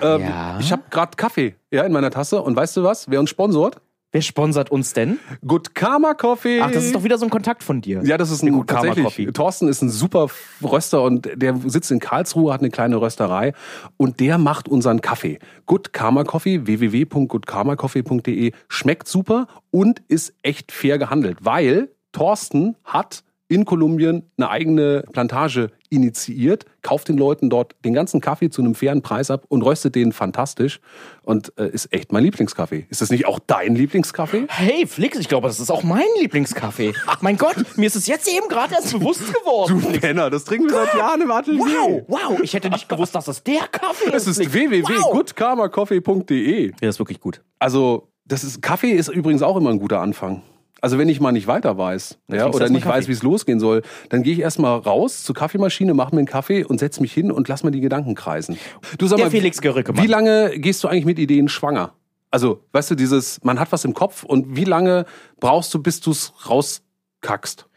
Ähm, 0.01 0.21
ja. 0.21 0.59
Ich 0.59 0.71
habe 0.71 0.83
gerade 0.89 1.15
Kaffee 1.15 1.55
ja, 1.71 1.83
in 1.83 1.91
meiner 1.91 2.11
Tasse 2.11 2.41
und 2.41 2.55
weißt 2.55 2.77
du 2.77 2.83
was? 2.83 3.09
Wer 3.09 3.19
uns 3.19 3.29
sponsort? 3.29 3.81
Wer 4.15 4.21
sponsert 4.21 4.71
uns 4.71 4.93
denn? 4.93 5.19
Good 5.45 5.75
Karma 5.75 6.13
Coffee. 6.13 6.61
Ach, 6.61 6.71
das 6.71 6.85
ist 6.85 6.95
doch 6.95 7.03
wieder 7.03 7.17
so 7.17 7.25
ein 7.25 7.29
Kontakt 7.29 7.63
von 7.63 7.81
dir. 7.81 8.01
Ja, 8.05 8.17
das 8.17 8.31
ist 8.31 8.43
ein 8.43 8.53
Good 8.53 8.67
Karma. 8.67 8.95
Coffee. 8.95 9.25
Thorsten 9.25 9.67
ist 9.67 9.81
ein 9.81 9.89
super 9.89 10.29
Röster 10.63 11.01
und 11.01 11.29
der 11.35 11.57
sitzt 11.65 11.91
in 11.91 11.99
Karlsruhe, 11.99 12.53
hat 12.53 12.61
eine 12.61 12.69
kleine 12.69 13.01
Rösterei 13.01 13.51
und 13.97 14.21
der 14.21 14.37
macht 14.37 14.69
unseren 14.69 15.01
Kaffee. 15.01 15.39
Good 15.65 15.91
Karma 15.91 16.23
Coffee, 16.23 16.65
www.goodkarmacoffee.de 16.65 18.53
schmeckt 18.69 19.09
super 19.09 19.47
und 19.69 20.01
ist 20.07 20.33
echt 20.43 20.71
fair 20.71 20.97
gehandelt, 20.97 21.39
weil 21.41 21.89
Thorsten 22.15 22.77
hat 22.85 23.25
in 23.49 23.65
Kolumbien 23.65 24.23
eine 24.37 24.49
eigene 24.49 25.03
Plantage 25.11 25.69
initiiert, 25.89 26.65
kauft 26.81 27.09
den 27.09 27.17
Leuten 27.17 27.49
dort 27.49 27.75
den 27.83 27.93
ganzen 27.93 28.21
Kaffee 28.21 28.49
zu 28.49 28.61
einem 28.61 28.73
fairen 28.73 29.01
Preis 29.01 29.29
ab 29.29 29.43
und 29.49 29.61
röstet 29.63 29.95
den 29.95 30.13
fantastisch 30.13 30.79
und 31.23 31.51
äh, 31.59 31.67
ist 31.67 31.93
echt 31.93 32.13
mein 32.13 32.23
Lieblingskaffee. 32.23 32.87
Ist 32.89 33.01
das 33.01 33.11
nicht 33.11 33.27
auch 33.27 33.39
dein 33.45 33.75
Lieblingskaffee? 33.75 34.45
Hey, 34.47 34.87
Flix, 34.87 35.19
ich 35.19 35.27
glaube, 35.27 35.47
das 35.47 35.59
ist 35.59 35.69
auch 35.69 35.83
mein 35.83 36.05
Lieblingskaffee. 36.19 36.93
mein 37.19 37.37
Gott, 37.37 37.57
mir 37.75 37.85
ist 37.85 37.97
es 37.97 38.07
jetzt 38.07 38.27
eben 38.27 38.47
gerade 38.47 38.73
erst 38.73 38.93
bewusst 38.93 39.21
geworden. 39.33 39.81
Du 39.81 39.99
Penner, 39.99 40.29
das 40.29 40.45
trinken 40.45 40.69
wir 40.69 40.85
seit 40.85 40.95
Jahren 40.95 41.21
im 41.21 41.31
Atelier. 41.31 41.59
Wow, 41.59 42.03
wow, 42.07 42.39
ich 42.41 42.53
hätte 42.53 42.69
nicht 42.69 42.87
gewusst, 42.87 43.13
dass 43.13 43.25
das 43.25 43.43
der 43.43 43.67
Kaffee 43.71 44.09
Das 44.09 44.25
ist 44.25 44.37
Flix. 44.37 44.53
Wow. 44.55 44.71
www.goodkarmacoffee.de. 44.71 46.67
Ja, 46.67 46.71
das 46.79 46.95
ist 46.95 46.99
wirklich 46.99 47.19
gut. 47.19 47.41
Also, 47.59 48.07
das 48.25 48.43
ist 48.45 48.61
Kaffee 48.61 48.91
ist 48.91 49.09
übrigens 49.09 49.43
auch 49.43 49.57
immer 49.57 49.69
ein 49.69 49.79
guter 49.79 49.99
Anfang. 49.99 50.41
Also 50.81 50.97
wenn 50.97 51.09
ich 51.09 51.19
mal 51.19 51.31
nicht 51.31 51.47
weiter 51.47 51.77
weiß 51.77 52.19
ja, 52.27 52.47
oder 52.47 52.69
nicht 52.69 52.85
weiß, 52.85 53.07
wie 53.07 53.13
es 53.13 53.23
losgehen 53.23 53.59
soll, 53.59 53.81
dann 54.09 54.23
gehe 54.23 54.33
ich 54.33 54.39
erstmal 54.39 54.77
raus 54.77 55.23
zur 55.23 55.33
Kaffeemaschine, 55.33 55.93
mache 55.93 56.13
mir 56.13 56.19
einen 56.19 56.27
Kaffee 56.27 56.63
und 56.63 56.79
setz 56.79 56.99
mich 56.99 57.13
hin 57.13 57.31
und 57.31 57.47
lass 57.47 57.63
mal 57.63 57.71
die 57.71 57.81
Gedanken 57.81 58.13
kreisen. 58.13 58.57
Du 58.97 59.07
sag 59.07 59.17
Der 59.17 59.27
mal, 59.27 59.31
Felix 59.31 59.61
Gericke, 59.61 59.97
wie 59.97 60.07
lange 60.07 60.59
gehst 60.59 60.83
du 60.83 60.87
eigentlich 60.87 61.05
mit 61.05 61.17
Ideen 61.17 61.47
schwanger? 61.47 61.93
Also, 62.29 62.61
weißt 62.73 62.91
du, 62.91 62.95
dieses, 62.95 63.41
man 63.43 63.59
hat 63.59 63.71
was 63.71 63.85
im 63.85 63.93
Kopf 63.93 64.23
und 64.23 64.57
wie 64.57 64.65
lange 64.65 65.05
brauchst 65.39 65.73
du, 65.73 65.81
bis 65.81 66.01
du 66.01 66.11
es 66.11 66.33
rauskackst? 66.49 67.67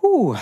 Puh, 0.00 0.34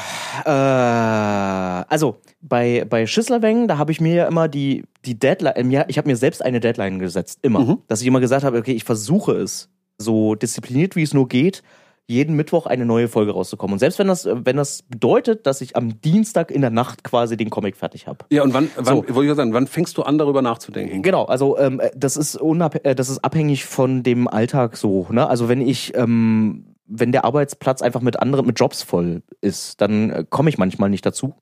äh, 0.45 0.51
also 0.51 2.17
bei, 2.41 2.85
bei 2.89 3.07
Schisslerwängen, 3.07 3.69
da 3.69 3.79
habe 3.79 3.93
ich 3.93 4.01
mir 4.01 4.15
ja 4.15 4.27
immer 4.27 4.49
die, 4.49 4.85
die 5.05 5.19
Deadline, 5.19 5.71
ja, 5.71 5.85
ich 5.89 5.99
habe 5.99 6.09
mir 6.09 6.17
selbst 6.17 6.45
eine 6.45 6.61
Deadline 6.61 6.99
gesetzt, 6.99 7.39
immer. 7.43 7.61
Mhm. 7.61 7.79
Dass 7.87 8.01
ich 8.01 8.07
immer 8.07 8.21
gesagt 8.21 8.45
habe, 8.45 8.59
okay, 8.59 8.73
ich 8.73 8.85
versuche 8.85 9.33
es, 9.33 9.69
so 9.99 10.35
diszipliniert 10.35 10.97
wie 10.97 11.03
es 11.03 11.15
nur 11.15 11.29
geht, 11.29 11.63
jeden 12.09 12.35
Mittwoch 12.37 12.67
eine 12.67 12.85
neue 12.85 13.09
Folge 13.09 13.33
rauszukommen. 13.33 13.75
Und 13.75 13.79
selbst 13.79 13.99
wenn 13.99 14.09
das, 14.09 14.27
wenn 14.31 14.57
das 14.57 14.83
bedeutet, 14.83 15.47
dass 15.47 15.61
ich 15.61 15.77
am 15.77 16.01
Dienstag 16.01 16.51
in 16.51 16.61
der 16.61 16.71
Nacht 16.71 17.05
quasi 17.05 17.37
den 17.37 17.49
Comic 17.49 17.77
fertig 17.77 18.07
habe. 18.07 18.25
Ja, 18.31 18.43
und 18.43 18.53
wann, 18.53 18.71
wann 18.77 18.85
So. 18.85 19.15
wollte 19.15 19.31
ich 19.31 19.37
sagen, 19.37 19.53
wann 19.53 19.67
fängst 19.67 19.97
du 19.97 20.03
an, 20.03 20.19
darüber 20.19 20.43
nachzudenken? 20.43 21.03
Genau, 21.03 21.25
also 21.25 21.57
ähm, 21.59 21.81
das 21.97 22.17
ist 22.17 22.37
unab 22.37 22.85
äh, 22.85 22.95
das 22.95 23.09
ist 23.09 23.25
abhängig 23.25 23.65
von 23.65 24.03
dem 24.03 24.29
Alltag 24.29 24.77
so. 24.77 25.07
Ne? 25.11 25.27
Also 25.27 25.49
wenn 25.49 25.61
ich 25.61 25.97
ähm, 25.97 26.75
wenn 26.87 27.13
der 27.13 27.25
Arbeitsplatz 27.25 27.81
einfach 27.81 28.01
mit 28.01 28.21
anderen 28.21 28.47
mit 28.47 28.59
Jobs 28.59 28.83
voll 28.83 29.23
ist, 29.41 29.81
dann 29.81 30.11
äh, 30.11 30.25
komme 30.29 30.51
ich 30.51 30.59
manchmal 30.59 30.91
nicht 30.91 31.07
dazu. 31.07 31.35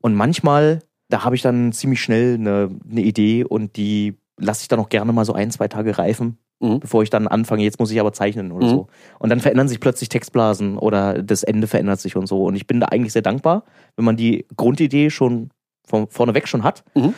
Und 0.00 0.14
manchmal 0.14 0.80
da 1.08 1.24
habe 1.24 1.36
ich 1.36 1.42
dann 1.42 1.72
ziemlich 1.72 2.00
schnell 2.02 2.34
eine, 2.34 2.68
eine 2.90 3.00
Idee 3.00 3.44
und 3.44 3.76
die 3.76 4.18
lasse 4.38 4.62
ich 4.62 4.68
dann 4.68 4.80
auch 4.80 4.88
gerne 4.88 5.12
mal 5.12 5.24
so 5.24 5.32
ein 5.32 5.50
zwei 5.50 5.68
Tage 5.68 5.98
reifen, 5.98 6.38
Mhm. 6.60 6.80
bevor 6.80 7.02
ich 7.02 7.10
dann 7.10 7.28
anfange. 7.28 7.62
Jetzt 7.64 7.78
muss 7.78 7.90
ich 7.90 8.00
aber 8.00 8.12
zeichnen 8.12 8.50
oder 8.52 8.66
Mhm. 8.66 8.70
so. 8.70 8.86
Und 9.18 9.28
dann 9.30 9.40
verändern 9.40 9.68
sich 9.68 9.78
plötzlich 9.80 10.08
Textblasen 10.08 10.78
oder 10.78 11.22
das 11.22 11.42
Ende 11.42 11.66
verändert 11.66 12.00
sich 12.00 12.16
und 12.16 12.26
so. 12.26 12.44
Und 12.44 12.54
ich 12.56 12.66
bin 12.66 12.80
da 12.80 12.86
eigentlich 12.86 13.12
sehr 13.12 13.22
dankbar, 13.22 13.64
wenn 13.96 14.04
man 14.04 14.16
die 14.16 14.46
Grundidee 14.56 15.10
schon 15.10 15.50
von 15.86 16.08
vorneweg 16.08 16.48
schon 16.48 16.64
hat. 16.64 16.82
Mhm. 16.94 17.14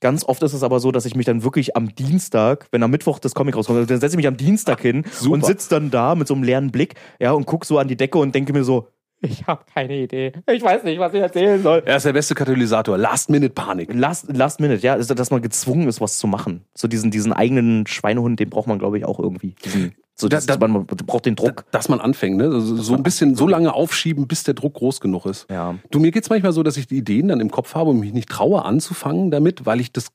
Ganz 0.00 0.24
oft 0.24 0.42
ist 0.44 0.52
es 0.52 0.62
aber 0.62 0.78
so, 0.78 0.92
dass 0.92 1.06
ich 1.06 1.16
mich 1.16 1.26
dann 1.26 1.42
wirklich 1.42 1.76
am 1.76 1.92
Dienstag, 1.94 2.68
wenn 2.70 2.82
am 2.84 2.90
Mittwoch 2.92 3.18
das 3.18 3.34
Comic 3.34 3.56
rauskommt, 3.56 3.90
dann 3.90 4.00
setze 4.00 4.14
ich 4.14 4.16
mich 4.16 4.28
am 4.28 4.36
Dienstag 4.36 4.80
hin 4.80 5.04
Super. 5.10 5.32
und 5.32 5.44
sitze 5.44 5.68
dann 5.70 5.90
da 5.90 6.14
mit 6.14 6.28
so 6.28 6.34
einem 6.34 6.44
leeren 6.44 6.70
Blick, 6.70 6.94
ja, 7.18 7.32
und 7.32 7.46
guck 7.46 7.64
so 7.64 7.78
an 7.78 7.88
die 7.88 7.96
Decke 7.96 8.18
und 8.18 8.32
denke 8.34 8.52
mir 8.52 8.62
so, 8.62 8.86
ich 9.20 9.46
habe 9.46 9.62
keine 9.72 9.96
Idee. 9.96 10.32
Ich 10.50 10.62
weiß 10.62 10.84
nicht, 10.84 10.98
was 10.98 11.12
ich 11.14 11.20
erzählen 11.20 11.62
soll. 11.62 11.82
Er 11.84 11.96
ist 11.96 12.06
der 12.06 12.12
beste 12.12 12.34
Katalysator. 12.34 12.96
Last-Minute-Panik. 12.98 13.92
Last, 13.92 14.26
last 14.34 14.60
minute, 14.60 14.82
ja, 14.82 14.94
ist, 14.94 15.10
dass 15.18 15.30
man 15.30 15.42
gezwungen 15.42 15.88
ist, 15.88 16.00
was 16.00 16.18
zu 16.18 16.26
machen. 16.26 16.64
So 16.76 16.88
diesen, 16.88 17.10
diesen 17.10 17.32
eigenen 17.32 17.86
Schweinehund, 17.86 18.38
den 18.40 18.50
braucht 18.50 18.66
man, 18.68 18.78
glaube 18.78 18.98
ich, 18.98 19.04
auch 19.04 19.18
irgendwie. 19.18 19.54
Diesen, 19.64 19.94
so, 20.14 20.28
Da- 20.28 20.36
das, 20.36 20.46
da- 20.46 20.56
man, 20.58 20.72
man 20.72 20.86
braucht 20.86 21.26
den 21.26 21.36
Druck. 21.36 21.64
Dass 21.70 21.88
man 21.88 22.00
anfängt, 22.00 22.36
ne? 22.38 22.44
Also 22.44 22.76
so 22.76 22.94
ein 22.94 23.02
bisschen 23.02 23.34
so 23.36 23.46
lange 23.48 23.72
aufschieben, 23.72 24.26
bis 24.26 24.44
der 24.44 24.54
Druck 24.54 24.74
groß 24.74 25.00
genug 25.00 25.26
ist. 25.26 25.46
Ja. 25.50 25.76
Du, 25.90 25.98
mir 26.00 26.10
geht's 26.10 26.28
manchmal 26.30 26.52
so, 26.52 26.62
dass 26.62 26.76
ich 26.76 26.86
die 26.86 26.96
Ideen 26.98 27.28
dann 27.28 27.40
im 27.40 27.50
Kopf 27.50 27.74
habe 27.74 27.90
und 27.90 28.00
mich 28.00 28.12
nicht 28.12 28.28
traue 28.28 28.64
anzufangen 28.64 29.30
damit, 29.30 29.66
weil 29.66 29.80
ich 29.80 29.92
das, 29.92 30.08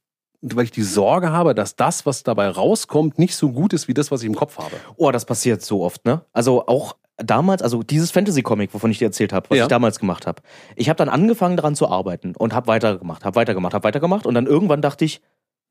weil 0.43 0.65
ich 0.65 0.71
die 0.71 0.83
Sorge 0.83 1.31
habe, 1.31 1.55
dass 1.55 1.75
das, 1.75 2.05
was 2.05 2.23
dabei 2.23 2.49
rauskommt, 2.49 3.17
nicht 3.17 3.35
so 3.35 3.51
gut 3.51 3.73
ist 3.73 3.87
wie 3.87 3.93
das, 3.93 4.11
was 4.11 4.21
ich 4.21 4.27
im 4.27 4.35
Kopf 4.35 4.57
habe. 4.57 4.75
Oh, 4.97 5.09
das 5.11 5.25
passiert 5.25 5.61
so 5.61 5.81
oft, 5.83 6.05
ne? 6.05 6.21
Also 6.33 6.67
auch 6.67 6.95
damals, 7.17 7.61
also 7.61 7.83
dieses 7.83 8.11
Fantasy-Comic, 8.11 8.73
wovon 8.73 8.91
ich 8.91 8.97
dir 8.99 9.05
erzählt 9.05 9.31
habe, 9.33 9.49
was 9.49 9.57
Ja. 9.57 9.63
ich 9.65 9.69
damals 9.69 9.99
gemacht 9.99 10.27
habe. 10.27 10.41
Ich 10.75 10.89
habe 10.89 10.97
dann 10.97 11.09
angefangen 11.09 11.55
daran 11.57 11.75
zu 11.75 11.87
arbeiten 11.87 12.33
und 12.37 12.53
habe 12.53 12.67
weitergemacht, 12.67 13.23
habe 13.23 13.35
weitergemacht, 13.35 13.73
habe 13.73 13.83
weitergemacht 13.85 14.25
und 14.25 14.33
dann 14.33 14.47
irgendwann 14.47 14.81
dachte 14.81 15.05
ich, 15.05 15.21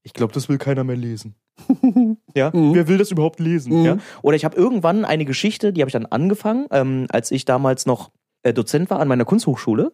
ich 0.04 0.14
glaube, 0.14 0.32
das 0.32 0.48
will 0.48 0.58
keiner 0.58 0.82
mehr 0.84 0.96
lesen. 0.96 1.34
ja, 2.34 2.50
Mhm. 2.52 2.74
wer 2.74 2.88
will 2.88 2.98
das 2.98 3.10
überhaupt 3.10 3.40
lesen? 3.40 3.80
Mhm. 3.80 3.84
Ja? 3.84 3.96
Oder 4.22 4.36
ich 4.36 4.44
habe 4.44 4.56
irgendwann 4.56 5.04
eine 5.04 5.24
Geschichte, 5.24 5.72
die 5.72 5.80
habe 5.82 5.88
ich 5.88 5.92
dann 5.92 6.06
angefangen, 6.06 6.66
ähm, 6.70 7.06
als 7.10 7.30
ich 7.30 7.44
damals 7.44 7.86
noch 7.86 8.10
äh, 8.43 8.53
Dozent 8.53 8.90
war 8.90 9.01
an 9.01 9.09
meiner 9.09 9.24
Kunsthochschule. 9.24 9.93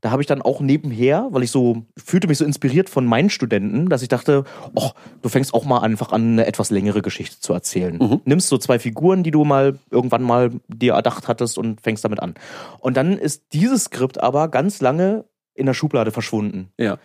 Da 0.00 0.10
habe 0.10 0.22
ich 0.22 0.26
dann 0.26 0.42
auch 0.42 0.60
nebenher, 0.60 1.28
weil 1.30 1.42
ich 1.42 1.50
so 1.50 1.84
fühlte 1.96 2.28
mich 2.28 2.38
so 2.38 2.44
inspiriert 2.44 2.88
von 2.88 3.04
meinen 3.04 3.30
Studenten, 3.30 3.88
dass 3.88 4.02
ich 4.02 4.08
dachte, 4.08 4.44
oh, 4.74 4.90
du 5.22 5.28
fängst 5.28 5.52
auch 5.52 5.64
mal 5.64 5.80
einfach 5.80 6.12
an, 6.12 6.32
eine 6.32 6.46
etwas 6.46 6.70
längere 6.70 7.02
Geschichte 7.02 7.40
zu 7.40 7.52
erzählen. 7.52 7.98
Mhm. 7.98 8.20
Nimmst 8.24 8.48
so 8.48 8.58
zwei 8.58 8.78
Figuren, 8.78 9.22
die 9.22 9.30
du 9.30 9.44
mal 9.44 9.78
irgendwann 9.90 10.22
mal 10.22 10.50
dir 10.68 10.94
erdacht 10.94 11.28
hattest 11.28 11.58
und 11.58 11.80
fängst 11.80 12.04
damit 12.04 12.20
an. 12.20 12.34
Und 12.78 12.96
dann 12.96 13.18
ist 13.18 13.52
dieses 13.52 13.84
Skript 13.84 14.20
aber 14.20 14.48
ganz 14.48 14.80
lange 14.80 15.24
in 15.54 15.66
der 15.66 15.74
Schublade 15.74 16.10
verschwunden. 16.10 16.72
Ja. 16.78 16.98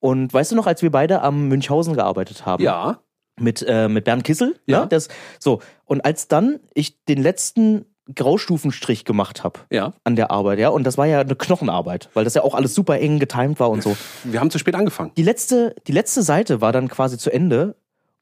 Und 0.00 0.32
weißt 0.34 0.52
du 0.52 0.56
noch, 0.56 0.66
als 0.66 0.82
wir 0.82 0.90
beide 0.90 1.22
am 1.22 1.48
Münchhausen 1.48 1.94
gearbeitet 1.94 2.44
haben? 2.44 2.62
Ja. 2.62 2.98
mit, 3.40 3.64
äh, 3.66 3.88
mit 3.88 4.04
Bernd 4.04 4.24
Kissel. 4.24 4.56
Ja. 4.66 4.80
Ne? 4.80 4.86
Das, 4.88 5.08
so. 5.38 5.60
Und 5.84 6.04
als 6.04 6.28
dann 6.28 6.60
ich 6.74 7.04
den 7.04 7.22
letzten 7.22 7.86
Graustufenstrich 8.14 9.04
gemacht 9.04 9.44
habe 9.44 9.60
Ja. 9.70 9.92
an 10.04 10.16
der 10.16 10.30
Arbeit, 10.30 10.58
ja, 10.58 10.68
und 10.70 10.84
das 10.84 10.98
war 10.98 11.06
ja 11.06 11.20
eine 11.20 11.36
Knochenarbeit, 11.36 12.08
weil 12.14 12.24
das 12.24 12.34
ja 12.34 12.42
auch 12.42 12.54
alles 12.54 12.74
super 12.74 12.98
eng 12.98 13.18
getimed 13.18 13.60
war 13.60 13.70
und 13.70 13.82
so. 13.82 13.96
Wir 14.24 14.40
haben 14.40 14.50
zu 14.50 14.58
spät 14.58 14.74
angefangen. 14.74 15.12
Die 15.16 15.22
letzte, 15.22 15.74
die 15.86 15.92
letzte 15.92 16.22
Seite 16.22 16.60
war 16.60 16.72
dann 16.72 16.88
quasi 16.88 17.16
zu 17.18 17.30
Ende 17.32 17.76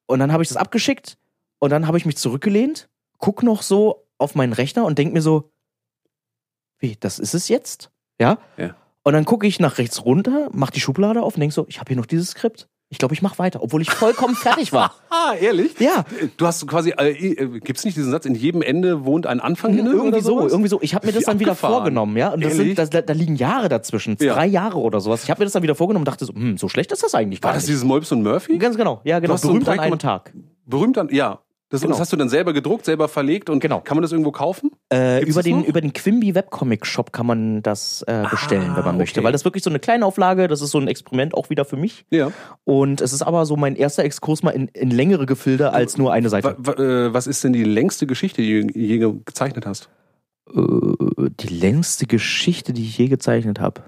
und 0.07 0.19
dann 0.19 0.33
habe 0.33 0.43
ich 0.43 0.49
das 0.49 0.57
abgeschickt 0.59 1.17
und 1.59 1.71
dann 1.71 1.87
habe 1.87 1.97
ich 1.99 2.05
mich 2.07 2.17
zurückgelehnt, 2.17 2.89
guck 3.19 3.43
noch 3.43 3.63
so 3.63 4.07
auf 4.19 4.35
meinen 4.35 4.53
Rechner 4.53 4.85
und 4.85 4.99
denk 4.99 5.13
mir 5.15 5.23
so, 5.23 5.51
wie, 6.79 6.97
das 6.99 7.19
ist 7.19 7.35
es 7.35 7.49
jetzt? 7.49 7.91
Ja? 8.21 8.39
Ja. 8.57 8.75
Und 9.03 9.15
dann 9.15 9.25
gucke 9.25 9.47
ich 9.47 9.61
nach 9.61 9.79
rechts 9.79 10.05
runter, 10.05 10.49
mach 10.53 10.71
die 10.71 10.81
Schublade 10.81 11.23
auf 11.23 11.35
und 11.35 11.41
denk 11.41 11.53
so, 11.53 11.65
ich 11.69 11.79
habe 11.81 11.89
hier 11.89 11.97
noch 11.97 12.07
dieses 12.07 12.31
Skript. 12.31 12.69
Ich 12.93 12.99
glaube, 12.99 13.15
ich 13.15 13.23
mache 13.23 13.39
weiter, 13.39 13.63
obwohl 13.63 13.83
ich 13.83 13.91
vollkommen 13.91 14.35
fertig 14.35 14.73
war. 14.73 14.95
Ah, 15.13 15.35
ehrlich? 15.35 15.79
Ja, 15.81 16.05
Du 16.37 16.47
hast 16.47 16.67
quasi, 16.69 16.91
äh, 16.97 17.11
äh, 17.11 17.61
gibt's 17.61 17.85
nicht 17.85 17.97
diesen 17.97 18.11
Satz, 18.13 18.27
in 18.27 18.35
jedem 18.37 18.63
Ende 18.63 19.05
wohnt 19.05 19.27
ein 19.27 19.41
Anfang 19.41 19.77
inne? 19.77 19.91
irgendwie 19.91 20.09
oder 20.09 20.23
so, 20.23 20.41
irgendwie 20.49 20.69
so. 20.69 20.79
Ich 20.83 20.95
habe 20.95 21.07
mir 21.07 21.13
das 21.13 21.25
dann 21.25 21.41
wieder 21.41 21.51
abgefahren. 21.53 21.75
vorgenommen, 21.75 22.17
ja. 22.17 22.33
Und 22.33 22.43
das 22.45 22.53
Ehrlich? 22.53 22.69
sind, 22.69 22.79
das, 22.79 22.91
da, 22.91 23.03
da 23.03 23.13
liegen 23.13 23.35
Jahre 23.37 23.69
dazwischen, 23.69 24.17
Ja. 24.21 24.35
drei 24.35 24.47
Jahre 24.47 24.79
oder 24.79 25.01
sowas. 25.01 25.25
Ich 25.25 25.31
habe 25.31 25.41
mir 25.41 25.47
das 25.47 25.53
dann 25.53 25.63
wieder 25.65 25.75
vorgenommen 25.75 26.03
und 26.03 26.09
dachte 26.09 26.25
so, 26.25 26.33
hm, 26.33 26.57
so 26.59 26.69
schlecht 26.69 26.93
ist 26.93 27.03
das 27.03 27.15
eigentlich 27.15 27.43
War 27.43 27.51
gar 27.51 27.55
das 27.55 27.65
nicht. 27.65 27.71
dieses 27.71 27.85
Molbs 27.85 28.13
und 28.13 28.23
Murphy? 28.23 28.57
Ganz 28.59 28.77
genau, 28.77 29.01
ja, 29.05 29.19
genau. 29.19 29.35
hast 29.35 29.43
so 29.43 29.49
ein 29.49 29.55
Berühmt 29.55 29.69
an 29.69 29.77
Projekt 29.77 29.83
einem 29.83 29.99
gemacht- 29.99 30.25
Tag. 30.25 30.33
Berühmt 30.67 30.99
an, 30.99 31.09
ja. 31.11 31.41
Das, 31.71 31.81
Genau. 31.83 31.93
das 31.93 32.01
hast 32.01 32.13
du 32.13 32.17
dann 32.17 32.29
selber 32.29 32.53
gedruckt, 32.53 32.85
selber 32.85 33.09
verlegt 33.09 33.49
und 33.49 33.61
Genau. 33.61 33.81
kann 33.81 33.97
man 33.97 34.03
das 34.03 34.11
irgendwo 34.13 34.33
kaufen? 34.33 34.73
Äh, 34.93 35.25
über, 35.25 35.43
den, 35.43 35.61
noch? 35.61 35.67
über 35.67 35.81
den 35.81 35.93
Quimby 35.93 36.35
Webcomic 36.35 36.85
Shop 36.85 37.13
kann 37.13 37.27
man 37.27 37.63
das 37.63 38.03
äh, 38.09 38.25
bestellen, 38.29 38.71
Ah, 38.73 38.77
wenn 38.77 38.85
man 38.85 38.97
möchte. 38.99 39.21
okay. 39.21 39.25
Weil 39.25 39.33
das 39.33 39.45
wirklich 39.45 39.63
so 39.63 39.71
eine 39.71 39.79
kleine 39.79 40.05
Auflage, 40.05 40.49
das 40.49 40.61
ist 40.63 40.73
so 40.73 40.79
ein 40.79 40.89
Experiment 40.89 41.33
auch 41.33 41.49
wieder 41.49 41.65
für 41.65 41.77
mich. 41.77 42.05
Ja. 42.11 42.33
Und 42.65 43.01
es 43.01 43.13
ist 43.13 43.23
aber 43.23 43.47
so 43.47 43.57
mein 43.57 43.77
erster 43.77 44.03
Exkurs 44.05 44.43
mal 44.43 44.51
in, 44.51 44.67
in 44.69 44.91
längere 44.91 45.27
Gefilde 45.27 45.73
als 45.73 45.97
nur 45.97 46.13
eine 46.13 46.29
Seite. 46.29 46.57
Wa- 46.59 46.73
äh, 46.73 47.15
was 47.15 47.27
ist 47.29 47.45
denn 47.45 47.53
die 47.53 47.65
längste 47.65 48.07
Geschichte, 48.07 48.43
die 48.43 48.63
du 48.67 48.79
je 48.79 48.99
ge- 48.99 49.15
gezeichnet 49.25 49.65
hast? 49.65 49.89
Äh, 50.53 50.61
die 51.41 51.55
längste 51.55 52.07
Geschichte, 52.07 52.73
die 52.73 52.83
ich 52.83 52.99
je 52.99 53.07
gezeichnet 53.07 53.61
habe. 53.61 53.83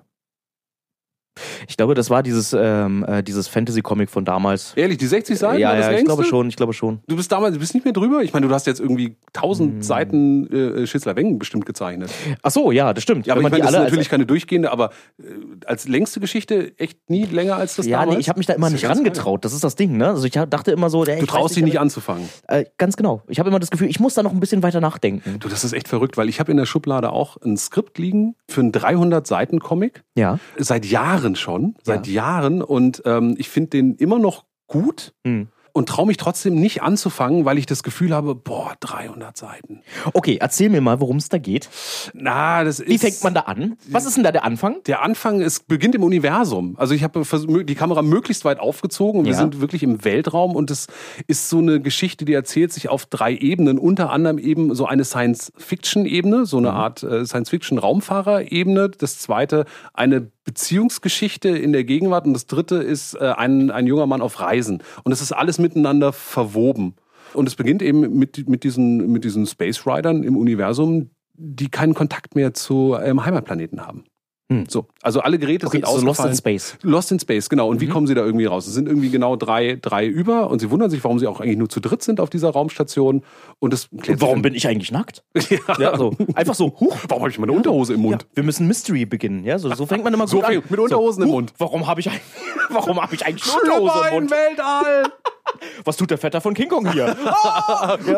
Ich 1.66 1.76
glaube, 1.76 1.94
das 1.94 2.10
war 2.10 2.22
dieses, 2.22 2.54
ähm, 2.58 3.04
äh, 3.08 3.22
dieses 3.22 3.48
Fantasy-Comic 3.48 4.10
von 4.10 4.24
damals. 4.24 4.74
Ehrlich, 4.76 4.98
die 4.98 5.06
60 5.06 5.38
Seiten? 5.38 5.60
ja, 5.60 5.70
war 5.70 5.76
das 5.76 5.86
ja, 5.86 5.92
ich 5.98 6.04
glaube 6.04 6.24
schon, 6.24 6.48
ich 6.48 6.56
glaube 6.56 6.72
schon. 6.74 7.00
Du 7.08 7.16
bist 7.16 7.32
damals, 7.32 7.54
du 7.54 7.60
bist 7.60 7.72
nicht 7.74 7.84
mehr 7.84 7.92
drüber? 7.94 8.22
Ich 8.22 8.32
meine, 8.32 8.46
du 8.48 8.54
hast 8.54 8.66
jetzt 8.66 8.80
irgendwie 8.80 9.16
1000 9.34 9.72
Hm. 9.74 9.82
Seiten 9.82 10.46
äh, 10.52 10.86
Schützler 10.86 11.16
Wengen 11.16 11.38
bestimmt 11.38 11.64
gezeichnet. 11.64 12.10
Ach 12.42 12.50
so, 12.50 12.70
ja, 12.72 12.92
das 12.92 13.02
stimmt. 13.02 13.26
Ja, 13.26 13.32
aber 13.34 13.40
Wenn 13.42 13.46
ich 13.46 13.52
meine, 13.52 13.62
das 13.64 13.72
ist 13.74 13.78
natürlich 13.80 14.08
keine 14.10 14.26
durchgehende, 14.26 14.70
aber 14.70 14.90
äh, 15.18 15.22
als 15.66 15.88
längste 15.88 16.20
Geschichte 16.20 16.78
echt 16.78 16.98
nie 17.08 17.24
länger 17.24 17.56
als 17.56 17.76
das 17.76 17.86
ja, 17.86 18.00
damals? 18.00 18.16
nee, 18.16 18.20
ich 18.20 18.28
habe 18.28 18.38
mich 18.38 18.46
da 18.46 18.52
immer 18.54 18.66
Das 18.66 18.72
nicht 18.72 18.82
ja 18.82 18.90
rangetraut. 18.90 19.44
Das 19.44 19.52
ist 19.54 19.64
das 19.64 19.74
Ding, 19.76 19.96
ne? 19.96 20.08
Also 20.08 20.24
ich 20.26 20.32
dachte 20.32 20.70
immer 20.72 20.90
so, 20.90 21.04
der, 21.04 21.14
geil. 21.16 21.24
Du 21.24 21.26
traust 21.30 21.56
dich 21.56 21.62
nicht 21.64 21.76
aber- 21.76 21.82
anzufangen. 21.82 22.28
Äh, 22.48 22.64
ganz 22.76 22.96
genau. 22.96 23.22
Ich 23.28 23.38
habe 23.38 23.48
immer 23.48 23.58
das 23.60 23.70
Gefühl, 23.70 23.88
ich 23.88 24.00
muss 24.00 24.14
da 24.14 24.22
noch 24.22 24.32
ein 24.32 24.40
bisschen 24.40 24.62
weiter 24.62 24.80
nachdenken. 24.80 25.38
Du, 25.40 25.48
das 25.48 25.64
ist 25.64 25.72
echt 25.72 25.88
verrückt, 25.88 26.16
weil 26.18 26.28
ich 26.28 26.40
habe 26.40 26.50
in 26.50 26.58
der 26.58 26.66
Schublade 26.66 27.10
auch 27.10 27.36
ein 27.42 27.56
Skript 27.56 27.96
liegen 27.98 28.34
für 28.48 28.60
einen 28.60 28.72
300-Seiten-Comic. 28.72 30.02
Ja. 30.14 30.38
Seit 30.58 30.84
Jahren 30.86 31.21
schon. 31.38 31.74
Seit 31.82 32.06
Jahren. 32.06 32.62
Und 32.62 33.02
ähm, 33.06 33.34
ich 33.38 33.48
finde 33.48 33.70
den 33.70 33.94
immer 33.96 34.18
noch 34.18 34.44
gut. 34.66 35.12
Hm. 35.26 35.48
und 35.74 35.88
traue 35.88 36.06
mich 36.06 36.18
trotzdem 36.18 36.54
nicht 36.56 36.82
anzufangen, 36.82 37.46
weil 37.46 37.56
ich 37.56 37.64
das 37.64 37.82
Gefühl 37.82 38.12
habe, 38.14 38.34
boah, 38.34 38.74
300 38.80 39.34
Seiten. 39.34 39.80
Okay, 40.12 40.36
erzähl 40.38 40.68
mir 40.68 40.82
mal, 40.82 41.00
worum 41.00 41.16
es 41.16 41.30
da 41.30 41.38
geht. 41.38 41.70
Na, 42.12 42.62
das 42.62 42.78
ist. 42.78 42.88
Wie 42.90 42.98
fängt 42.98 43.24
man 43.24 43.32
da 43.32 43.40
an? 43.40 43.78
Was 43.88 44.04
ist 44.04 44.16
denn 44.18 44.22
da 44.24 44.32
der 44.32 44.44
Anfang? 44.44 44.82
Der 44.84 45.00
Anfang, 45.02 45.40
es 45.40 45.60
beginnt 45.60 45.94
im 45.94 46.02
Universum. 46.02 46.74
Also 46.76 46.92
ich 46.94 47.02
habe 47.02 47.22
die 47.64 47.74
Kamera 47.74 48.02
möglichst 48.02 48.44
weit 48.44 48.60
aufgezogen 48.60 49.20
und 49.20 49.24
wir 49.24 49.32
Ja. 49.32 49.38
sind 49.38 49.62
wirklich 49.62 49.82
im 49.82 50.04
Weltraum 50.04 50.56
und 50.56 50.70
es 50.70 50.88
ist 51.26 51.48
so 51.48 51.58
eine 51.60 51.80
Geschichte, 51.80 52.26
die 52.26 52.34
erzählt 52.34 52.70
sich 52.70 52.90
auf 52.90 53.06
drei 53.06 53.34
Ebenen. 53.34 53.78
Unter 53.78 54.10
anderem 54.10 54.36
eben 54.36 54.74
so 54.74 54.84
eine 54.84 55.04
Science-Fiction-Ebene, 55.04 56.44
so 56.44 56.58
eine 56.58 56.74
Art 56.74 57.02
äh, 57.02 57.24
Science-Fiction-Raumfahrer-Ebene. 57.24 58.90
Das 58.90 59.18
zweite 59.18 59.64
eine 59.94 60.30
Beziehungsgeschichte 60.44 61.48
in 61.48 61.72
der 61.72 61.84
Gegenwart 61.84 62.26
und 62.26 62.32
das 62.32 62.46
dritte 62.46 62.76
ist 62.76 63.14
äh, 63.14 63.32
ein, 63.36 63.70
ein 63.70 63.86
junger 63.86 64.06
Mann 64.06 64.22
auf 64.22 64.40
Reisen. 64.40 64.82
Und 65.04 65.12
es 65.12 65.22
ist 65.22 65.32
alles 65.32 65.58
miteinander 65.58 66.12
verwoben. 66.12 66.94
Und 67.34 67.48
es 67.48 67.54
beginnt 67.54 67.82
eben 67.82 68.18
mit, 68.18 68.48
mit, 68.48 68.64
diesen, 68.64 69.10
mit 69.10 69.24
diesen 69.24 69.46
Space 69.46 69.86
Riders 69.86 70.16
im 70.16 70.36
Universum, 70.36 71.10
die 71.34 71.68
keinen 71.68 71.94
Kontakt 71.94 72.34
mehr 72.34 72.52
zu 72.54 72.94
einem 72.94 73.24
Heimatplaneten 73.24 73.86
haben. 73.86 74.04
Hm. 74.52 74.64
So, 74.68 74.86
also 75.02 75.20
alle 75.20 75.38
Geräte 75.38 75.66
Okay, 75.66 75.78
sind 75.78 75.86
so 75.86 76.04
Lost 76.04 76.24
in 76.24 76.34
Space. 76.34 76.76
Lost 76.82 77.10
in 77.12 77.18
Space, 77.20 77.48
genau. 77.48 77.68
Und 77.68 77.80
wie 77.80 77.86
Mhm. 77.86 77.90
kommen 77.90 78.06
sie 78.06 78.14
da 78.14 78.22
irgendwie 78.24 78.44
raus? 78.44 78.66
Es 78.66 78.74
sind 78.74 78.86
irgendwie 78.88 79.10
genau 79.10 79.36
drei, 79.36 79.78
drei 79.80 80.06
über 80.06 80.50
und 80.50 80.58
sie 80.58 80.70
wundern 80.70 80.90
sich, 80.90 81.02
warum 81.04 81.18
sie 81.18 81.26
auch 81.26 81.40
eigentlich 81.40 81.58
nur 81.58 81.68
zu 81.68 81.80
dritt 81.80 82.02
sind 82.02 82.20
auf 82.20 82.30
dieser 82.30 82.50
Raumstation. 82.50 83.22
Und 83.60 83.72
das 83.72 83.86
Und 83.90 84.20
warum 84.20 84.42
bin 84.42 84.54
ich 84.54 84.66
eigentlich 84.68 84.92
nackt? 84.92 85.22
ja. 85.50 85.58
Ja, 85.78 85.96
so. 85.96 86.14
Einfach 86.34 86.54
so, 86.54 86.66
huch, 86.80 86.96
Warum 87.08 87.22
habe 87.22 87.30
ich 87.30 87.38
meine 87.38 87.52
Unterhose 87.52 87.94
im 87.94 88.02
Ja, 88.02 88.08
Mund? 88.10 88.26
wir 88.34 88.42
müssen 88.42 88.66
Mystery 88.66 89.04
beginnen, 89.06 89.44
ja? 89.44 89.58
So, 89.58 89.72
so 89.74 89.86
fängt 89.86 90.04
man 90.04 90.12
immer 90.12 90.26
So 90.26 90.36
gut 90.38 90.46
an. 90.46 90.62
mit 90.68 90.78
Unterhosen 90.80 91.22
im 91.22 91.28
huch, 91.28 91.34
Mund. 91.34 91.54
Warum 91.58 91.86
habe 91.86 92.00
ich, 92.00 92.08
eigentlich- 92.10 92.22
warum 92.70 93.00
hab 93.00 93.12
ich 93.12 93.24
eigentlich 93.24 93.44
Unterhose 93.54 94.08
im 94.08 94.14
Mund? 94.14 94.30
Weltall! 94.30 95.04
Was 95.84 95.96
tut 95.96 96.10
der 96.10 96.18
Vetter 96.18 96.40
von 96.40 96.54
King 96.54 96.68
Kong 96.68 96.90
hier? 96.92 97.16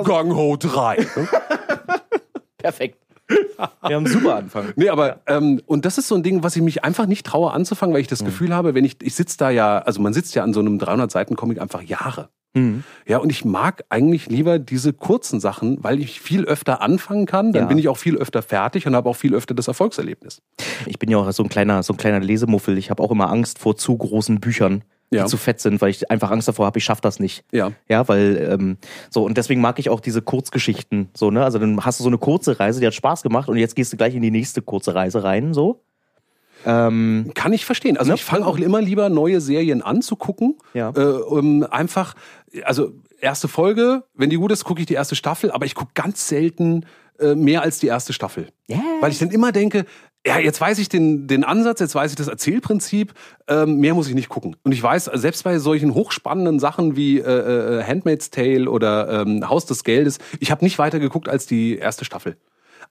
Gang 0.05 0.35
Ho 0.35 0.57
3. 0.59 1.07
Perfekt. 2.59 2.99
Wir 3.83 3.97
haben 3.97 4.05
einen 4.05 4.07
super 4.07 4.37
Anfang. 4.37 4.73
Nee, 4.77 4.89
aber 4.89 5.21
ähm, 5.27 5.61
und 5.67 5.85
das 5.85 5.99
ist 5.99 6.09
so 6.09 6.15
ein 6.15 6.23
Ding, 6.23 6.43
was 6.43 6.57
ich 6.57 6.63
mich 6.63 6.85
einfach 6.85 7.07
nicht 7.07 7.27
traue 7.27 7.53
anzufangen, 7.53 7.95
weil 7.95 8.01
ich 8.01 8.07
das 8.09 8.23
Mhm. 8.23 8.27
Gefühl 8.27 8.55
habe, 8.55 8.75
wenn 8.75 8.85
ich 8.85 8.97
ich 9.03 9.15
sitze 9.15 9.37
da 9.39 9.51
ja, 9.51 9.79
also 9.79 10.01
man 10.01 10.13
sitzt 10.13 10.35
ja 10.35 10.43
an 10.43 10.53
so 10.53 10.61
einem 10.61 10.79
300 10.79 11.11
Seiten 11.11 11.37
Comic 11.37 11.61
einfach 11.61 11.83
Jahre. 11.83 12.29
Mhm. 12.57 12.85
Ja, 13.07 13.19
und 13.19 13.31
ich 13.31 13.45
mag 13.45 13.85
eigentlich 13.89 14.29
lieber 14.29 14.61
diese 14.61 14.93
kurzen 14.93 15.41
Sachen, 15.41 15.83
weil 15.83 15.99
ich 16.01 16.21
viel 16.21 16.45
öfter 16.45 16.83
anfangen 16.83 17.27
kann, 17.27 17.53
dann 17.53 17.63
Ja. 17.65 17.69
bin 17.69 17.79
ich 17.79 17.89
auch 17.89 17.97
viel 17.97 18.17
öfter 18.17 18.43
fertig 18.43 18.87
und 18.87 18.95
habe 18.95 19.09
auch 19.09 19.17
viel 19.17 19.35
öfter 19.35 19.55
das 19.55 19.67
Erfolgserlebnis. 19.67 20.41
Ich 20.87 21.01
bin 21.01 21.11
ja 21.11 21.19
auch 21.19 21.31
so 21.33 21.43
ein 21.43 21.49
kleiner, 21.49 21.83
so 21.83 21.95
ein 21.95 21.97
kleiner 21.97 22.21
Lesemuffel. 22.21 22.79
Ich 22.79 22.91
habe 22.91 23.03
auch 23.03 23.11
immer 23.11 23.29
Angst 23.29 23.59
vor 23.59 23.77
zu 23.77 23.97
großen 23.97 24.39
Büchern, 24.39 24.85
die 25.13 25.17
Ja. 25.17 25.27
zu 25.27 25.37
fett 25.37 25.61
sind, 25.61 25.81
weil 25.81 25.91
ich 25.91 26.11
einfach 26.11 26.31
Angst 26.31 26.49
davor 26.49 26.67
habe, 26.67 26.79
ich 26.79 26.85
schaffe 26.85 27.03
das 27.03 27.21
nicht. 27.21 27.45
Ja. 27.53 27.73
Ja, 27.89 28.09
weil 28.09 28.49
ähm, 28.53 28.77
so 29.11 29.25
und 29.25 29.37
deswegen 29.37 29.61
mag 29.61 29.79
ich 29.79 29.91
auch 29.91 30.01
diese 30.01 30.23
Kurzgeschichten 30.23 31.09
so 31.15 31.31
ne. 31.31 31.45
Also 31.45 31.59
dann 31.59 31.85
hast 31.85 32.01
du 32.01 32.03
so 32.05 32.09
eine 32.11 32.19
kurze 32.19 32.59
Reise, 32.59 32.81
die 32.81 32.87
hat 32.87 32.95
Spaß 32.95 33.23
gemacht 33.23 33.49
und 33.49 33.57
jetzt 33.57 33.77
gehst 33.77 33.93
du 33.93 33.97
gleich 33.97 34.15
in 34.15 34.23
die 34.23 34.31
nächste 34.31 34.63
kurze 34.63 34.95
Reise 34.95 35.23
rein 35.25 35.55
so. 35.55 35.81
Ähm, 36.67 37.31
Kann 37.35 37.53
ich 37.53 37.65
verstehen. 37.67 37.97
Also 37.99 38.11
Ne? 38.11 38.15
ich 38.15 38.25
fange 38.25 38.47
auch 38.47 38.57
immer 38.59 38.81
lieber 38.81 39.09
neue 39.11 39.41
Serien 39.41 39.83
anzugucken. 39.83 40.57
Ja. 40.73 40.91
Äh, 40.97 41.01
um 41.01 41.63
einfach, 41.65 42.15
also 42.65 42.93
erste 43.21 43.49
Folge, 43.49 44.05
wenn 44.15 44.31
die 44.31 44.37
gut 44.37 44.51
ist, 44.53 44.65
gucke 44.65 44.81
ich 44.81 44.87
die 44.87 44.95
erste 44.95 45.15
Staffel, 45.15 45.51
aber 45.51 45.67
ich 45.67 45.75
gucke 45.75 45.91
ganz 45.95 46.27
selten 46.27 46.87
äh, 47.19 47.35
mehr 47.35 47.63
als 47.63 47.79
die 47.81 47.87
erste 47.89 48.13
Staffel. 48.15 48.49
Ja. 48.67 48.81
Weil 49.01 49.11
ich 49.13 49.19
dann 49.19 49.31
immer 49.31 49.53
denke, 49.53 49.85
ja, 50.27 50.39
jetzt 50.39 50.61
weiß 50.61 50.79
ich 50.79 50.89
den, 50.89 51.27
den 51.27 51.45
Ansatz, 51.45 51.81
jetzt 51.81 51.95
weiß 51.95 52.13
ich 52.13 52.17
das 52.17 52.29
Erzählprinzip, 52.29 53.13
ähm, 53.47 53.77
mehr 53.77 53.95
muss 53.95 54.09
ich 54.09 54.15
nicht 54.15 54.31
gucken. 54.31 54.57
Und 54.63 54.73
ich 54.73 54.83
weiß, 54.83 55.05
selbst 55.15 55.45
bei 55.45 55.59
solchen 55.59 55.95
hochspannenden 55.95 56.59
Sachen 56.59 56.97
wie 56.97 57.19
äh, 57.19 57.81
äh, 57.81 57.83
Handmaid's 57.83 58.31
Tale 58.31 58.71
oder 58.71 59.23
ähm, 59.23 59.49
Haus 59.49 59.67
des 59.67 59.85
Geldes, 59.85 60.19
ich 60.41 60.51
habe 60.51 60.65
nicht 60.65 60.79
weiter 60.79 60.99
geguckt 60.99 61.29
als 61.29 61.47
die 61.47 61.77
erste 61.77 62.05
Staffel. 62.05 62.37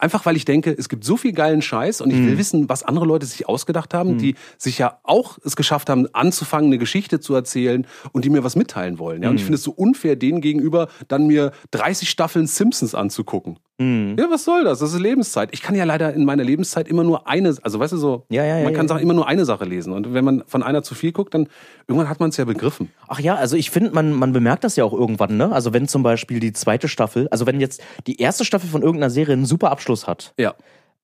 Einfach 0.03 0.25
weil 0.25 0.35
ich 0.35 0.43
denke, 0.43 0.75
es 0.77 0.89
gibt 0.89 1.05
so 1.05 1.15
viel 1.15 1.31
geilen 1.31 1.61
Scheiß 1.61 2.01
und 2.01 2.11
ich 2.11 2.19
Mhm. 2.19 2.25
will 2.27 2.37
wissen, 2.37 2.67
was 2.67 2.83
andere 2.83 3.05
Leute 3.05 3.25
sich 3.25 3.47
ausgedacht 3.47 3.93
haben, 3.93 4.17
die 4.17 4.35
sich 4.57 4.77
ja 4.77 4.99
auch 5.03 5.37
es 5.45 5.55
geschafft 5.55 5.89
haben, 5.89 6.07
anzufangen, 6.13 6.67
eine 6.67 6.77
Geschichte 6.77 7.21
zu 7.21 7.33
erzählen 7.33 7.87
und 8.11 8.25
die 8.25 8.29
mir 8.29 8.43
was 8.43 8.57
mitteilen 8.57 8.99
wollen. 8.99 9.23
Ja? 9.23 9.29
Und 9.29 9.35
Mhm. 9.35 9.37
ich 9.37 9.43
finde 9.45 9.55
es 9.55 9.63
so 9.63 9.71
unfair, 9.71 10.17
denen 10.17 10.41
gegenüber 10.41 10.89
dann 11.07 11.27
mir 11.27 11.53
30 11.71 12.09
Staffeln 12.09 12.47
Simpsons 12.47 12.93
anzugucken. 12.95 13.59
Mhm. 13.79 14.15
Ja, 14.19 14.29
was 14.29 14.43
soll 14.43 14.65
das? 14.65 14.79
Das 14.79 14.93
ist 14.93 14.99
Lebenszeit. 14.99 15.49
Ich 15.51 15.61
kann 15.61 15.73
ja 15.73 15.83
leider 15.83 16.13
in 16.13 16.25
meiner 16.25 16.43
Lebenszeit 16.43 16.87
immer 16.87 17.03
nur 17.03 17.27
eine, 17.27 17.55
also 17.63 17.79
weißt 17.79 17.93
du 17.93 17.97
so, 17.97 18.25
Ja, 18.29 18.43
ja, 18.45 18.57
ja, 18.57 18.63
man 18.65 18.73
kann 18.73 18.87
Sachen 18.87 19.01
immer 19.01 19.15
nur 19.15 19.27
eine 19.27 19.45
Sache 19.45 19.65
lesen. 19.65 19.93
Und 19.93 20.13
wenn 20.13 20.23
man 20.25 20.43
von 20.45 20.61
einer 20.63 20.83
zu 20.83 20.93
viel 20.95 21.11
guckt, 21.11 21.33
dann 21.33 21.47
irgendwann 21.87 22.07
hat 22.09 22.19
man 22.19 22.29
es 22.29 22.37
ja 22.37 22.45
begriffen. 22.45 22.89
Ach 23.07 23.19
ja, 23.19 23.35
also 23.35 23.55
ich 23.55 23.71
finde, 23.71 23.91
man, 23.91 24.11
man 24.13 24.31
bemerkt 24.33 24.63
das 24.63 24.75
ja 24.75 24.83
auch 24.83 24.93
irgendwann, 24.93 25.37
ne? 25.37 25.51
Also 25.51 25.73
wenn 25.73 25.87
zum 25.87 26.03
Beispiel 26.03 26.39
die 26.39 26.53
zweite 26.53 26.87
Staffel, 26.87 27.27
also 27.29 27.45
wenn 27.47 27.59
jetzt 27.59 27.81
die 28.05 28.19
erste 28.21 28.45
Staffel 28.45 28.69
von 28.69 28.81
irgendeiner 28.83 29.09
Serie 29.09 29.33
einen 29.33 29.45
super 29.45 29.71
Abschluss 29.71 29.92
hat, 30.07 30.33
Ja. 30.37 30.53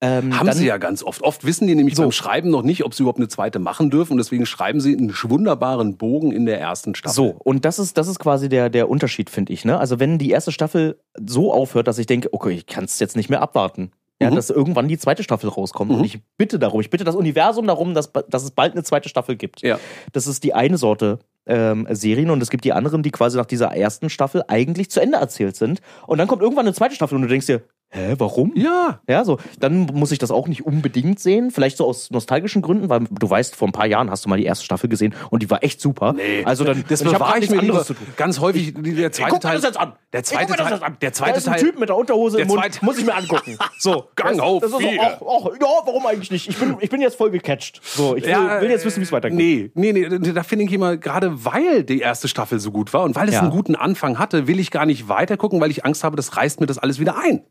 ähm, 0.01 0.37
Haben 0.37 0.47
dann, 0.47 0.55
sie 0.57 0.65
ja 0.65 0.77
ganz 0.77 1.03
oft. 1.03 1.21
Oft 1.21 1.45
wissen 1.45 1.67
die 1.67 1.75
nämlich 1.75 1.95
So. 1.95 2.03
beim 2.03 2.11
Schreiben 2.11 2.49
noch 2.49 2.63
nicht, 2.63 2.83
ob 2.85 2.93
sie 2.93 3.03
überhaupt 3.03 3.19
eine 3.19 3.27
zweite 3.27 3.59
machen 3.59 3.89
dürfen. 3.89 4.13
Und 4.13 4.17
deswegen 4.17 4.45
schreiben 4.45 4.79
sie 4.81 4.97
einen 4.97 5.13
wunderbaren 5.23 5.97
Bogen 5.97 6.31
in 6.31 6.45
der 6.45 6.59
ersten 6.59 6.95
Staffel. 6.95 7.13
So, 7.15 7.35
und 7.43 7.65
das 7.65 7.79
ist, 7.79 7.97
das 7.97 8.07
ist 8.07 8.19
quasi 8.19 8.49
der, 8.49 8.69
der 8.69 8.89
Unterschied, 8.89 9.29
finde 9.29 9.53
ich. 9.53 9.65
Ne? 9.65 9.77
Also 9.77 9.99
wenn 9.99 10.17
die 10.17 10.29
erste 10.31 10.51
Staffel 10.51 10.99
so 11.23 11.53
aufhört, 11.53 11.87
dass 11.87 11.97
ich 11.97 12.05
denke, 12.07 12.29
okay, 12.33 12.51
ich 12.51 12.65
kann 12.65 12.85
es 12.85 12.99
jetzt 12.99 13.15
nicht 13.15 13.29
mehr 13.29 13.41
abwarten. 13.41 13.91
Ja, 14.21 14.29
Mhm. 14.31 14.35
dass 14.35 14.49
irgendwann 14.49 14.89
die 14.89 14.97
zweite 14.97 15.23
Staffel 15.23 15.49
rauskommt. 15.49 15.91
Und 15.91 16.03
ich 16.03 16.19
bitte 16.37 16.59
darum, 16.59 16.81
ich 16.81 16.89
bitte 16.89 17.05
das 17.05 17.15
Universum 17.15 17.65
darum, 17.67 17.93
dass, 17.93 18.11
dass 18.27 18.43
es 18.43 18.51
bald 18.51 18.73
eine 18.73 18.83
zweite 18.83 19.07
Staffel 19.07 19.37
gibt. 19.37 19.61
Ja. 19.61 19.79
Das 20.11 20.27
ist 20.27 20.43
die 20.43 20.53
eine 20.53 20.77
Sorte 20.77 21.19
ähm, 21.45 21.87
Serien 21.89 22.29
und 22.29 22.43
es 22.43 22.49
gibt 22.49 22.65
die 22.65 22.73
anderen, 22.73 23.01
die 23.01 23.11
quasi 23.11 23.37
nach 23.37 23.45
dieser 23.45 23.73
ersten 23.73 24.09
Staffel 24.09 24.43
eigentlich 24.49 24.91
zu 24.91 24.99
Ende 24.99 25.17
erzählt 25.19 25.55
sind. 25.55 25.79
Und 26.05 26.17
dann 26.17 26.27
kommt 26.27 26.41
irgendwann 26.41 26.65
eine 26.65 26.73
zweite 26.75 26.95
Staffel 26.95 27.15
und 27.15 27.21
du 27.21 27.27
denkst 27.29 27.45
dir, 27.45 27.61
hä, 27.89 28.15
warum? 28.17 28.51
Ja. 28.55 29.01
Ja, 29.07 29.23
so, 29.25 29.37
dann 29.59 29.85
muss 29.93 30.11
ich 30.11 30.19
das 30.19 30.31
auch 30.31 30.47
nicht 30.47 30.65
unbedingt 30.65 31.19
sehen. 31.19 31.51
Vielleicht 31.51 31.77
so 31.77 31.85
aus 31.85 32.11
nostalgischen 32.11 32.61
Gründen, 32.61 32.89
weil 32.89 33.01
du 33.09 33.29
weißt, 33.29 33.55
vor 33.55 33.67
ein 33.67 33.71
paar 33.71 33.87
Jahren 33.87 34.09
hast 34.11 34.25
du 34.25 34.29
mal 34.29 34.37
die 34.37 34.45
erste 34.45 34.65
Staffel 34.65 34.89
gesehen 34.89 35.13
und 35.29 35.41
die 35.43 35.49
war 35.49 35.63
echt 35.63 35.81
super. 35.81 36.15
Also 36.45 36.63
dann, 36.63 36.83
Das 36.87 37.01
ich 37.01 37.07
hab 37.07 37.13
bewahre 37.15 37.31
grad 37.33 37.43
ich 37.43 37.49
mir 37.49 37.55
nichts 37.57 37.69
anderes 37.69 37.87
zu 37.87 37.93
tun. 37.95 38.07
Ganz 38.15 38.39
häufig 38.39 38.73
der 38.75 39.11
zweite 39.11 39.29
Guck 39.31 39.43
mir 39.43 39.49
Teil. 39.49 39.55
das 39.55 39.63
jetzt 39.63 39.79
an. 39.79 39.93
Der 40.13 40.23
zweite 40.23 40.45
guck 40.47 40.51
mir 40.51 40.57
das 40.57 40.65
Teil. 40.67 40.73
jetzt 40.77 40.83
an. 40.83 40.97
Der 41.01 41.09
da 41.09 41.13
zweite 41.13 41.37
ist 41.37 41.47
ein 41.47 41.53
Teil. 41.53 41.63
Typ 41.63 41.79
mit 41.79 41.89
der 41.89 41.97
Unterhose 41.97 42.37
Der 42.37 42.43
im 42.45 42.47
Mund. 42.49 42.61
zweite- 42.61 42.85
Muss 42.85 42.97
ich 42.97 43.05
mir 43.05 43.15
angucken. 43.15 43.57
So. 43.79 44.05
Gang 44.15 44.39
auf 44.39 44.61
das 44.61 44.71
ist 44.71 44.79
so, 44.81 44.87
ach, 44.99 45.21
ach, 45.21 45.45
ja, 45.59 45.67
warum 45.85 46.05
eigentlich 46.05 46.31
nicht? 46.31 46.49
Ich 46.49 46.57
bin, 46.57 46.75
ich 46.79 46.89
bin 46.89 46.99
jetzt 47.01 47.15
voll 47.15 47.31
gecatcht. 47.31 47.81
So, 47.83 48.15
ich 48.15 48.25
will, 48.25 48.33
will 48.61 48.69
jetzt 48.69 48.83
wissen, 48.85 48.99
wie 48.99 49.03
es 49.05 49.11
weitergeht. 49.11 49.39
Nee, 49.39 49.71
nee, 49.93 49.93
nee, 50.09 50.33
da 50.33 50.43
finde 50.43 50.65
ich 50.65 50.73
immer, 50.73 50.97
gerade 50.97 51.45
weil 51.45 51.83
die 51.83 51.99
erste 51.99 52.27
Staffel 52.27 52.59
so 52.59 52.71
gut 52.71 52.93
war 52.93 53.03
und 53.03 53.15
weil 53.15 53.27
es 53.29 53.35
Ja. 53.35 53.41
einen 53.41 53.51
guten 53.51 53.75
Anfang 53.75 54.19
hatte, 54.19 54.47
will 54.47 54.59
ich 54.59 54.69
gar 54.71 54.85
nicht 54.85 55.07
weiter 55.07 55.37
gucken, 55.37 55.61
weil 55.61 55.71
ich 55.71 55.85
Angst 55.85 56.03
habe, 56.03 56.15
das 56.17 56.35
reißt 56.35 56.59
mir 56.59 56.65
das 56.67 56.77
alles 56.77 56.99
wieder 56.99 57.17
ein. 57.17 57.43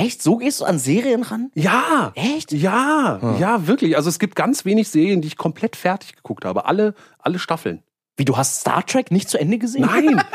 Echt? 0.00 0.22
So 0.22 0.36
gehst 0.36 0.60
du 0.60 0.64
an 0.64 0.78
Serien 0.78 1.22
ran? 1.22 1.50
Ja. 1.54 2.12
Echt? 2.14 2.52
Ja, 2.52 3.36
ja, 3.38 3.66
wirklich. 3.66 3.96
Also 3.96 4.08
es 4.08 4.18
gibt 4.18 4.36
ganz 4.36 4.64
wenig 4.64 4.88
Serien, 4.88 5.20
die 5.20 5.28
ich 5.28 5.36
komplett 5.36 5.76
fertig 5.76 6.16
geguckt 6.16 6.44
habe. 6.44 6.64
Alle, 6.64 6.94
alle 7.18 7.38
Staffeln. 7.38 7.82
Wie, 8.16 8.24
du 8.24 8.36
hast 8.36 8.60
Star 8.60 8.84
Trek 8.84 9.10
nicht 9.10 9.28
zu 9.30 9.38
Ende 9.38 9.58
gesehen? 9.58 9.82
Nein! 9.86 10.22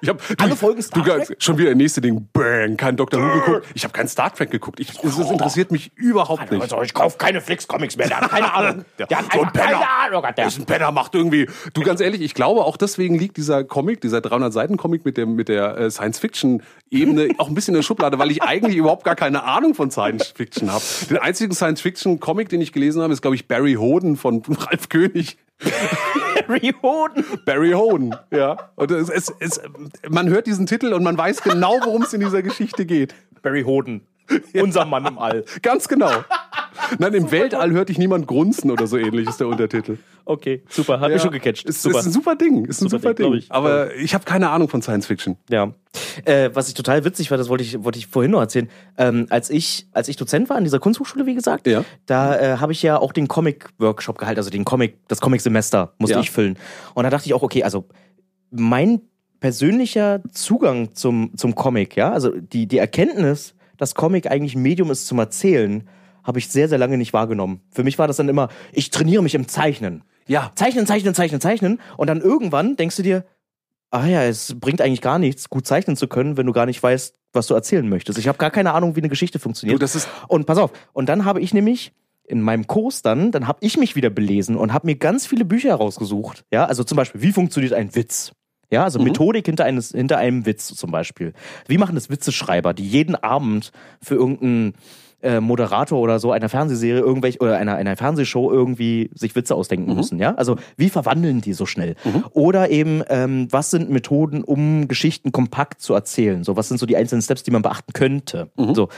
Ich 0.00 0.10
hab, 0.10 0.20
Alle 0.38 0.50
du- 0.50 0.56
Folgen 0.56 0.82
Star 0.82 1.02
du, 1.02 1.10
Trek? 1.24 1.36
Schon 1.42 1.56
wieder 1.56 1.70
das 1.70 1.78
nächste 1.78 2.02
Ding. 2.02 2.28
Bang, 2.34 2.76
kein 2.76 2.94
Dr. 2.94 3.22
Who 3.22 3.40
geguckt. 3.40 3.66
Ich 3.72 3.84
habe 3.84 3.92
kein 3.94 4.06
Star 4.06 4.30
Trek 4.34 4.50
geguckt. 4.50 4.78
Ich, 4.78 4.90
es, 5.02 5.16
es 5.18 5.30
interessiert 5.30 5.70
mich 5.72 5.92
überhaupt 5.96 6.50
nicht. 6.50 6.60
Also, 6.60 6.82
ich 6.82 6.92
kauf 6.92 7.16
keine 7.16 7.40
Flix-Comics 7.40 7.96
mehr, 7.96 8.08
der 8.08 8.20
hat 8.20 8.30
keine 8.30 8.52
Ahnung. 8.52 8.84
Der 8.98 9.06
hat 9.18 9.32
So 9.32 9.40
ein 9.40 9.46
einfach 9.46 9.52
keine 9.54 9.74
Penner. 9.76 9.88
Ahnung. 10.04 10.26
Hat 10.26 10.36
der. 10.36 10.46
Ist 10.48 10.58
ein 10.58 10.66
Penner, 10.66 10.92
macht 10.92 11.14
irgendwie. 11.14 11.48
Du, 11.72 11.80
ganz 11.82 12.00
ehrlich, 12.02 12.20
ich 12.20 12.34
glaube, 12.34 12.64
auch 12.66 12.76
deswegen 12.76 13.18
liegt 13.18 13.38
dieser 13.38 13.64
Comic, 13.64 14.02
dieser 14.02 14.18
300-Seiten-Comic 14.18 15.06
mit, 15.06 15.16
dem, 15.16 15.36
mit 15.36 15.48
der 15.48 15.78
äh, 15.78 15.90
Science-Fiction-Ebene 15.90 17.30
auch 17.38 17.48
ein 17.48 17.54
bisschen 17.54 17.72
in 17.74 17.78
der 17.78 17.82
Schublade, 17.82 18.18
weil 18.18 18.30
ich 18.30 18.42
eigentlich 18.42 18.76
überhaupt 18.76 19.04
gar 19.04 19.16
keine 19.16 19.44
Ahnung 19.44 19.74
von 19.74 19.90
Science-Fiction 19.90 20.70
habe. 20.70 20.84
Den 21.08 21.16
einzigen 21.16 21.54
Science-Fiction-Comic, 21.54 22.50
den 22.50 22.60
ich 22.60 22.72
gelesen 22.72 23.00
habe, 23.00 23.14
ist, 23.14 23.22
glaube 23.22 23.36
ich, 23.36 23.48
Barry 23.48 23.74
Hoden 23.74 24.18
von 24.18 24.42
Ralf 24.46 24.90
König. 24.90 25.38
Harry 26.48 26.74
Hoden. 26.82 27.24
Barry 27.44 27.72
Hoden, 27.72 28.14
ja. 28.30 28.70
Und 28.76 28.90
es, 28.90 29.08
es, 29.08 29.32
es, 29.40 29.60
man 30.08 30.28
hört 30.28 30.46
diesen 30.46 30.66
Titel 30.66 30.92
und 30.92 31.02
man 31.02 31.16
weiß 31.16 31.42
genau, 31.42 31.78
worum 31.84 32.02
es 32.02 32.12
in 32.12 32.20
dieser 32.20 32.42
Geschichte 32.42 32.86
geht. 32.86 33.14
Barry 33.42 33.62
Hoden. 33.62 34.06
Unser 34.54 34.84
Mann 34.84 35.04
im 35.06 35.18
All. 35.18 35.44
Ganz 35.62 35.86
genau. 35.86 36.24
Nein, 36.98 37.14
im 37.14 37.30
Weltall 37.30 37.72
hört 37.72 37.88
dich 37.88 37.98
niemand 37.98 38.26
grunzen 38.26 38.70
oder 38.70 38.86
so 38.86 38.96
ähnlich 38.96 39.28
ist 39.28 39.38
der 39.40 39.48
Untertitel. 39.48 39.98
Okay, 40.24 40.62
super. 40.68 41.00
Hat 41.00 41.12
mich 41.12 41.20
schon 41.22 41.30
gecatcht. 41.32 41.66
Ist, 41.66 41.82
super. 41.82 41.98
ist 42.00 42.06
ein 42.06 42.12
super 42.12 42.34
Ding. 42.36 42.64
Ist 42.64 42.80
ein 42.80 42.88
Super 42.88 43.00
super, 43.10 43.14
Ding, 43.14 43.30
Ding. 43.32 43.38
ich. 43.40 43.52
Aber 43.52 43.94
ich 43.94 44.14
habe 44.14 44.24
keine 44.24 44.50
Ahnung 44.50 44.68
von 44.68 44.80
Science 44.82 45.06
Fiction. 45.06 45.36
Ja. 45.50 45.72
Äh, 46.24 46.50
was 46.54 46.68
ich 46.68 46.74
total 46.74 47.04
witzig 47.04 47.30
war, 47.30 47.38
das 47.38 47.48
wollte 47.48 47.62
ich, 47.64 47.84
wollte 47.84 47.98
ich 47.98 48.06
vorhin 48.06 48.30
noch 48.32 48.40
erzählen. 48.40 48.68
Ähm, 48.96 49.26
als, 49.30 49.50
ich, 49.50 49.86
als 49.92 50.08
ich 50.08 50.16
Dozent 50.16 50.48
war 50.48 50.56
an 50.56 50.64
dieser 50.64 50.78
Kunsthochschule, 50.78 51.26
wie 51.26 51.34
gesagt, 51.34 51.66
Ja. 51.66 51.84
da 52.06 52.36
äh, 52.38 52.56
habe 52.58 52.72
ich 52.72 52.82
ja 52.82 52.98
auch 52.98 53.12
den 53.12 53.28
Comic-Workshop 53.28 54.18
gehalten, 54.18 54.38
also 54.38 54.50
den 54.50 54.64
Comic, 54.64 54.96
das 55.08 55.20
Comic-Semester 55.20 55.92
musste 55.98 56.14
Ja. 56.14 56.20
ich 56.20 56.30
füllen. 56.30 56.56
Und 56.94 57.04
da 57.04 57.10
dachte 57.10 57.26
ich 57.26 57.34
auch, 57.34 57.42
okay, 57.42 57.62
also 57.62 57.84
mein 58.50 59.00
persönlicher 59.40 60.22
Zugang 60.32 60.94
zum, 60.94 61.32
zum 61.36 61.54
Comic, 61.54 61.96
ja, 61.96 62.12
also 62.12 62.30
die, 62.30 62.66
die 62.66 62.78
Erkenntnis, 62.78 63.54
dass 63.76 63.94
Comic 63.94 64.30
eigentlich 64.30 64.54
ein 64.54 64.62
Medium 64.62 64.90
ist 64.90 65.06
zum 65.06 65.18
Erzählen, 65.18 65.86
habe 66.24 66.38
ich 66.38 66.48
sehr, 66.48 66.68
sehr 66.68 66.78
lange 66.78 66.98
nicht 66.98 67.12
wahrgenommen. 67.12 67.60
Für 67.70 67.84
mich 67.84 67.98
war 67.98 68.08
das 68.08 68.16
dann 68.16 68.28
immer, 68.28 68.48
ich 68.72 68.90
trainiere 68.90 69.22
mich 69.22 69.34
im 69.34 69.46
Zeichnen. 69.46 70.02
Ja. 70.26 70.50
Zeichnen, 70.54 70.86
zeichnen, 70.86 71.14
zeichnen, 71.14 71.40
zeichnen. 71.40 71.80
Und 71.96 72.08
dann 72.08 72.20
irgendwann 72.20 72.76
denkst 72.76 72.96
du 72.96 73.02
dir, 73.02 73.24
ah 73.90 74.06
ja, 74.06 74.24
es 74.24 74.58
bringt 74.58 74.80
eigentlich 74.80 75.02
gar 75.02 75.18
nichts, 75.18 75.48
gut 75.48 75.66
zeichnen 75.66 75.96
zu 75.96 76.08
können, 76.08 76.36
wenn 76.36 76.46
du 76.46 76.52
gar 76.52 76.66
nicht 76.66 76.82
weißt, 76.82 77.14
was 77.32 77.46
du 77.46 77.54
erzählen 77.54 77.88
möchtest. 77.88 78.18
Ich 78.18 78.28
habe 78.28 78.38
gar 78.38 78.50
keine 78.50 78.72
Ahnung, 78.72 78.96
wie 78.96 79.00
eine 79.00 79.08
Geschichte 79.08 79.38
funktioniert. 79.38 79.76
Du, 79.76 79.78
das 79.78 79.94
ist- 79.94 80.08
und 80.28 80.46
pass 80.46 80.58
auf, 80.58 80.72
und 80.92 81.08
dann 81.08 81.24
habe 81.24 81.40
ich 81.40 81.54
nämlich 81.54 81.92
in 82.26 82.40
meinem 82.40 82.66
Kurs 82.66 83.02
dann, 83.02 83.32
dann 83.32 83.46
habe 83.46 83.58
ich 83.60 83.76
mich 83.76 83.96
wieder 83.96 84.10
belesen 84.10 84.56
und 84.56 84.72
habe 84.72 84.86
mir 84.86 84.96
ganz 84.96 85.26
viele 85.26 85.44
Bücher 85.44 85.74
rausgesucht. 85.74 86.44
Ja, 86.50 86.64
also 86.64 86.82
zum 86.82 86.96
Beispiel, 86.96 87.20
wie 87.20 87.32
funktioniert 87.32 87.74
ein 87.74 87.94
Witz? 87.94 88.32
Ja, 88.70 88.84
also 88.84 88.98
Methodik 88.98 89.46
hinter, 89.46 89.64
eines, 89.64 89.90
hinter 89.90 90.16
einem 90.16 90.46
Witz 90.46 90.74
zum 90.74 90.90
Beispiel. 90.90 91.34
Wie 91.68 91.78
machen 91.78 91.94
das 91.94 92.10
Witzeschreiber, 92.10 92.72
die 92.72 92.88
jeden 92.88 93.14
Abend 93.14 93.72
für 94.00 94.14
irgendeinen 94.14 94.74
äh, 95.24 95.40
Moderator 95.40 95.98
oder 95.98 96.18
so 96.18 96.30
einer 96.30 96.48
Fernsehserie 96.48 97.00
irgendwelche 97.00 97.38
oder 97.40 97.56
einer, 97.56 97.74
einer 97.76 97.96
Fernsehshow 97.96 98.52
irgendwie 98.52 99.10
sich 99.14 99.34
Witze 99.34 99.54
ausdenken 99.54 99.94
müssen, 99.94 100.18
ja? 100.18 100.34
Also 100.34 100.56
wie 100.76 100.90
verwandeln 100.90 101.40
die 101.40 101.52
so 101.52 101.66
schnell? 101.66 101.96
Oder 102.32 102.70
eben, 102.70 103.02
ähm, 103.08 103.48
was 103.50 103.70
sind 103.70 103.90
Methoden, 103.90 104.44
um 104.44 104.86
Geschichten 104.88 105.32
kompakt 105.32 105.80
zu 105.80 105.94
erzählen? 105.94 106.44
So, 106.44 106.56
was 106.56 106.68
sind 106.68 106.78
so 106.78 106.86
die 106.86 106.96
einzelnen 106.96 107.22
Steps, 107.22 107.42
die 107.42 107.50
man 107.50 107.62
beachten 107.62 107.92
könnte? 107.92 108.50
So. 108.74 108.88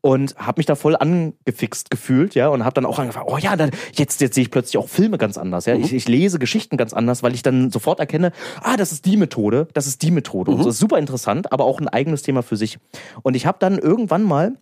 Und 0.00 0.36
habe 0.36 0.58
mich 0.58 0.66
da 0.66 0.74
voll 0.74 0.96
angefixt 0.96 1.90
gefühlt, 1.90 2.34
ja, 2.34 2.48
und 2.48 2.64
habe 2.64 2.74
dann 2.74 2.84
auch 2.84 2.98
angefangen, 2.98 3.26
oh 3.28 3.38
ja, 3.38 3.56
dann, 3.56 3.70
jetzt, 3.94 4.20
jetzt 4.20 4.34
sehe 4.34 4.42
ich 4.42 4.50
plötzlich 4.50 4.76
auch 4.76 4.88
Filme 4.88 5.16
ganz 5.16 5.38
anders, 5.38 5.64
ja. 5.66 5.74
Ich, 5.76 5.92
ich 5.94 6.08
lese 6.08 6.38
Geschichten 6.38 6.76
ganz 6.76 6.92
anders, 6.92 7.22
weil 7.22 7.34
ich 7.34 7.42
dann 7.42 7.70
sofort 7.70 8.00
erkenne, 8.00 8.32
ah, 8.62 8.76
das 8.76 8.92
ist 8.92 9.06
die 9.06 9.16
Methode, 9.16 9.68
das 9.72 9.86
ist 9.86 10.02
die 10.02 10.10
Methode. 10.10 10.50
Und 10.50 10.62
so 10.62 10.68
ist 10.68 10.78
super 10.78 10.98
interessant, 10.98 11.52
aber 11.52 11.64
auch 11.64 11.80
ein 11.80 11.88
eigenes 11.88 12.22
Thema 12.22 12.42
für 12.42 12.56
sich. 12.56 12.78
Und 13.22 13.34
ich 13.34 13.46
habe 13.46 13.56
dann 13.60 13.78
irgendwann 13.78 14.22
mal 14.24 14.58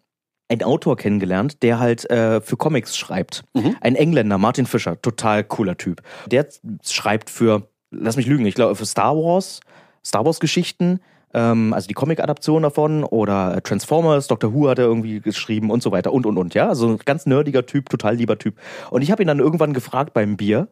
einen 0.48 0.62
Autor 0.62 0.96
kennengelernt, 0.96 1.62
der 1.62 1.78
halt 1.78 2.08
äh, 2.10 2.40
für 2.40 2.56
Comics 2.56 2.96
schreibt. 2.96 3.44
Ein 3.80 3.94
Engländer, 3.94 4.38
Martin 4.38 4.66
Fischer, 4.66 5.00
total 5.00 5.44
cooler 5.44 5.76
Typ. 5.76 6.02
Der 6.26 6.46
schreibt 6.84 7.30
für, 7.30 7.68
lass 7.90 8.16
mich 8.16 8.26
lügen, 8.26 8.44
ich 8.46 8.54
glaube 8.54 8.74
für 8.74 8.86
Star 8.86 9.16
Wars, 9.16 9.60
Star 10.04 10.24
Wars 10.24 10.40
Geschichten, 10.40 11.00
ähm, 11.34 11.72
also 11.72 11.88
die 11.88 11.94
Comic-Adaption 11.94 12.62
davon 12.62 13.04
oder 13.04 13.62
Transformers, 13.62 14.26
Doctor 14.26 14.52
Who 14.52 14.68
hat 14.68 14.78
er 14.78 14.84
irgendwie 14.84 15.20
geschrieben 15.20 15.70
und 15.70 15.82
so 15.82 15.92
weiter 15.92 16.12
und 16.12 16.26
und 16.26 16.36
und, 16.36 16.54
ja. 16.54 16.68
Also 16.68 16.88
ein 16.88 16.98
ganz 16.98 17.26
nerdiger 17.26 17.64
Typ, 17.66 17.88
total 17.88 18.16
lieber 18.16 18.38
Typ. 18.38 18.56
Und 18.90 19.02
ich 19.02 19.10
habe 19.10 19.22
ihn 19.22 19.28
dann 19.28 19.38
irgendwann 19.38 19.72
gefragt 19.72 20.12
beim 20.12 20.36
Bier, 20.36 20.68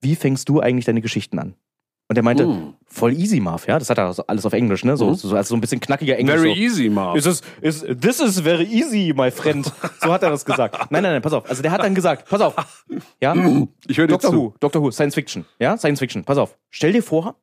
wie 0.00 0.16
fängst 0.16 0.48
du 0.48 0.60
eigentlich 0.60 0.84
deine 0.84 1.00
Geschichten 1.00 1.38
an? 1.38 1.54
Und 2.12 2.16
er 2.18 2.22
meinte, 2.22 2.44
Hm. 2.44 2.74
voll 2.84 3.14
easy, 3.14 3.40
Marv, 3.40 3.66
ja. 3.66 3.78
Das 3.78 3.88
hat 3.88 3.96
er 3.96 4.14
alles 4.26 4.44
auf 4.44 4.52
Englisch, 4.52 4.84
ne? 4.84 4.98
So, 4.98 5.14
so, 5.14 5.34
also 5.34 5.48
so 5.48 5.54
ein 5.54 5.62
bisschen 5.62 5.80
knackiger 5.80 6.18
Englisch. 6.18 6.36
Very 6.36 6.54
so. 6.54 6.60
easy, 6.60 6.90
Marv. 6.90 7.16
Is 7.16 7.24
this, 7.24 7.40
is, 7.62 7.86
this 7.98 8.20
is 8.20 8.38
very 8.40 8.64
easy, 8.64 9.14
my 9.16 9.30
friend. 9.30 9.64
So 10.02 10.12
hat 10.12 10.22
er 10.22 10.28
das 10.28 10.44
gesagt. 10.44 10.74
Nein, 10.90 11.02
nein, 11.02 11.12
nein, 11.12 11.22
pass 11.22 11.32
auf. 11.32 11.48
Also 11.48 11.62
der 11.62 11.70
hat 11.70 11.82
dann 11.82 11.94
gesagt, 11.94 12.28
pass 12.28 12.42
auf. 12.42 12.54
Ja, 13.22 13.34
Ich 13.86 13.96
höre 13.96 14.08
Doctor 14.08 14.30
zu. 14.30 14.36
Who, 14.36 14.54
Doctor 14.60 14.82
Who, 14.82 14.90
Science 14.90 15.14
Fiction. 15.14 15.46
Ja, 15.58 15.78
Science 15.78 16.00
Fiction. 16.00 16.22
Pass 16.24 16.36
auf. 16.36 16.58
Stell 16.68 16.92
dir 16.92 17.02
vor, 17.02 17.36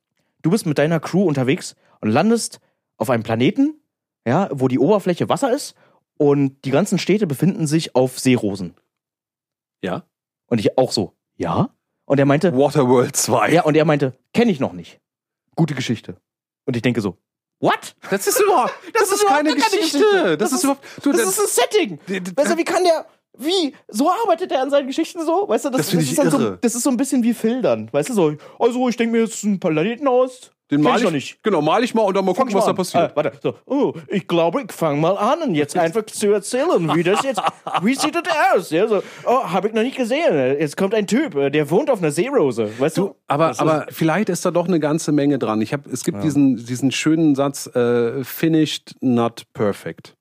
du 0.44 0.52
bist 0.52 0.68
mit 0.68 0.78
deiner 0.78 1.00
Crew 1.00 1.24
unterwegs 1.24 1.76
und 2.00 2.12
landest 2.12 2.60
auf 2.98 3.10
einem 3.10 3.24
Planeten, 3.24 3.82
ja, 4.28 4.50
wo 4.52 4.68
die 4.68 4.78
Oberfläche 4.78 5.30
Wasser 5.30 5.52
ist 5.52 5.74
und 6.20 6.64
die 6.64 6.70
ganzen 6.70 7.00
Städte 7.00 7.26
befinden 7.26 7.66
sich 7.66 7.96
auf 7.96 8.20
Seerosen. 8.20 8.76
Ja. 9.82 10.04
Und 10.46 10.60
ich 10.60 10.78
auch 10.78 10.92
so, 10.92 11.16
ja? 11.38 11.72
Und 12.10 12.18
er 12.18 12.26
meinte, 12.26 12.58
Waterworld 12.58 13.16
2. 13.16 13.52
ja, 13.52 13.62
und 13.62 13.76
er 13.76 13.86
meinte, 13.86 14.14
kenne 14.34 14.52
ich 14.52 14.60
noch 14.60 14.74
nicht. 14.74 15.00
Gute 15.56 15.76
Geschichte. 15.76 16.18
Und 16.66 16.76
ich 16.76 16.82
denke 16.82 17.02
so, 17.02 17.18
what? 17.60 17.96
Das 18.10 18.26
ist 18.26 18.42
überhaupt, 18.42 18.74
das, 18.94 19.12
ist 19.12 19.28
keine 19.28 19.54
Geschichte. 19.54 20.36
Das, 20.36 20.52
ist 20.52 20.64
überhaupt, 20.64 20.84
du, 21.04 21.12
Das 21.12 21.22
ist 21.22 21.40
ein 21.40 21.48
Setting. 21.48 22.00
Weißt 22.36 22.52
du, 22.52 22.58
wie 22.58 22.64
kann 22.64 22.84
der, 22.84 23.06
wie, 23.38 23.76
so 23.90 24.10
arbeitet 24.10 24.52
er 24.52 24.64
an 24.64 24.72
seinen 24.72 24.88
Geschichten 24.88 25.24
so? 25.24 25.48
Weißt 25.48 25.66
du, 25.66 25.70
das, 25.70 25.92
Das 25.92 25.94
ich 25.94 26.10
ist 26.10 26.18
dann 26.18 26.32
so, 26.32 26.56
das 26.56 26.74
ist 26.74 26.82
so 26.82 26.90
ein 26.90 26.98
bisschen 26.98 27.22
wie 27.22 27.36
Filtern. 27.36 27.90
Weißt 27.92 28.10
du, 28.10 28.14
so, 28.16 28.36
also 28.58 28.90
ich 28.90 28.98
denke 28.98 29.12
mir 29.12 29.26
jetzt 29.26 29.44
einen 29.44 29.60
Planeten 29.60 30.08
aus. 30.08 30.50
Den 30.72 30.82
mal 30.82 31.00
ich 31.00 31.06
ich, 31.06 31.12
nicht. 31.12 31.44
Genau, 31.44 31.62
mal 31.62 31.84
ich 31.84 31.94
mal 31.96 32.04
und 32.04 32.16
dann 32.16 32.24
mal 32.26 32.34
gucken, 32.36 32.54
was 32.54 32.66
da 32.66 32.74
passiert. 32.74 33.12
Ah, 33.12 33.16
warte, 33.16 33.32
so, 33.42 33.56
oh, 33.66 33.94
ich 34.08 34.28
glaube, 34.28 34.62
ich 34.62 34.72
fange 34.72 35.00
mal 35.00 35.18
an, 35.18 35.42
und 35.42 35.56
jetzt 35.56 35.76
einfach 35.78 36.06
zu 36.06 36.32
erzählen, 36.32 36.94
wie 36.96 37.04
das 37.04 37.24
jetzt, 37.24 37.42
wie 37.82 37.96
sieht 37.96 38.16
das 38.16 38.24
aus? 38.56 38.70
Ja, 38.70 38.88
so, 38.88 39.02
oh, 39.26 39.44
habe 39.46 39.68
ich 39.70 39.74
noch 39.74 39.82
nicht 39.84 39.98
gesehen. 39.98 40.34
Jetzt 40.60 40.78
kommt 40.78 40.94
ein 40.94 41.08
Typ, 41.08 41.36
äh, 41.36 41.50
der 41.50 41.70
wohnt 41.72 41.90
auf 41.90 42.00
einer 42.00 42.12
Seerose. 42.12 42.70
Weißt 42.80 42.98
du? 42.98 43.16
Aber, 43.28 43.48
Das 43.48 43.58
ist- 43.58 43.62
aber 43.62 43.86
vielleicht 43.90 44.30
ist 44.30 44.46
da 44.46 44.52
doch 44.52 44.68
eine 44.68 44.80
ganze 44.80 45.12
Menge 45.12 45.40
dran. 45.40 45.62
Ich 45.62 45.74
hab, 45.74 45.88
es 45.88 46.04
gibt 46.04 46.24
diesen, 46.24 46.58
diesen 46.58 46.92
schönen 46.92 47.36
Satz, 47.36 47.68
äh, 47.76 48.24
finished, 48.24 48.96
not 49.02 49.44
perfect. 49.54 50.16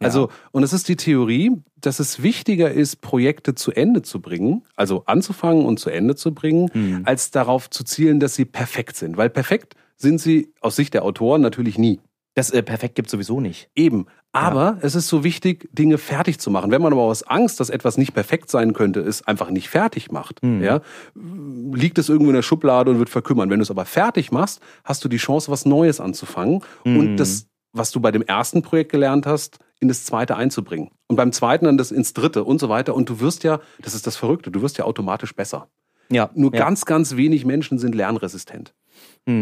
Also, 0.00 0.30
und 0.50 0.62
es 0.64 0.72
ist 0.72 0.88
die 0.88 0.96
Theorie, 0.96 1.52
dass 1.80 2.00
es 2.00 2.22
wichtiger 2.22 2.70
ist, 2.70 3.00
Projekte 3.02 3.54
zu 3.54 3.70
Ende 3.72 4.02
zu 4.02 4.20
bringen, 4.20 4.64
also 4.74 5.04
anzufangen 5.06 5.64
und 5.64 5.78
zu 5.78 5.90
Ende 5.90 6.16
zu 6.16 6.34
bringen, 6.34 6.68
Hm. 6.72 7.02
als 7.04 7.30
darauf 7.30 7.70
zu 7.70 7.84
zielen, 7.84 8.18
dass 8.18 8.34
sie 8.34 8.44
perfekt 8.46 8.96
sind. 8.96 9.16
Weil 9.16 9.30
perfekt 9.30 9.74
sind 9.96 10.20
sie 10.20 10.52
aus 10.60 10.76
Sicht 10.76 10.94
der 10.94 11.04
Autoren 11.04 11.40
natürlich 11.40 11.78
nie. 11.78 12.00
Das 12.34 12.50
äh, 12.50 12.62
perfekt 12.62 12.94
gibt 12.96 13.08
sowieso 13.08 13.40
nicht. 13.40 13.70
Eben. 13.74 14.06
Aber 14.30 14.76
es 14.82 14.94
ist 14.94 15.08
so 15.08 15.24
wichtig, 15.24 15.70
Dinge 15.72 15.96
fertig 15.96 16.38
zu 16.38 16.50
machen. 16.50 16.70
Wenn 16.70 16.82
man 16.82 16.92
aber 16.92 17.02
aus 17.02 17.22
Angst, 17.22 17.58
dass 17.58 17.70
etwas 17.70 17.96
nicht 17.96 18.12
perfekt 18.12 18.50
sein 18.50 18.74
könnte, 18.74 19.00
es 19.00 19.26
einfach 19.26 19.48
nicht 19.48 19.70
fertig 19.70 20.12
macht, 20.12 20.40
ja, 20.42 20.82
liegt 21.14 21.96
es 21.96 22.10
irgendwo 22.10 22.30
in 22.30 22.36
der 22.36 22.42
Schublade 22.42 22.90
und 22.90 22.98
wird 22.98 23.08
verkümmern. 23.08 23.48
Wenn 23.48 23.60
du 23.60 23.62
es 23.62 23.70
aber 23.70 23.86
fertig 23.86 24.32
machst, 24.32 24.60
hast 24.84 25.02
du 25.02 25.08
die 25.08 25.16
Chance, 25.16 25.50
was 25.50 25.64
Neues 25.64 26.00
anzufangen 26.00 26.62
und 26.84 27.16
das, 27.16 27.46
was 27.72 27.90
du 27.92 28.00
bei 28.00 28.10
dem 28.10 28.20
ersten 28.20 28.60
Projekt 28.60 28.92
gelernt 28.92 29.24
hast, 29.24 29.58
in 29.80 29.88
das 29.88 30.04
zweite 30.04 30.36
einzubringen. 30.36 30.90
Und 31.06 31.16
beim 31.16 31.32
zweiten 31.32 31.64
dann 31.64 31.78
das 31.78 31.90
ins 31.90 32.12
dritte 32.12 32.44
und 32.44 32.60
so 32.60 32.68
weiter. 32.68 32.94
Und 32.94 33.08
du 33.08 33.20
wirst 33.20 33.44
ja, 33.44 33.60
das 33.80 33.94
ist 33.94 34.06
das 34.06 34.16
Verrückte, 34.16 34.50
du 34.50 34.60
wirst 34.60 34.76
ja 34.76 34.84
automatisch 34.84 35.34
besser. 35.34 35.68
Ja. 36.10 36.30
Nur 36.34 36.52
ja. 36.52 36.60
ganz, 36.60 36.84
ganz 36.84 37.16
wenig 37.16 37.44
Menschen 37.44 37.78
sind 37.78 37.94
lernresistent. 37.94 38.74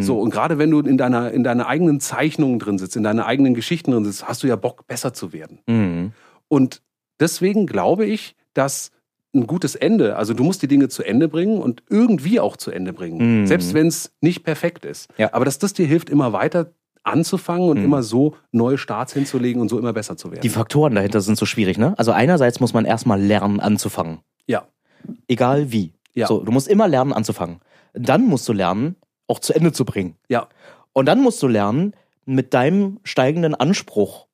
So, 0.00 0.18
und 0.18 0.30
gerade 0.30 0.56
wenn 0.56 0.70
du 0.70 0.80
in 0.80 0.96
deiner, 0.96 1.30
in 1.32 1.44
deiner 1.44 1.66
eigenen 1.66 2.00
Zeichnung 2.00 2.58
drin 2.58 2.78
sitzt, 2.78 2.96
in 2.96 3.02
deiner 3.02 3.26
eigenen 3.26 3.52
Geschichten 3.52 3.90
drin 3.90 4.04
sitzt, 4.06 4.26
hast 4.26 4.42
du 4.42 4.46
ja 4.46 4.56
Bock, 4.56 4.86
besser 4.86 5.12
zu 5.12 5.34
werden. 5.34 5.58
Mhm. 5.66 6.12
Und 6.48 6.80
deswegen 7.20 7.66
glaube 7.66 8.06
ich, 8.06 8.34
dass 8.54 8.92
ein 9.34 9.46
gutes 9.46 9.74
Ende, 9.74 10.16
also 10.16 10.32
du 10.32 10.42
musst 10.42 10.62
die 10.62 10.68
Dinge 10.68 10.88
zu 10.88 11.02
Ende 11.02 11.28
bringen 11.28 11.58
und 11.60 11.82
irgendwie 11.90 12.40
auch 12.40 12.56
zu 12.56 12.70
Ende 12.70 12.94
bringen, 12.94 13.42
Mhm. 13.42 13.46
selbst 13.46 13.74
wenn 13.74 13.88
es 13.88 14.12
nicht 14.22 14.42
perfekt 14.42 14.86
ist. 14.86 15.08
Ja. 15.18 15.34
Aber 15.34 15.44
dass 15.44 15.58
das 15.58 15.74
dir 15.74 15.84
hilft, 15.86 16.08
immer 16.08 16.32
weiter 16.32 16.72
anzufangen 17.02 17.68
und 17.68 17.76
immer 17.76 18.02
so 18.02 18.36
neue 18.52 18.78
Starts 18.78 19.12
hinzulegen 19.12 19.60
und 19.60 19.68
so 19.68 19.78
immer 19.78 19.92
besser 19.92 20.16
zu 20.16 20.30
werden. 20.30 20.40
Die 20.40 20.48
Faktoren 20.48 20.94
dahinter 20.94 21.20
sind 21.20 21.36
so 21.36 21.44
schwierig, 21.44 21.76
ne? 21.76 21.92
Also 21.98 22.12
einerseits 22.12 22.58
muss 22.60 22.72
man 22.72 22.86
erstmal 22.86 23.20
lernen 23.20 23.60
anzufangen. 23.60 24.20
ja. 24.46 24.66
Egal 25.28 25.70
wie. 25.70 25.92
Ja. 26.14 26.26
So, 26.26 26.40
du 26.42 26.50
musst 26.50 26.66
immer 26.68 26.88
lernen 26.88 27.12
anzufangen. 27.12 27.58
Dann 27.92 28.24
musst 28.26 28.48
du 28.48 28.54
lernen, 28.54 28.96
auch 29.26 29.38
zu 29.38 29.54
Ende 29.54 29.72
zu 29.72 29.84
bringen. 29.84 30.16
Ja. 30.28 30.48
Und 30.92 31.06
dann 31.06 31.20
musst 31.22 31.42
du 31.42 31.48
lernen, 31.48 31.94
mit 32.26 32.54
deinem 32.54 33.00
steigenden 33.04 33.54
Anspruch 33.54 34.26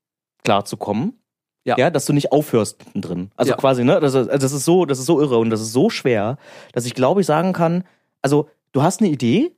klarzukommen. 0.44 1.16
Ja. 1.64 1.76
ja, 1.76 1.90
dass 1.90 2.06
du 2.06 2.14
nicht 2.14 2.32
aufhörst 2.32 2.78
mittendrin. 2.86 3.30
Also 3.36 3.50
Ja. 3.52 3.56
quasi, 3.56 3.84
ne? 3.84 4.00
Das 4.00 4.14
ist, 4.14 4.28
also 4.30 4.38
das 4.46 4.52
ist 4.52 4.64
so, 4.64 4.86
das 4.86 4.98
ist 4.98 5.04
so 5.06 5.20
irre 5.20 5.36
und 5.38 5.50
das 5.50 5.60
ist 5.60 5.72
so 5.72 5.90
schwer, 5.90 6.38
dass 6.72 6.86
ich 6.86 6.94
glaube, 6.94 7.20
ich 7.20 7.26
sagen 7.26 7.52
kann, 7.52 7.84
also 8.22 8.48
du 8.72 8.82
hast 8.82 9.00
eine 9.00 9.10
Idee, 9.10 9.52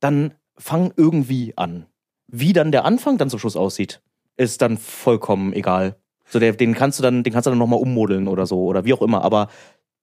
dann 0.00 0.34
fang 0.58 0.92
irgendwie 0.96 1.52
an. 1.56 1.86
Wie 2.26 2.52
dann 2.52 2.72
der 2.72 2.84
Anfang 2.84 3.16
dann 3.16 3.30
zum 3.30 3.38
Schluss 3.38 3.56
aussieht, 3.56 4.00
ist 4.36 4.60
dann 4.60 4.76
vollkommen 4.76 5.52
egal. 5.52 5.96
So, 6.28 6.40
der, 6.40 6.52
den 6.52 6.74
kannst 6.74 6.98
du 6.98 7.02
dann, 7.04 7.22
den 7.22 7.32
kannst 7.32 7.46
du 7.46 7.50
dann 7.50 7.58
nochmal 7.58 7.80
ummodeln 7.80 8.26
oder 8.26 8.46
so 8.46 8.64
oder 8.64 8.84
wie 8.84 8.92
auch 8.92 9.02
immer, 9.02 9.22
aber 9.22 9.48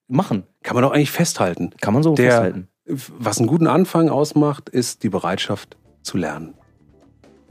machen. 0.07 0.43
Kann 0.63 0.76
man 0.76 0.84
doch 0.84 0.91
eigentlich 0.91 1.11
festhalten. 1.11 1.71
Kann 1.82 1.93
man 1.93 2.03
so 2.03 2.15
Der, 2.15 2.32
festhalten. 2.32 2.69
Was 2.86 3.38
einen 3.39 3.47
guten 3.47 3.67
Anfang 3.67 4.09
ausmacht, 4.09 4.69
ist 4.69 5.03
die 5.03 5.09
Bereitschaft 5.09 5.77
zu 6.01 6.17
lernen. 6.17 6.53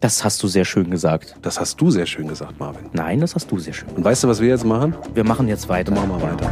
Das 0.01 0.25
hast 0.25 0.43
du 0.43 0.49
sehr 0.49 0.65
schön 0.65 0.91
gesagt. 0.91 1.37
Das 1.43 1.61
hast 1.61 1.81
du 1.81 1.91
sehr 1.91 2.07
schön 2.07 2.27
gesagt, 2.27 2.59
Marvin. 2.59 2.91
Nein, 2.93 3.21
das 3.21 3.35
hast 3.35 3.51
du 3.51 3.59
sehr 3.59 3.73
schön. 3.73 3.89
Und 3.91 4.05
weißt 4.05 4.25
du, 4.25 4.29
was 4.29 4.41
wir 4.41 4.49
jetzt 4.49 4.65
machen? 4.65 4.97
Wir 5.15 5.25
machen 5.25 5.47
jetzt 5.49 5.69
weiter. 5.69 5.93
Machen 5.93 6.11
wir 6.11 6.23
weiter. 6.23 6.51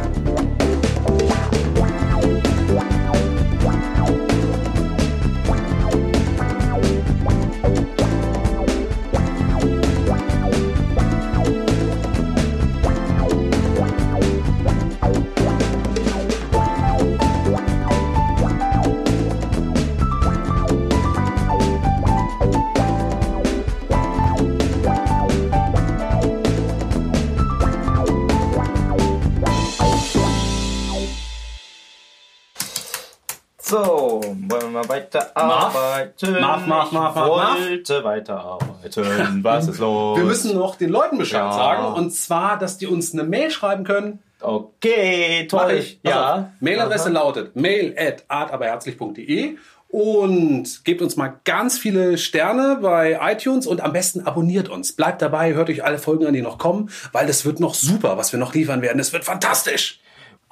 Wollen 34.89 35.03
wir 35.11 35.13
mal 35.35 35.73
weiterarbeiten? 35.75 36.39
Marv, 36.39 36.91
Marv, 36.91 37.15
wollte 37.15 38.03
weiterarbeiten. 38.03 39.39
Was 39.43 39.67
ist 39.67 39.79
los? 39.79 40.17
Wir 40.17 40.25
müssen 40.25 40.55
noch 40.55 40.75
den 40.75 40.89
Leuten 40.89 41.17
Bescheid 41.17 41.41
Ja. 41.41 41.51
sagen. 41.51 41.93
Und 41.93 42.11
zwar, 42.13 42.57
dass 42.59 42.77
die 42.77 42.87
uns 42.87 43.13
eine 43.13 43.23
Mail 43.23 43.51
schreiben 43.51 43.83
können. 43.83 44.19
Okay, 44.39 45.47
Mach 45.51 45.59
toll. 45.65 45.71
ich. 45.73 46.01
Pass 46.01 46.13
auf. 46.15 46.45
Mailadresse 46.59 47.09
lautet 47.09 47.55
mail 47.55 47.95
at 47.97 48.23
artaberherzlich.de 48.27 49.57
und 49.89 50.85
gebt 50.85 51.01
uns 51.01 51.17
mal 51.17 51.33
ganz 51.43 51.77
viele 51.77 52.17
Sterne 52.17 52.79
bei 52.81 53.19
iTunes 53.21 53.67
und 53.67 53.81
am 53.81 53.91
besten 53.93 54.21
abonniert 54.25 54.69
uns. 54.69 54.93
Bleibt 54.93 55.21
dabei, 55.21 55.53
hört 55.53 55.69
euch 55.69 55.83
alle 55.83 55.99
Folgen 55.99 56.25
an, 56.25 56.33
die 56.33 56.41
noch 56.41 56.57
kommen, 56.57 56.89
weil 57.11 57.27
das 57.27 57.45
wird 57.45 57.59
noch 57.59 57.73
super, 57.75 58.17
was 58.17 58.31
wir 58.31 58.39
noch 58.39 58.53
liefern 58.55 58.81
werden. 58.81 58.99
Es 58.99 59.13
wird 59.13 59.25
fantastisch. 59.25 59.99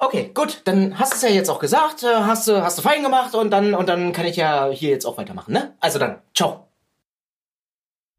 Okay, 0.02 0.30
gut, 0.32 0.62
dann 0.64 0.98
hast 0.98 1.12
du 1.12 1.16
es 1.16 1.22
ja 1.22 1.28
jetzt 1.28 1.50
auch 1.50 1.58
gesagt, 1.58 2.02
äh, 2.04 2.06
hast 2.06 2.48
du, 2.48 2.62
hast 2.62 2.78
du 2.78 2.82
fein 2.82 3.02
gemacht 3.02 3.34
und 3.34 3.50
dann, 3.50 3.74
und 3.74 3.86
dann 3.86 4.12
kann 4.12 4.24
ich 4.24 4.36
ja 4.36 4.70
hier 4.70 4.88
jetzt 4.88 5.04
auch 5.04 5.18
weitermachen, 5.18 5.52
ne? 5.52 5.74
Also 5.78 5.98
dann, 5.98 6.22
ciao. 6.34 6.69